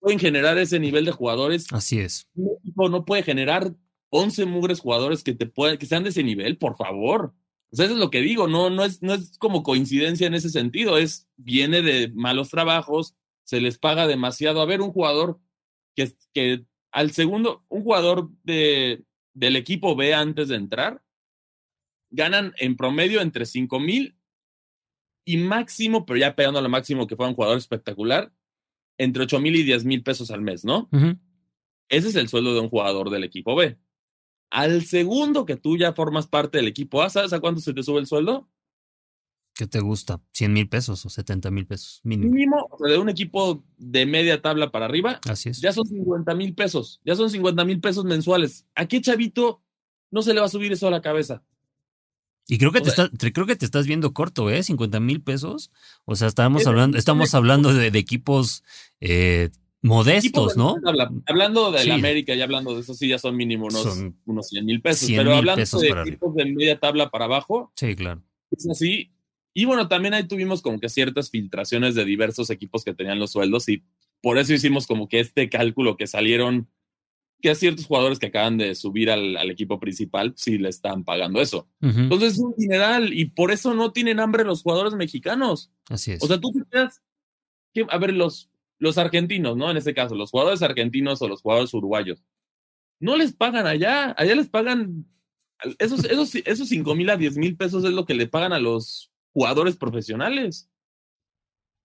pueden 0.00 0.18
generar 0.18 0.58
ese 0.58 0.80
nivel 0.80 1.04
de 1.04 1.12
jugadores. 1.12 1.66
Así 1.72 1.98
es. 1.98 2.28
México 2.34 2.88
no 2.88 3.04
puede 3.04 3.22
generar 3.22 3.74
11 4.10 4.44
mugres 4.46 4.80
jugadores 4.80 5.22
que 5.22 5.34
te 5.34 5.46
puedan, 5.46 5.78
que 5.78 5.86
sean 5.86 6.02
de 6.02 6.10
ese 6.10 6.22
nivel, 6.22 6.58
por 6.58 6.76
favor. 6.76 7.34
O 7.70 7.76
sea, 7.76 7.86
eso 7.86 7.94
es 7.94 8.00
lo 8.00 8.10
que 8.10 8.20
digo, 8.20 8.48
no, 8.48 8.68
no 8.68 8.84
es, 8.84 9.02
no 9.02 9.14
es 9.14 9.38
como 9.38 9.62
coincidencia 9.62 10.26
en 10.26 10.34
ese 10.34 10.50
sentido, 10.50 10.98
es, 10.98 11.26
viene 11.36 11.80
de 11.80 12.12
malos 12.14 12.50
trabajos, 12.50 13.14
se 13.44 13.60
les 13.60 13.78
paga 13.78 14.06
demasiado. 14.06 14.60
A 14.60 14.66
ver, 14.66 14.82
un 14.82 14.92
jugador 14.92 15.40
que, 15.96 16.12
que 16.34 16.66
al 16.90 17.12
segundo, 17.12 17.64
un 17.68 17.82
jugador 17.82 18.30
de, 18.44 19.04
del 19.32 19.56
equipo 19.56 19.96
B 19.96 20.14
antes 20.14 20.48
de 20.48 20.56
entrar, 20.56 21.01
ganan 22.12 22.54
en 22.58 22.76
promedio 22.76 23.20
entre 23.20 23.46
5 23.46 23.80
mil 23.80 24.16
y 25.24 25.38
máximo, 25.38 26.06
pero 26.06 26.18
ya 26.18 26.36
pegando 26.36 26.58
a 26.58 26.62
lo 26.62 26.68
máximo 26.68 27.06
que 27.06 27.16
fue 27.16 27.26
un 27.26 27.34
jugador 27.34 27.58
espectacular, 27.58 28.32
entre 28.98 29.24
8 29.24 29.40
mil 29.40 29.56
y 29.56 29.64
10 29.64 29.84
mil 29.84 30.02
pesos 30.02 30.30
al 30.30 30.42
mes, 30.42 30.64
¿no? 30.64 30.88
Ese 31.88 32.08
es 32.08 32.14
el 32.14 32.28
sueldo 32.28 32.54
de 32.54 32.60
un 32.60 32.68
jugador 32.68 33.10
del 33.10 33.24
equipo 33.24 33.56
B. 33.56 33.78
Al 34.50 34.84
segundo 34.84 35.46
que 35.46 35.56
tú 35.56 35.78
ya 35.78 35.94
formas 35.94 36.26
parte 36.26 36.58
del 36.58 36.68
equipo 36.68 37.02
A, 37.02 37.10
¿sabes 37.10 37.32
a 37.32 37.40
cuánto 37.40 37.60
se 37.60 37.72
te 37.72 37.82
sube 37.82 38.00
el 38.00 38.06
sueldo? 38.06 38.48
¿Qué 39.54 39.66
te 39.66 39.80
gusta? 39.80 40.20
¿100 40.34 40.48
mil 40.48 40.68
pesos 40.68 41.04
o 41.04 41.10
70 41.10 41.50
mil 41.50 41.66
pesos? 41.66 42.00
Mínimo. 42.04 42.32
Mínimo, 42.32 42.68
de 42.80 42.98
un 42.98 43.08
equipo 43.08 43.64
de 43.76 44.06
media 44.06 44.40
tabla 44.40 44.70
para 44.70 44.86
arriba. 44.86 45.20
Así 45.28 45.50
es. 45.50 45.60
Ya 45.60 45.72
son 45.72 45.86
50 45.86 46.34
mil 46.34 46.54
pesos. 46.54 47.00
Ya 47.04 47.16
son 47.16 47.30
50 47.30 47.64
mil 47.64 47.80
pesos 47.80 48.04
mensuales. 48.04 48.66
¿A 48.74 48.86
qué 48.86 49.00
chavito 49.00 49.62
no 50.10 50.22
se 50.22 50.32
le 50.32 50.40
va 50.40 50.46
a 50.46 50.50
subir 50.50 50.72
eso 50.72 50.88
a 50.88 50.90
la 50.90 51.02
cabeza? 51.02 51.44
Y 52.48 52.58
creo 52.58 52.72
que, 52.72 52.80
te, 52.80 53.32
creo 53.32 53.46
que 53.46 53.56
te 53.56 53.64
estás 53.64 53.86
viendo 53.86 54.12
corto, 54.12 54.50
¿eh? 54.50 54.62
50 54.62 55.00
mil 55.00 55.22
pesos. 55.22 55.70
O 56.04 56.16
sea, 56.16 56.28
estamos 56.28 56.66
hablando, 56.66 56.98
estamos 56.98 57.34
hablando 57.34 57.72
de, 57.72 57.86
equipos 57.98 58.64
eh, 59.00 59.50
modestos, 59.80 60.56
¿no? 60.56 60.76
hablando 61.26 61.72
de 61.72 61.84
la 61.84 61.94
América 61.94 62.34
y 62.34 62.40
hablando 62.40 62.74
de 62.74 62.80
eso, 62.80 62.94
sí, 62.94 63.08
ya 63.08 63.18
son 63.18 63.36
mínimo 63.36 63.66
unos, 63.66 63.98
unos 64.26 64.48
100 64.48 64.64
mil 64.64 64.80
pesos. 64.80 65.08
pero 65.10 65.34
hablando 65.34 65.78
de 65.78 65.88
equipos 65.88 66.34
de 66.34 66.44
media 66.46 66.78
tabla 66.78 67.10
para 67.10 67.26
abajo, 67.26 67.72
sí, 67.76 67.94
claro. 67.94 68.22
Es 68.50 68.68
así. 68.68 69.10
Y 69.54 69.64
bueno, 69.64 69.88
también 69.88 70.14
ahí 70.14 70.26
tuvimos 70.26 70.62
como 70.62 70.80
que 70.80 70.88
ciertas 70.88 71.30
filtraciones 71.30 71.94
de 71.94 72.04
diversos 72.04 72.50
equipos 72.50 72.84
que 72.84 72.94
tenían 72.94 73.18
los 73.18 73.32
sueldos 73.32 73.68
y 73.68 73.82
por 74.22 74.38
eso 74.38 74.54
hicimos 74.54 74.86
como 74.86 75.08
que 75.08 75.20
este 75.20 75.48
cálculo 75.48 75.96
que 75.96 76.06
salieron, 76.06 76.68
que 77.42 77.50
a 77.50 77.54
ciertos 77.56 77.86
jugadores 77.86 78.20
que 78.20 78.26
acaban 78.26 78.56
de 78.56 78.74
subir 78.76 79.10
al, 79.10 79.50
equipo 79.50 79.80
principal, 79.80 80.32
sí 80.36 80.58
le 80.58 80.68
están 80.68 81.04
pagando 81.04 81.40
eso. 81.40 81.68
Entonces 81.80 82.34
es 82.34 82.38
un 82.38 82.54
dineral 82.56 83.12
y 83.12 83.26
por 83.26 83.50
eso 83.50 83.74
no 83.74 83.92
tienen 83.92 84.20
hambre 84.20 84.44
los 84.44 84.62
jugadores 84.62 84.94
mexicanos. 84.94 85.70
Así 85.90 86.12
es. 86.12 86.22
O 86.22 86.28
sea, 86.28 86.38
tú 86.38 86.52
te 86.52 86.88
que, 87.74 87.84
a 87.88 87.98
ver, 87.98 88.12
los, 88.12 88.50
los 88.78 88.96
argentinos, 88.96 89.56
¿no? 89.56 89.70
En 89.70 89.76
este 89.76 89.92
caso, 89.92 90.14
los 90.14 90.30
jugadores 90.30 90.62
argentinos 90.62 91.20
o 91.20 91.28
los 91.28 91.42
jugadores 91.42 91.74
uruguayos, 91.74 92.22
no 93.00 93.16
les 93.16 93.32
pagan 93.32 93.66
allá, 93.66 94.14
allá 94.16 94.34
les 94.36 94.48
pagan 94.48 95.06
esos, 95.78 96.04
esos, 96.04 96.34
esos 96.34 96.68
5 96.68 96.94
mil 96.94 97.10
a 97.10 97.16
10 97.16 97.36
mil 97.36 97.56
pesos 97.56 97.84
es 97.84 97.90
lo 97.90 98.04
que 98.04 98.14
le 98.14 98.28
pagan 98.28 98.52
a 98.52 98.60
los 98.60 99.12
jugadores 99.32 99.76
profesionales 99.76 100.70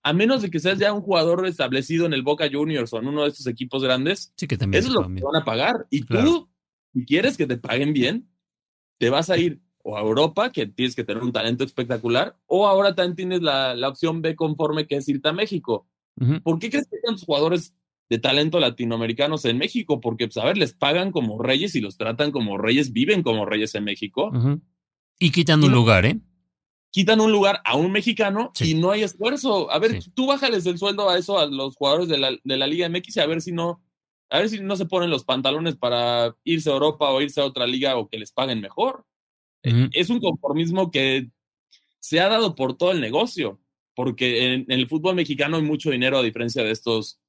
a 0.03 0.13
menos 0.13 0.41
de 0.41 0.49
que 0.49 0.59
seas 0.59 0.77
ya 0.77 0.93
un 0.93 1.01
jugador 1.01 1.45
establecido 1.45 2.05
en 2.05 2.13
el 2.13 2.23
Boca 2.23 2.49
Juniors 2.51 2.93
o 2.93 2.99
en 2.99 3.07
uno 3.07 3.23
de 3.23 3.29
estos 3.29 3.47
equipos 3.47 3.83
grandes, 3.83 4.33
sí, 4.35 4.47
que 4.47 4.57
también 4.57 4.79
eso 4.79 4.89
es 4.89 4.95
lo 4.95 5.07
que 5.07 5.15
te 5.15 5.23
van 5.23 5.35
a 5.35 5.45
pagar. 5.45 5.87
Y 5.89 6.03
tú, 6.03 6.49
si 6.93 7.05
quieres 7.05 7.37
que 7.37 7.47
te 7.47 7.57
paguen 7.57 7.93
bien, 7.93 8.29
te 8.99 9.09
vas 9.09 9.29
a 9.29 9.37
ir 9.37 9.61
o 9.83 9.97
a 9.97 10.01
Europa, 10.01 10.51
que 10.51 10.67
tienes 10.67 10.95
que 10.95 11.05
tener 11.05 11.23
un 11.23 11.31
talento 11.31 11.63
espectacular, 11.63 12.37
o 12.45 12.67
ahora 12.67 12.93
también 12.93 13.15
tienes 13.15 13.41
la, 13.41 13.73
la 13.73 13.87
opción 13.87 14.21
B 14.21 14.35
conforme 14.35 14.85
que 14.85 14.97
es 14.97 15.07
irte 15.07 15.29
a 15.29 15.33
México. 15.33 15.87
¿Por 16.43 16.59
qué 16.59 16.69
crees 16.69 16.87
que 16.87 16.97
hay 16.97 17.01
tantos 17.03 17.23
jugadores 17.23 17.77
de 18.09 18.17
talento 18.17 18.59
latinoamericanos 18.59 19.45
en 19.45 19.57
México? 19.57 20.01
Porque, 20.01 20.27
pues, 20.27 20.37
a 20.37 20.45
ver, 20.45 20.57
les 20.57 20.73
pagan 20.73 21.11
como 21.11 21.41
reyes 21.41 21.75
y 21.75 21.81
los 21.81 21.95
tratan 21.95 22.31
como 22.31 22.57
reyes, 22.57 22.91
viven 22.91 23.23
como 23.23 23.45
reyes 23.45 23.75
en 23.75 23.83
México. 23.83 24.31
Y 25.19 25.31
quitan 25.31 25.63
un 25.63 25.71
lugar, 25.71 26.05
¿eh? 26.05 26.19
Quitan 26.97 27.21
un 27.21 27.31
lugar 27.31 27.61
a 27.63 27.75
un 27.75 27.91
mexicano 27.91 28.51
y 28.59 28.73
no 28.73 28.89
hay 28.89 29.03
esfuerzo. 29.03 29.69
A 29.69 29.77
ver, 29.77 29.99
tú 30.15 30.25
bájales 30.25 30.65
el 30.65 30.79
sueldo 30.79 31.07
a 31.07 31.15
eso 31.15 31.37
a 31.37 31.45
los 31.45 31.75
jugadores 31.75 32.07
de 32.07 32.17
la, 32.17 32.31
de 32.43 32.57
la 32.57 32.65
Liga 32.65 32.89
MX 32.89 33.17
y 33.17 33.19
a 33.19 33.27
ver 33.27 33.39
si 33.39 33.51
no, 33.51 33.83
a 34.31 34.39
ver 34.39 34.49
si 34.49 34.61
no 34.61 34.75
se 34.75 34.87
ponen 34.87 35.11
los 35.11 35.23
pantalones 35.23 35.75
para 35.75 36.35
irse 36.43 36.71
a 36.71 36.73
Europa 36.73 37.11
o 37.11 37.21
irse 37.21 37.39
a 37.39 37.45
otra 37.45 37.67
liga 37.67 37.97
o 37.97 38.09
que 38.09 38.17
les 38.17 38.31
paguen 38.31 38.61
mejor. 38.61 39.05
Eh, 39.61 39.89
es 39.93 40.09
un 40.09 40.19
conformismo 40.19 40.89
que 40.89 41.29
se 41.99 42.19
ha 42.19 42.29
dado 42.29 42.55
por 42.55 42.75
todo 42.75 42.91
el 42.91 42.99
negocio, 42.99 43.61
porque 43.93 44.55
en, 44.55 44.65
el 44.67 44.87
fútbol 44.87 45.13
mexicano 45.13 45.57
hay 45.57 45.63
mucho 45.63 45.91
dinero 45.91 46.17
a 46.17 46.23
diferencia 46.23 46.63
de 46.63 46.71
estos, 46.71 47.19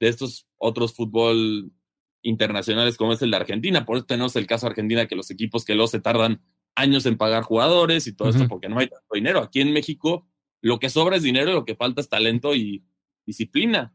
de 0.00 0.08
estos 0.08 0.46
otros 0.58 0.92
fútbol 0.92 1.72
internacionales 2.20 2.98
como 2.98 3.14
es 3.14 3.22
el 3.22 3.30
de 3.30 3.38
Argentina. 3.38 3.86
Por 3.86 3.96
eso 3.96 4.04
tenemos 4.04 4.36
el 4.36 4.46
caso 4.46 4.66
de 4.66 4.72
Argentina, 4.72 5.06
que 5.06 5.16
los 5.16 5.30
equipos 5.30 5.64
que 5.64 5.74
lo 5.74 5.86
se 5.86 6.00
tardan 6.00 6.42
años 6.74 7.06
en 7.06 7.16
pagar 7.16 7.42
jugadores 7.42 8.06
y 8.06 8.12
todo 8.12 8.30
esto 8.30 8.48
porque 8.48 8.68
no 8.68 8.78
hay 8.78 8.88
tanto 8.88 9.14
dinero. 9.14 9.40
Aquí 9.40 9.60
en 9.60 9.72
México 9.72 10.26
lo 10.60 10.78
que 10.78 10.90
sobra 10.90 11.16
es 11.16 11.22
dinero 11.22 11.50
y 11.50 11.54
lo 11.54 11.64
que 11.64 11.76
falta 11.76 12.00
es 12.00 12.08
talento 12.08 12.54
y 12.54 12.84
disciplina. 13.26 13.94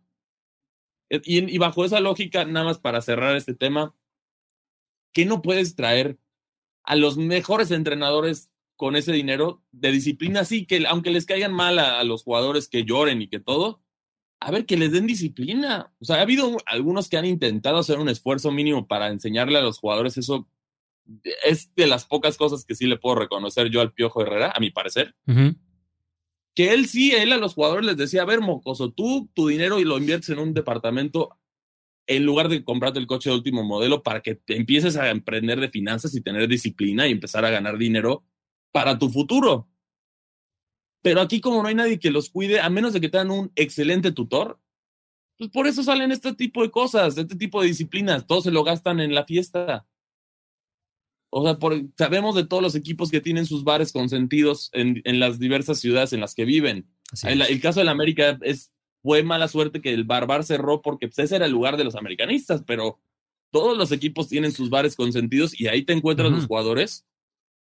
E, 1.10 1.22
y, 1.26 1.58
bajo 1.58 1.84
esa 1.84 2.00
lógica, 2.00 2.46
nada 2.46 2.66
más 2.66 2.78
para 2.78 3.02
cerrar 3.02 3.36
este 3.36 3.56
tema, 3.56 3.96
¿qué 5.12 5.26
no 5.26 5.42
puedes 5.42 5.76
traer 5.76 6.20
a 6.84 6.96
los 6.96 7.18
mejores 7.18 7.72
entrenadores 7.72 8.52
con 8.76 8.96
ese 8.96 9.12
dinero 9.12 9.64
de 9.72 9.92
disciplina? 9.92 10.46
Sí, 10.46 10.66
que 10.66 10.86
aunque 10.88 11.12
les 11.12 11.26
caigan 11.26 11.54
mal 11.54 11.80
a, 11.80 12.00
a 12.00 12.04
los 12.04 12.24
jugadores 12.24 12.68
que 12.68 12.86
lloren 12.86 13.22
y 13.22 13.28
que 13.28 13.40
todo, 13.40 13.82
a 14.40 14.52
ver, 14.52 14.66
que 14.66 14.78
les 14.78 14.92
den 14.92 15.08
disciplina. 15.08 15.92
O 16.00 16.06
sea, 16.06 16.18
ha 16.18 16.22
habido 16.22 16.58
algunos 16.66 17.10
que 17.10 17.18
han 17.18 17.26
intentado 17.26 17.78
hacer 17.78 18.00
un 18.00 18.10
esfuerzo 18.10 18.52
mínimo 18.52 18.88
para 18.88 19.08
enseñarle 19.08 19.58
a 19.58 19.62
los 19.62 19.80
jugadores 19.80 20.18
eso 20.18 20.48
es 21.44 21.74
de 21.76 21.88
las 21.88 22.06
pocas 22.06 22.38
cosas 22.38 22.66
que 22.66 22.76
sí 22.76 22.86
le 22.86 22.98
puedo 22.98 23.16
reconocer 23.16 23.70
yo 23.70 23.82
al 23.82 23.94
Piojo 23.94 24.22
Herrera, 24.22 24.52
a 24.56 24.60
mi 24.60 24.72
parecer. 24.72 25.16
Que 26.56 26.74
él 26.74 26.88
sí, 26.88 27.12
él 27.12 27.32
a 27.32 27.38
los 27.38 27.54
jugadores 27.54 27.86
les 27.86 27.98
decía, 27.98 28.24
a 28.24 28.26
ver, 28.26 28.42
mocoso, 28.42 28.92
tú 28.92 29.30
tu 29.34 29.48
dinero 29.48 29.80
y 29.80 29.86
lo 29.86 29.98
inviertes 29.98 30.30
en 30.30 30.40
un 30.40 30.54
departamento 30.54 31.38
en 32.08 32.26
lugar 32.26 32.50
de 32.50 32.64
comprarte 32.64 32.98
el 33.00 33.06
coche 33.06 33.30
de 33.30 33.36
último 33.36 33.64
modelo 33.64 34.02
para 34.02 34.22
que 34.22 34.34
te 34.34 34.56
empieces 34.56 34.98
a 34.98 35.12
emprender 35.12 35.60
de 35.60 35.70
finanzas 35.70 36.16
y 36.16 36.22
tener 36.22 36.48
disciplina 36.48 37.08
y 37.08 37.12
empezar 37.12 37.46
a 37.46 37.52
ganar 37.52 37.78
dinero 37.78 38.26
para 38.72 38.98
tu 38.98 39.10
futuro. 39.10 39.70
Pero 41.02 41.22
aquí 41.22 41.40
como 41.40 41.62
no 41.62 41.68
hay 41.68 41.76
nadie 41.76 42.00
que 42.00 42.12
los 42.12 42.30
cuide, 42.30 42.60
a 42.60 42.70
menos 42.70 42.94
de 42.94 43.02
que 43.02 43.10
tengan 43.10 43.32
un 43.32 43.52
excelente 43.56 44.12
tutor, 44.12 44.60
pues 45.38 45.50
por 45.52 45.68
eso 45.68 45.84
salen 45.84 46.12
este 46.12 46.34
tipo 46.34 46.62
de 46.64 46.72
cosas, 46.72 47.18
este 47.18 47.36
tipo 47.36 47.62
de 47.62 47.68
disciplinas. 47.68 48.28
Todos 48.28 48.44
se 48.44 48.52
lo 48.52 48.64
gastan 48.64 49.00
en 49.00 49.16
la 49.16 49.24
fiesta. 49.24 49.86
O 51.32 51.44
sea, 51.44 51.58
sabemos 51.98 52.36
de 52.36 52.46
todos 52.46 52.64
los 52.64 52.76
equipos 52.76 53.12
que 53.12 53.22
tienen 53.22 53.46
sus 53.46 53.64
bares 53.64 53.92
consentidos 53.92 54.70
en, 54.74 55.02
en 55.06 55.20
las 55.20 55.40
diversas 55.40 55.80
ciudades 55.80 56.14
en 56.14 56.22
las 56.22 56.34
que 56.34 56.46
viven. 56.46 56.88
El, 57.24 57.62
caso 57.62 57.80
del 57.80 57.90
América 57.90 58.38
es, 58.42 58.72
fue 59.02 59.24
mala 59.24 59.48
suerte 59.48 59.82
que 59.82 59.94
el 59.94 60.04
Barbar 60.04 60.44
cerró 60.44 60.82
porque 60.82 61.08
pues, 61.08 61.20
ese 61.20 61.36
era 61.36 61.46
el 61.46 61.52
lugar 61.52 61.78
de 61.78 61.84
los 61.84 61.96
americanistas, 61.96 62.64
pero 62.66 63.00
todos 63.52 63.78
los 63.78 63.92
equipos 63.92 64.28
tienen 64.28 64.52
sus 64.52 64.70
bares 64.70 64.96
consentidos 64.96 65.60
y 65.60 65.68
ahí 65.68 65.84
te 65.84 65.94
encuentras 65.94 66.32
los 66.32 66.46
jugadores. 66.46 67.06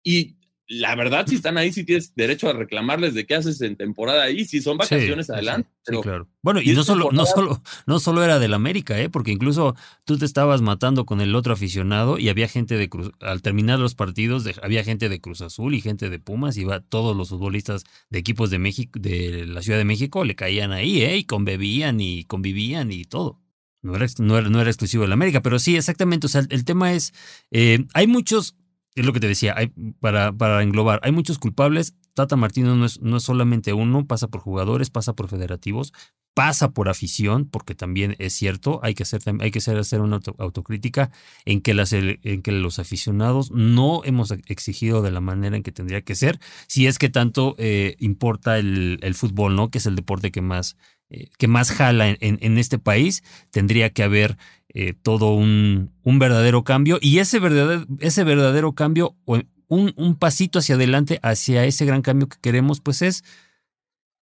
Y 0.02 0.36
la 0.68 0.96
verdad, 0.96 1.26
si 1.28 1.36
están 1.36 1.58
ahí, 1.58 1.72
si 1.72 1.84
tienes 1.84 2.14
derecho 2.16 2.48
a 2.48 2.52
reclamarles 2.52 3.14
de 3.14 3.24
qué 3.24 3.36
haces 3.36 3.60
en 3.60 3.76
temporada 3.76 4.24
ahí, 4.24 4.44
si 4.44 4.60
son 4.60 4.76
vacaciones 4.76 5.30
adelante. 5.30 5.70
claro. 6.02 6.28
Bueno, 6.42 6.60
y, 6.60 6.72
no 6.72 6.82
solo, 6.82 7.10
no, 7.12 7.24
solo, 7.24 7.62
no 7.86 8.00
solo 8.00 8.24
era 8.24 8.38
del 8.38 8.52
América, 8.52 8.98
¿eh? 8.98 9.08
porque 9.08 9.30
incluso 9.30 9.76
tú 10.04 10.18
te 10.18 10.24
estabas 10.24 10.62
matando 10.62 11.06
con 11.06 11.20
el 11.20 11.34
otro 11.36 11.52
aficionado 11.52 12.18
y 12.18 12.28
había 12.28 12.48
gente 12.48 12.76
de 12.76 12.88
Cruz, 12.88 13.12
al 13.20 13.42
terminar 13.42 13.78
los 13.78 13.94
partidos, 13.94 14.44
había 14.62 14.82
gente 14.82 15.08
de 15.08 15.20
Cruz 15.20 15.40
Azul 15.40 15.74
y 15.74 15.80
gente 15.80 16.10
de 16.10 16.18
Pumas, 16.18 16.56
y 16.56 16.64
va, 16.64 16.80
todos 16.80 17.16
los 17.16 17.28
futbolistas 17.28 17.84
de 18.10 18.18
equipos 18.18 18.50
de 18.50 18.58
México, 18.58 18.98
de 18.98 19.46
la 19.46 19.62
Ciudad 19.62 19.78
de 19.78 19.84
México, 19.84 20.24
le 20.24 20.34
caían 20.34 20.72
ahí, 20.72 21.02
¿eh? 21.02 21.16
y 21.16 21.24
convivían 21.24 22.00
y 22.00 22.24
convivían 22.24 22.90
y 22.90 23.04
todo. 23.04 23.40
No 23.82 23.94
era, 23.94 24.06
no 24.18 24.36
era, 24.36 24.48
no 24.48 24.60
era 24.60 24.70
exclusivo 24.70 25.04
del 25.04 25.12
América, 25.12 25.42
pero 25.42 25.60
sí, 25.60 25.76
exactamente. 25.76 26.26
O 26.26 26.28
sea, 26.28 26.42
el, 26.50 26.64
tema 26.64 26.92
es, 26.92 27.12
eh, 27.52 27.84
hay 27.94 28.08
muchos 28.08 28.56
es 28.96 29.04
lo 29.06 29.12
que 29.12 29.20
te 29.20 29.28
decía, 29.28 29.54
hay, 29.56 29.72
para, 30.00 30.32
para 30.32 30.62
englobar, 30.62 31.00
hay 31.02 31.12
muchos 31.12 31.38
culpables. 31.38 31.94
Tata 32.14 32.34
Martino 32.34 32.74
no 32.74 32.86
es, 32.86 33.00
no 33.02 33.18
es 33.18 33.22
solamente 33.22 33.74
uno, 33.74 34.06
pasa 34.06 34.28
por 34.28 34.40
jugadores, 34.40 34.88
pasa 34.88 35.14
por 35.14 35.28
federativos, 35.28 35.92
pasa 36.36 36.70
por 36.72 36.88
afición, 36.88 37.46
porque 37.46 37.74
también 37.74 38.16
es 38.18 38.32
cierto, 38.32 38.80
hay 38.82 38.94
que 38.94 39.04
hacer, 39.04 39.22
hay 39.40 39.50
que 39.50 39.58
hacer, 39.58 39.76
hacer 39.76 40.00
una 40.00 40.20
autocrítica 40.38 41.10
en 41.44 41.60
que, 41.60 41.74
las, 41.74 41.92
en 41.92 42.42
que 42.42 42.52
los 42.52 42.78
aficionados 42.78 43.50
no 43.50 44.02
hemos 44.04 44.30
exigido 44.46 45.02
de 45.02 45.10
la 45.10 45.20
manera 45.20 45.56
en 45.56 45.62
que 45.62 45.72
tendría 45.72 46.02
que 46.02 46.14
ser, 46.14 46.38
si 46.66 46.86
es 46.86 46.98
que 46.98 47.10
tanto 47.10 47.54
eh, 47.58 47.96
importa 48.00 48.58
el, 48.58 48.98
el, 49.02 49.14
fútbol, 49.14 49.56
¿no? 49.56 49.70
Que 49.70 49.78
es 49.78 49.86
el 49.86 49.96
deporte 49.96 50.30
que 50.30 50.42
más, 50.42 50.76
eh, 51.08 51.28
que 51.38 51.46
más 51.46 51.70
jala 51.70 52.08
en, 52.08 52.18
en, 52.20 52.58
este 52.58 52.78
país, 52.78 53.22
tendría 53.50 53.90
que 53.90 54.02
haber 54.02 54.36
eh, 54.68 54.92
todo 54.92 55.34
un, 55.34 55.92
un, 56.02 56.18
verdadero 56.18 56.64
cambio 56.64 56.98
y 57.00 57.18
ese 57.18 57.38
verdadero, 57.38 57.86
ese 58.00 58.24
verdadero 58.24 58.74
cambio, 58.74 59.16
un, 59.24 59.48
un, 59.68 60.16
pasito 60.16 60.58
hacia 60.58 60.74
adelante, 60.74 61.20
hacia 61.22 61.64
ese 61.64 61.86
gran 61.86 62.02
cambio 62.02 62.28
que 62.28 62.38
queremos, 62.40 62.80
pues 62.80 63.02
es, 63.02 63.22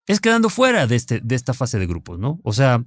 es 0.06 0.20
quedando 0.20 0.50
fuera 0.50 0.86
de, 0.86 0.96
este, 0.96 1.20
de 1.20 1.34
esta 1.34 1.54
fase 1.54 1.78
de 1.78 1.86
grupos, 1.86 2.18
¿no? 2.18 2.38
O 2.42 2.52
sea, 2.52 2.84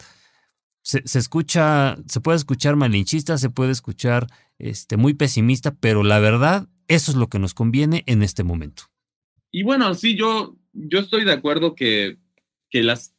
se, 0.84 1.02
se, 1.06 1.18
escucha, 1.18 1.98
se 2.08 2.22
puede 2.22 2.38
escuchar 2.38 2.76
malinchista, 2.76 3.38
se 3.40 3.50
puede 3.50 3.72
escuchar 3.72 4.28
este, 4.60 4.96
muy 4.96 5.16
pesimista, 5.16 5.74
pero 5.74 6.04
la 6.04 6.20
verdad, 6.20 6.68
eso 6.88 7.12
es 7.12 7.18
lo 7.18 7.30
que 7.30 7.40
nos 7.40 7.54
conviene 7.54 8.04
en 8.06 8.22
este 8.22 8.44
momento. 8.44 8.84
Y 9.52 9.64
bueno, 9.64 9.94
sí, 9.96 10.16
yo, 10.16 10.56
yo 10.74 11.00
estoy 11.00 11.26
de 11.26 11.34
acuerdo 11.34 11.74
que, 11.74 12.18
que 12.70 12.84
las 12.84 13.17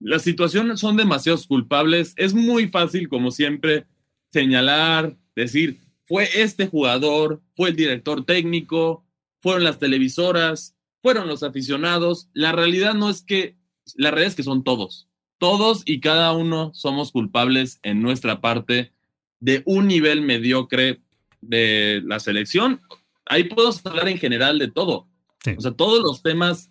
las 0.00 0.22
situaciones 0.22 0.80
son 0.80 0.96
demasiado 0.96 1.38
culpables. 1.46 2.14
Es 2.16 2.34
muy 2.34 2.68
fácil, 2.68 3.08
como 3.08 3.30
siempre, 3.30 3.86
señalar, 4.32 5.16
decir, 5.34 5.80
fue 6.06 6.28
este 6.34 6.66
jugador, 6.66 7.42
fue 7.56 7.70
el 7.70 7.76
director 7.76 8.24
técnico, 8.24 9.04
fueron 9.40 9.64
las 9.64 9.78
televisoras, 9.78 10.76
fueron 11.02 11.28
los 11.28 11.42
aficionados. 11.42 12.28
La 12.32 12.52
realidad 12.52 12.94
no 12.94 13.10
es 13.10 13.22
que, 13.22 13.56
la 13.94 14.10
realidad 14.10 14.30
es 14.30 14.36
que 14.36 14.42
son 14.42 14.64
todos. 14.64 15.08
Todos 15.38 15.82
y 15.84 16.00
cada 16.00 16.32
uno 16.32 16.72
somos 16.74 17.12
culpables 17.12 17.78
en 17.82 18.02
nuestra 18.02 18.40
parte 18.40 18.92
de 19.40 19.62
un 19.66 19.86
nivel 19.86 20.22
mediocre 20.22 21.00
de 21.40 22.02
la 22.04 22.18
selección. 22.18 22.80
Ahí 23.26 23.44
puedo 23.44 23.70
hablar 23.84 24.08
en 24.08 24.18
general 24.18 24.58
de 24.58 24.68
todo. 24.68 25.08
O 25.56 25.60
sea, 25.60 25.72
todos 25.72 26.02
los 26.02 26.22
temas 26.22 26.70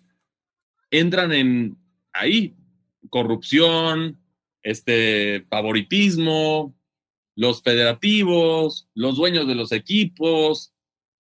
entran 0.90 1.32
en 1.32 1.78
ahí 2.12 2.57
corrupción, 3.10 4.20
este 4.62 5.46
favoritismo, 5.48 6.76
los 7.36 7.62
federativos, 7.62 8.88
los 8.94 9.16
dueños 9.16 9.46
de 9.46 9.54
los 9.54 9.72
equipos, 9.72 10.72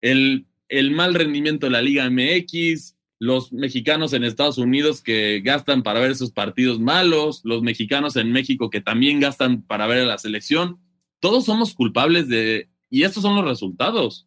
el, 0.01 0.47
el 0.69 0.91
mal 0.91 1.15
rendimiento 1.15 1.67
de 1.67 1.73
la 1.73 1.83
Liga 1.83 2.11
MX, 2.11 2.97
los 3.21 3.53
mexicanos 3.53 4.13
en 4.13 4.25
Estados 4.25 4.59
Unidos 4.59 5.03
que 5.03 5.41
gastan 5.45 5.83
para 5.83 6.01
ver 6.01 6.17
sus 6.17 6.33
partidos 6.33 6.81
malos, 6.81 7.43
los 7.45 7.63
mexicanos 7.63 8.17
en 8.17 8.33
México 8.33 8.71
que 8.71 8.81
también 8.81 9.21
gastan 9.21 9.63
para 9.63 9.87
ver 9.87 10.03
a 10.03 10.07
la 10.07 10.19
selección. 10.19 10.81
Todos 11.21 11.45
somos 11.45 11.75
culpables 11.75 12.29
de... 12.29 12.71
Y 12.89 13.05
estos 13.05 13.23
son 13.23 13.37
los 13.37 13.45
resultados. 13.45 14.27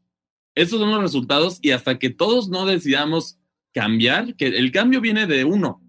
Estos 0.56 0.80
son 0.80 0.92
los 0.92 1.02
resultados 1.02 1.58
y 1.62 1.72
hasta 1.72 1.98
que 1.98 2.12
todos 2.12 2.50
no 2.50 2.66
decidamos 2.66 3.40
cambiar, 3.74 4.36
que 4.36 4.48
el 4.48 4.72
cambio 4.72 5.02
viene 5.02 5.26
de 5.26 5.44
uno, 5.44 5.83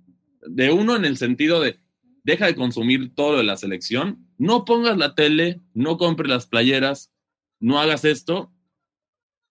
de 0.47 0.71
uno 0.71 0.97
en 0.97 1.05
el 1.05 1.17
sentido 1.17 1.61
de 1.61 1.79
deja 2.23 2.47
de 2.47 2.55
consumir 2.55 3.15
todo 3.15 3.33
lo 3.33 3.39
de 3.39 3.45
la 3.45 3.57
selección, 3.57 4.27
no 4.39 4.65
pongas 4.65 4.97
la 4.97 5.15
tele, 5.15 5.61
no 5.75 5.99
compres 5.99 6.31
las 6.31 6.47
playeras, 6.47 7.13
no 7.61 7.79
hagas 7.79 8.05
esto 8.05 8.55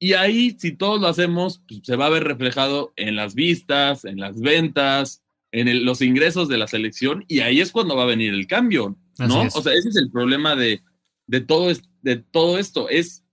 y 0.03 0.15
ahí, 0.15 0.57
si 0.59 0.73
todos 0.73 0.99
lo 0.99 1.07
hacemos, 1.07 1.63
pues, 1.65 1.79
se 1.81 1.95
va 1.95 2.07
a 2.07 2.09
ver 2.09 2.25
reflejado 2.25 2.91
en 2.97 3.15
las 3.15 3.35
vistas, 3.35 4.03
en 4.03 4.19
las 4.19 4.41
ventas, 4.41 5.23
en 5.53 5.85
los 5.85 6.01
ingresos 6.01 6.49
de 6.49 6.57
la 6.57 6.67
selección, 6.67 7.23
y 7.29 7.39
ahí 7.39 7.61
es 7.61 7.71
cuando 7.71 7.95
va 7.95 8.03
a 8.03 8.07
venir 8.07 8.33
el 8.33 8.45
cambio, 8.45 8.97
¿no? 9.17 9.43
O 9.43 9.61
sea, 9.61 9.71
ese 9.71 9.87
es 9.87 9.95
el 9.95 10.11
problema 10.11 10.57
de, 10.57 10.81
de, 11.27 11.39
todo, 11.39 11.71
de 12.01 12.17
todo 12.17 12.57
esto. 12.57 12.89
Es, 12.89 13.23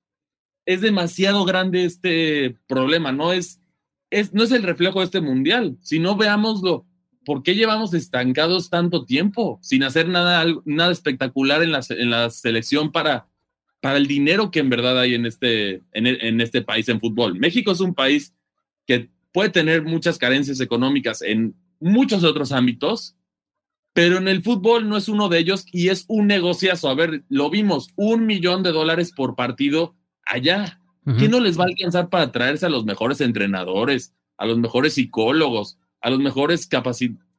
es 0.65 0.81
demasiado 0.81 1.45
grande 1.45 1.85
este 1.85 2.57
problema, 2.69 3.11
no 3.11 3.33
es, 3.33 3.61
es, 4.11 4.33
no 4.33 4.45
es 4.45 4.53
el 4.53 4.63
reflejo 4.63 5.01
de 5.01 5.07
este 5.07 5.21
mundial. 5.21 5.77
Si 5.83 5.99
no 5.99 6.15
veámoslo, 6.15 6.87
¿por 7.25 7.43
qué 7.43 7.55
llevamos 7.55 7.95
estancados 7.95 8.71
tanto 8.71 9.05
tiempo 9.05 9.59
sin 9.63 9.83
hacer 9.83 10.09
nada, 10.09 10.45
nada 10.65 10.93
espectacular 10.93 11.63
en 11.63 11.73
la, 11.73 11.81
en 11.91 12.11
la 12.11 12.31
selección 12.31 12.93
para 12.93 13.31
para 13.81 13.97
el 13.97 14.07
dinero 14.07 14.51
que 14.51 14.61
en 14.61 14.71
verdad 14.71 14.99
hay 14.99 15.15
en 15.15 15.27
este, 15.27 15.83
en, 15.93 16.41
este 16.41 16.63
país 16.63 16.89
en 16.89 17.01
fútbol. 17.01 17.39
México 17.39 17.73
es 17.73 17.81
un 17.81 17.95
país 17.95 18.35
que 18.87 19.09
puede 19.33 19.51
tener 19.51 19.83
muchas 19.83 20.19
carencias 20.19 20.61
económicas 20.61 21.23
en 21.23 21.55
muchos 21.81 22.23
otros 22.23 22.53
ámbitos, 22.53 23.17
pero 23.95 24.19
en 24.19 24.29
el 24.29 24.43
fútbol 24.43 24.89
no 24.89 24.97
es 24.97 25.09
uno 25.09 25.29
de 25.29 25.39
ellos 25.39 25.65
y 25.73 25.89
es 25.89 26.05
un 26.09 26.27
negociazo. 26.27 26.89
A 26.89 26.95
ver, 26.95 27.25
lo 27.29 27.49
vimos, 27.49 27.89
un 27.97 28.27
millón 28.27 28.63
de 28.63 28.73
dólares 28.73 29.13
por 29.13 29.35
partido 29.35 29.97
allá. 30.25 30.79
¿Qué 31.19 31.29
no 31.29 31.41
les 31.41 31.59
va 31.59 31.65
a 31.65 31.69
alcanzar 31.69 32.09
para 32.09 32.31
traerse 32.31 32.67
a 32.67 32.69
los 32.69 32.85
mejores 32.85 33.21
entrenadores, 33.21 34.15
a 34.37 34.47
los 34.47 34.59
mejores 34.59 34.95
psicólogos, 34.95 35.79
a 36.01 36.11
los 36.11 36.21
mejores 36.21 36.69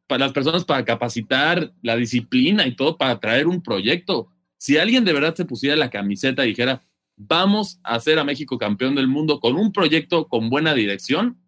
para 0.08 0.26
las 0.26 0.34
personas 0.34 0.66
para 0.66 0.86
capacitar 0.86 1.74
la 1.82 1.96
disciplina 1.96 2.68
y 2.68 2.76
todo 2.76 2.98
para 2.98 3.20
traer 3.20 3.48
un 3.48 3.62
proyecto? 3.62 4.30
Si 4.58 4.78
alguien 4.78 5.06
de 5.06 5.14
verdad 5.14 5.36
se 5.36 5.46
pusiera 5.46 5.76
la 5.76 5.90
camiseta 5.90 6.46
y 6.46 6.50
dijera, 6.50 6.84
vamos 7.16 7.80
a 7.84 7.96
hacer 7.96 8.20
a 8.20 8.24
México 8.24 8.58
campeón 8.58 8.96
del 8.96 9.08
mundo 9.08 9.40
con 9.40 9.56
un 9.56 9.72
proyecto 9.72 10.28
con 10.28 10.50
buena 10.50 10.74
dirección, 10.74 11.42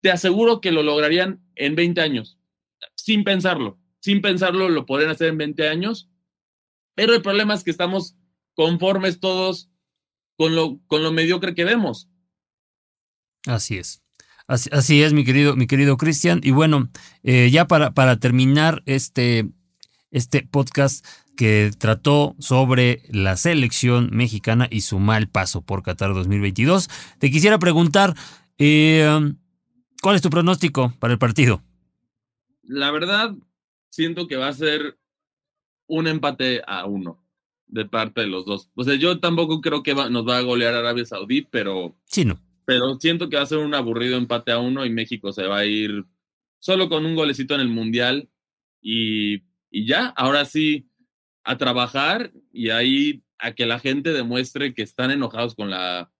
te 0.00 0.10
aseguro 0.10 0.60
que 0.60 0.72
lo 0.72 0.82
lograrían 0.82 1.42
en 1.54 1.76
20 1.76 2.00
años, 2.00 2.38
sin 2.96 3.24
pensarlo. 3.24 3.78
Sin 4.00 4.20
pensarlo, 4.20 4.68
lo 4.68 4.84
podrían 4.84 5.10
hacer 5.12 5.28
en 5.28 5.38
20 5.38 5.68
años. 5.68 6.10
Pero 6.96 7.14
el 7.14 7.22
problema 7.22 7.54
es 7.54 7.62
que 7.62 7.70
estamos 7.70 8.16
conformes 8.54 9.20
todos 9.20 9.70
con 10.36 10.56
lo, 10.56 10.80
con 10.88 11.04
lo 11.04 11.12
mediocre 11.12 11.54
que 11.54 11.64
vemos. 11.64 12.10
Así 13.46 13.78
es. 13.78 14.01
Así, 14.46 15.02
es, 15.02 15.12
mi 15.12 15.24
querido, 15.24 15.56
mi 15.56 15.66
querido 15.66 15.96
Cristian. 15.96 16.40
Y 16.42 16.50
bueno, 16.50 16.90
eh, 17.22 17.50
ya 17.50 17.66
para, 17.66 17.92
para 17.92 18.16
terminar 18.16 18.82
este, 18.86 19.48
este 20.10 20.42
podcast, 20.42 21.04
que 21.36 21.70
trató 21.78 22.36
sobre 22.38 23.02
la 23.10 23.36
selección 23.36 24.10
mexicana 24.12 24.68
y 24.70 24.82
su 24.82 24.98
mal 24.98 25.28
paso 25.28 25.62
por 25.62 25.82
Qatar 25.82 26.14
2022. 26.14 26.88
Te 27.18 27.30
quisiera 27.30 27.58
preguntar, 27.58 28.14
eh, 28.58 29.08
¿cuál 30.02 30.16
es 30.16 30.22
tu 30.22 30.30
pronóstico 30.30 30.92
para 30.98 31.14
el 31.14 31.18
partido? 31.18 31.62
La 32.62 32.90
verdad, 32.90 33.34
siento 33.90 34.28
que 34.28 34.36
va 34.36 34.48
a 34.48 34.52
ser 34.52 34.98
un 35.86 36.06
empate 36.06 36.62
a 36.66 36.86
uno 36.86 37.22
de 37.66 37.86
parte 37.86 38.20
de 38.22 38.26
los 38.26 38.44
dos. 38.44 38.70
O 38.74 38.84
sea, 38.84 38.94
yo 38.94 39.18
tampoco 39.18 39.60
creo 39.60 39.82
que 39.82 39.94
nos 39.94 40.28
va 40.28 40.38
a 40.38 40.42
golear 40.42 40.74
Arabia 40.74 41.06
Saudí, 41.06 41.42
pero... 41.42 41.96
Sí, 42.04 42.24
no. 42.24 42.38
Pero 42.64 42.98
siento 43.00 43.28
que 43.28 43.36
va 43.36 43.42
a 43.42 43.46
ser 43.46 43.58
un 43.58 43.74
aburrido 43.74 44.16
empate 44.16 44.52
a 44.52 44.58
uno 44.58 44.84
y 44.84 44.90
México 44.90 45.32
se 45.32 45.46
va 45.46 45.58
a 45.58 45.66
ir 45.66 46.04
solo 46.58 46.88
con 46.88 47.04
un 47.04 47.16
golecito 47.16 47.54
en 47.54 47.60
el 47.60 47.68
Mundial 47.68 48.28
y, 48.80 49.42
y 49.70 49.86
ya, 49.86 50.06
ahora 50.08 50.44
sí, 50.44 50.88
a 51.44 51.56
trabajar 51.56 52.32
y 52.52 52.70
ahí 52.70 53.24
a 53.38 53.52
que 53.52 53.66
la 53.66 53.80
gente 53.80 54.12
demuestre 54.12 54.74
que 54.74 54.82
están 54.82 55.10
enojados 55.10 55.54
con 55.54 55.70
la, 55.70 56.12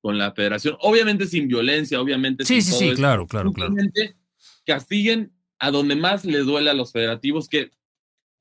con 0.00 0.18
la 0.18 0.32
federación. 0.32 0.76
Obviamente 0.80 1.26
sin 1.26 1.48
violencia, 1.48 2.00
obviamente. 2.00 2.44
Sí, 2.44 2.60
sí, 2.62 2.72
sí, 2.72 2.94
claro, 2.94 3.26
claro, 3.26 3.52
claro. 3.52 3.74
Castiguen 4.64 5.32
a 5.58 5.70
donde 5.70 5.96
más 5.96 6.24
les 6.24 6.44
duele 6.44 6.70
a 6.70 6.74
los 6.74 6.92
federativos, 6.92 7.48
que 7.48 7.70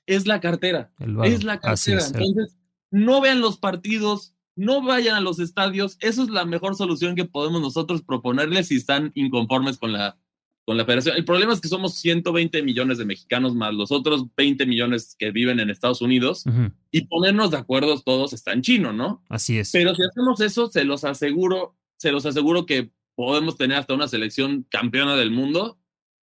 es 0.05 0.27
la 0.27 0.39
cartera. 0.39 0.91
es 1.23 1.43
la 1.43 1.59
cartera. 1.59 2.05
Entonces, 2.05 2.57
no 2.91 3.21
vean 3.21 3.41
los 3.41 3.57
partidos, 3.57 4.34
no 4.55 4.81
vayan 4.81 5.15
a 5.15 5.21
los 5.21 5.39
estadios. 5.39 5.97
Eso 5.99 6.23
es 6.23 6.29
la 6.29 6.45
mejor 6.45 6.75
solución 6.75 7.15
que 7.15 7.25
podemos 7.25 7.61
nosotros 7.61 8.01
proponerles 8.01 8.67
si 8.67 8.75
están 8.75 9.11
inconformes 9.15 9.77
con 9.77 9.93
la, 9.93 10.17
con 10.65 10.77
la 10.77 10.85
federación. 10.85 11.15
El 11.15 11.25
problema 11.25 11.53
es 11.53 11.61
que 11.61 11.67
somos 11.67 11.95
120 11.95 12.63
millones 12.63 12.97
de 12.97 13.05
mexicanos 13.05 13.55
más 13.55 13.73
los 13.73 13.91
otros 13.91 14.25
20 14.35 14.65
millones 14.65 15.15
que 15.17 15.31
viven 15.31 15.59
en 15.59 15.69
Estados 15.69 16.01
Unidos 16.01 16.43
y 16.91 17.01
ponernos 17.01 17.51
de 17.51 17.57
acuerdo 17.57 17.99
todos 18.01 18.33
está 18.33 18.53
en 18.53 18.61
chino, 18.61 18.91
¿no? 18.91 19.23
Así 19.29 19.57
es. 19.57 19.71
Pero 19.71 19.93
si 19.93 20.03
hacemos 20.03 20.41
eso, 20.41 20.67
se 20.67 20.83
los 20.83 21.03
aseguro, 21.03 21.77
se 21.97 22.11
los 22.11 22.25
aseguro 22.25 22.65
que 22.65 22.91
podemos 23.15 23.57
tener 23.57 23.77
hasta 23.77 23.93
una 23.93 24.07
selección 24.07 24.65
campeona 24.69 25.15
del 25.15 25.31
mundo 25.31 25.77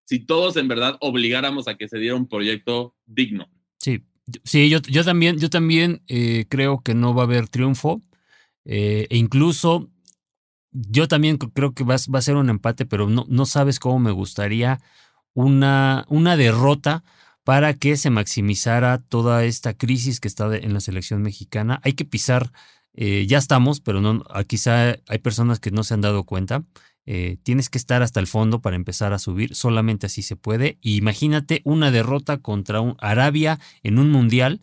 si 0.06 0.20
todos 0.20 0.58
en 0.58 0.68
verdad 0.68 0.98
obligáramos 1.00 1.68
a 1.68 1.76
que 1.78 1.88
se 1.88 1.98
diera 1.98 2.16
un 2.16 2.28
proyecto 2.28 2.96
digno. 3.06 3.50
Sí, 3.78 4.04
sí, 4.44 4.70
yo, 4.70 4.80
yo 4.82 5.06
también, 5.06 5.40
yo 5.40 5.50
también 5.50 6.02
eh, 6.08 6.46
creo 6.50 6.82
que 6.82 6.94
no 6.94 7.14
va 7.14 7.22
a 7.22 7.26
haber 7.26 7.48
triunfo. 7.48 8.02
Eh, 8.66 9.08
e 9.10 9.18
incluso 9.18 9.90
yo 10.72 11.08
también 11.08 11.38
creo 11.38 11.74
que 11.74 11.84
va, 11.84 11.96
a 11.96 12.22
ser 12.22 12.36
un 12.36 12.50
empate, 12.50 12.86
pero 12.86 13.10
no, 13.10 13.46
sabes 13.46 13.80
cómo 13.80 14.00
me 14.00 14.12
gustaría 14.12 14.80
una, 15.34 16.06
derrota 16.38 17.04
para 17.44 17.74
que 17.74 17.98
se 17.98 18.10
maximizara 18.10 19.00
toda 19.00 19.44
esta 19.44 19.74
crisis 19.74 20.20
que 20.20 20.28
está 20.28 20.56
en 20.56 20.74
la 20.74 20.80
selección 20.80 21.22
mexicana. 21.22 21.82
Hay 21.84 21.94
que 21.94 22.06
pisar, 22.06 22.52
eh, 22.94 23.26
ya 23.28 23.38
estamos, 23.38 23.82
pero 23.82 24.00
no, 24.00 24.24
quizá 24.48 24.96
hay 25.08 25.18
personas 25.20 25.60
que 25.60 25.72
no 25.72 25.84
se 25.84 25.94
han 25.94 26.02
dado 26.02 26.24
cuenta. 26.24 26.64
Eh, 27.06 27.38
tienes 27.44 27.70
que 27.70 27.80
estar 27.80 28.04
hasta 28.04 28.20
el 28.20 28.28
fondo 28.28 28.62
para 28.62 28.76
empezar 28.76 29.12
a 29.12 29.20
subir, 29.20 29.56
solamente 29.56 30.06
así 30.06 30.22
se 30.22 30.36
puede. 30.36 30.78
imagínate 30.82 31.62
una 31.66 31.90
derrota 31.90 32.38
contra 32.38 32.80
un 32.80 32.96
Arabia 33.00 33.60
en 33.82 33.98
un 33.98 34.12
mundial, 34.12 34.62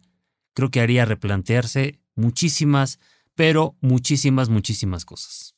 creo 0.55 0.71
que 0.71 0.81
haría 0.81 1.05
replantearse 1.05 2.01
muchísimas, 2.15 3.01
pero 3.39 3.77
muchísimas, 3.81 4.49
muchísimas 4.49 5.05
cosas. 5.05 5.55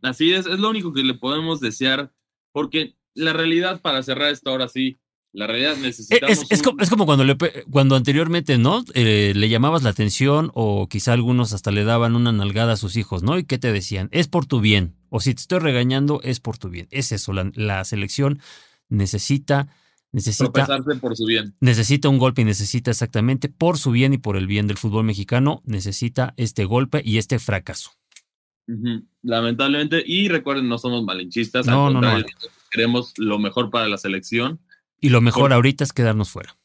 Así 0.00 0.32
es, 0.32 0.46
es 0.46 0.60
lo 0.60 0.70
único 0.70 0.92
que 0.92 1.02
le 1.02 1.14
podemos 1.14 1.58
desear, 1.58 2.14
porque 2.52 2.94
la 3.14 3.32
realidad, 3.32 3.80
para 3.80 4.00
cerrar 4.04 4.30
esto 4.30 4.50
ahora 4.50 4.68
sí, 4.68 5.00
la 5.32 5.48
realidad 5.48 5.74
e, 5.76 5.80
necesitamos. 5.80 6.46
Es, 6.48 6.62
como, 6.88 7.04
cuando, 7.04 7.24
le, 7.24 7.36
cuando 7.68 7.96
anteriormente, 7.96 8.58
¿no? 8.58 8.84
Eh, 8.94 9.32
le 9.34 9.48
llamabas 9.48 9.82
la 9.82 9.90
atención 9.90 10.52
o 10.54 10.86
quizá 10.88 11.14
algunos 11.14 11.52
hasta 11.52 11.72
le 11.72 11.82
daban 11.82 12.14
una 12.14 12.30
nalgada 12.30 12.74
a 12.74 12.76
sus 12.76 12.96
hijos, 12.96 13.24
¿no? 13.24 13.36
¿Y 13.38 13.42
qué 13.42 13.58
te 13.58 13.72
decían? 13.72 14.08
Es 14.12 14.28
por 14.28 14.46
tu 14.46 14.60
bien. 14.60 14.94
O 15.08 15.18
si 15.18 15.34
te 15.34 15.40
estoy 15.40 15.58
regañando, 15.58 16.20
es 16.22 16.38
por 16.38 16.58
tu 16.58 16.68
bien. 16.68 16.86
Es 16.92 17.10
eso, 17.10 17.32
la, 17.32 17.84
selección 17.84 18.38
necesita. 18.88 19.66
Necesita, 20.10 20.66
por 21.00 21.16
su 21.16 21.26
bien. 21.26 21.54
necesita 21.60 22.08
un 22.08 22.16
golpe 22.16 22.40
y 22.40 22.44
necesita 22.44 22.90
exactamente 22.90 23.50
por 23.50 23.76
su 23.76 23.90
bien 23.90 24.14
y 24.14 24.18
por 24.18 24.38
el 24.38 24.46
bien 24.46 24.66
del 24.66 24.78
fútbol 24.78 25.04
mexicano, 25.04 25.60
necesita 25.66 26.32
este 26.38 26.64
golpe 26.64 27.02
y 27.04 27.18
este 27.18 27.38
fracaso. 27.38 27.90
Lamentablemente, 29.22 30.02
y 30.06 30.28
recuerden, 30.28 30.68
no 30.68 30.78
somos 30.78 31.04
malinchistas, 31.04 31.66
no, 31.66 31.90
no, 31.90 32.00
no. 32.00 32.24
queremos 32.70 33.14
lo 33.16 33.38
mejor 33.38 33.70
para 33.70 33.88
la 33.88 33.98
selección. 33.98 34.60
Y 35.00 35.10
lo 35.10 35.20
mejor 35.20 35.52
ahorita 35.52 35.84
es 35.84 35.92
quedarnos 35.92 36.30
fuera. 36.30 36.56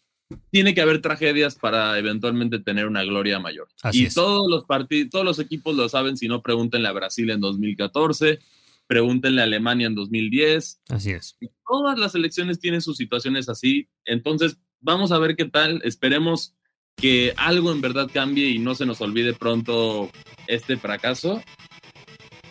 Tiene 0.50 0.74
que 0.74 0.82
haber 0.82 1.02
tragedias 1.02 1.56
para 1.56 1.98
eventualmente 2.00 2.60
tener 2.60 2.88
una 2.88 3.04
gloria 3.04 3.40
mayor. 3.40 3.68
y 3.92 4.10
todos 4.10 4.50
los 4.50 4.66
partidos, 4.66 5.12
todos 5.12 5.26
los 5.26 5.40
equipos 5.40 5.76
lo 5.76 5.88
saben, 5.90 6.18
si 6.18 6.28
no 6.28 6.42
pregúntenle 6.42 6.88
a 6.88 6.94
Brasil 6.94 7.30
en 7.30 7.42
2014, 7.42 8.40
pregúntenle 8.88 9.42
a 9.42 9.46
Alemania 9.46 9.88
en 9.88 9.96
2010. 9.96 10.82
Así 10.90 11.12
es. 11.12 11.38
todas 11.68 11.98
las 11.98 12.12
selecciones 12.12 12.60
tienen 12.60 12.82
sus 12.82 12.98
situaciones 12.98 13.50
así. 13.50 13.90
Entonces, 14.06 14.58
vamos 14.80 15.12
a 15.12 15.20
ver 15.20 15.36
qué 15.36 15.46
tal. 15.46 15.82
Esperemos 15.84 16.56
que 16.96 17.34
algo 17.38 17.72
en 17.72 17.82
verdad 17.82 18.10
cambie 18.14 18.50
y 18.50 18.60
no 18.60 18.76
se 18.76 18.86
nos 18.86 19.02
olvide 19.02 19.34
pronto 19.34 20.12
este 20.48 20.78
fracaso 20.78 21.42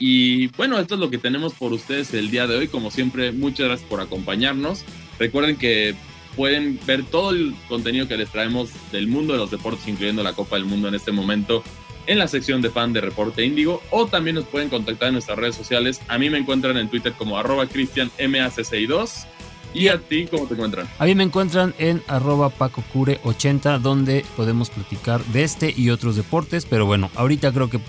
y 0.04 0.48
bueno, 0.56 0.80
esto 0.80 0.94
es 0.94 1.00
lo 1.00 1.10
que 1.10 1.18
tenemos 1.18 1.54
por 1.54 1.72
ustedes 1.72 2.12
el 2.12 2.28
día 2.28 2.48
de 2.48 2.56
hoy. 2.56 2.66
Como 2.66 2.90
siempre, 2.90 3.30
muchas 3.30 3.68
gracias 3.68 3.88
por 3.88 4.00
acompañarnos. 4.00 4.84
Recuerden 5.16 5.56
que 5.56 5.94
pueden 6.34 6.80
ver 6.84 7.04
todo 7.04 7.30
el 7.30 7.54
contenido 7.68 8.08
que 8.08 8.16
les 8.16 8.28
traemos 8.28 8.70
del 8.90 9.06
mundo 9.06 9.32
de 9.32 9.38
los 9.38 9.52
deportes, 9.52 9.86
incluyendo 9.86 10.24
la 10.24 10.32
Copa 10.32 10.56
del 10.56 10.64
Mundo 10.64 10.88
en 10.88 10.96
este 10.96 11.12
momento, 11.12 11.62
en 12.06 12.18
la 12.18 12.28
sección 12.28 12.62
de 12.62 12.70
fan 12.70 12.92
de 12.92 13.00
Reporte 13.00 13.44
Índigo 13.44 13.82
o 13.90 14.06
también 14.06 14.36
nos 14.36 14.44
pueden 14.44 14.68
contactar 14.68 15.08
en 15.08 15.14
nuestras 15.14 15.38
redes 15.38 15.54
sociales. 15.54 16.00
A 16.08 16.18
mí 16.18 16.30
me 16.30 16.38
encuentran 16.38 16.76
en 16.76 16.88
Twitter 16.88 17.12
como 17.12 17.38
arroba 17.38 17.66
cristianmac62 17.66 19.26
y 19.74 19.88
a 19.88 19.98
ti, 19.98 20.26
¿cómo 20.30 20.46
te 20.46 20.54
encuentran? 20.54 20.88
A 20.98 21.04
mí 21.06 21.14
me 21.14 21.24
encuentran 21.24 21.74
en 21.78 22.02
arroba 22.06 22.50
pacocure80 22.50 23.78
donde 23.78 24.24
podemos 24.36 24.70
platicar 24.70 25.24
de 25.26 25.44
este 25.44 25.72
y 25.76 25.90
otros 25.90 26.16
deportes, 26.16 26.66
pero 26.66 26.86
bueno, 26.86 27.10
ahorita 27.14 27.52
creo 27.52 27.70
que 27.70 27.80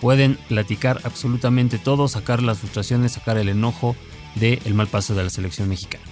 pueden 0.00 0.36
platicar 0.48 1.00
absolutamente 1.04 1.78
todo, 1.78 2.08
sacar 2.08 2.42
las 2.42 2.58
frustraciones, 2.58 3.12
sacar 3.12 3.38
el 3.38 3.48
enojo 3.48 3.96
del 4.34 4.60
el 4.64 4.74
mal 4.74 4.86
paso 4.86 5.14
de 5.14 5.24
la 5.24 5.30
selección 5.30 5.68
mexicana. 5.68 6.04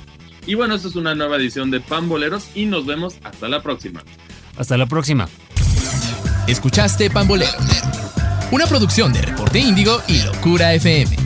Y 0.47 0.55
bueno, 0.55 0.75
esto 0.77 0.89
es 0.89 0.97
una 0.97 1.15
nueva 1.15 1.37
edición 1.37 1.71
de 1.71 1.81
Pamboleros 1.81 2.51
y 2.55 2.67
nos 2.67 2.87
vemos 2.87 3.17
hasta 3.25 3.49
la 3.49 3.63
próxima. 3.63 4.05
Hasta 4.57 4.77
la 4.77 4.87
próxima. 4.87 5.29
Escuchaste 6.47 7.11
Pambolero, 7.11 7.51
una 8.53 8.67
producción 8.67 9.13
de 9.13 9.21
Reporte 9.21 9.59
Índigo 9.59 10.01
y 10.07 10.23
Locura 10.23 10.75
FM. 10.75 11.26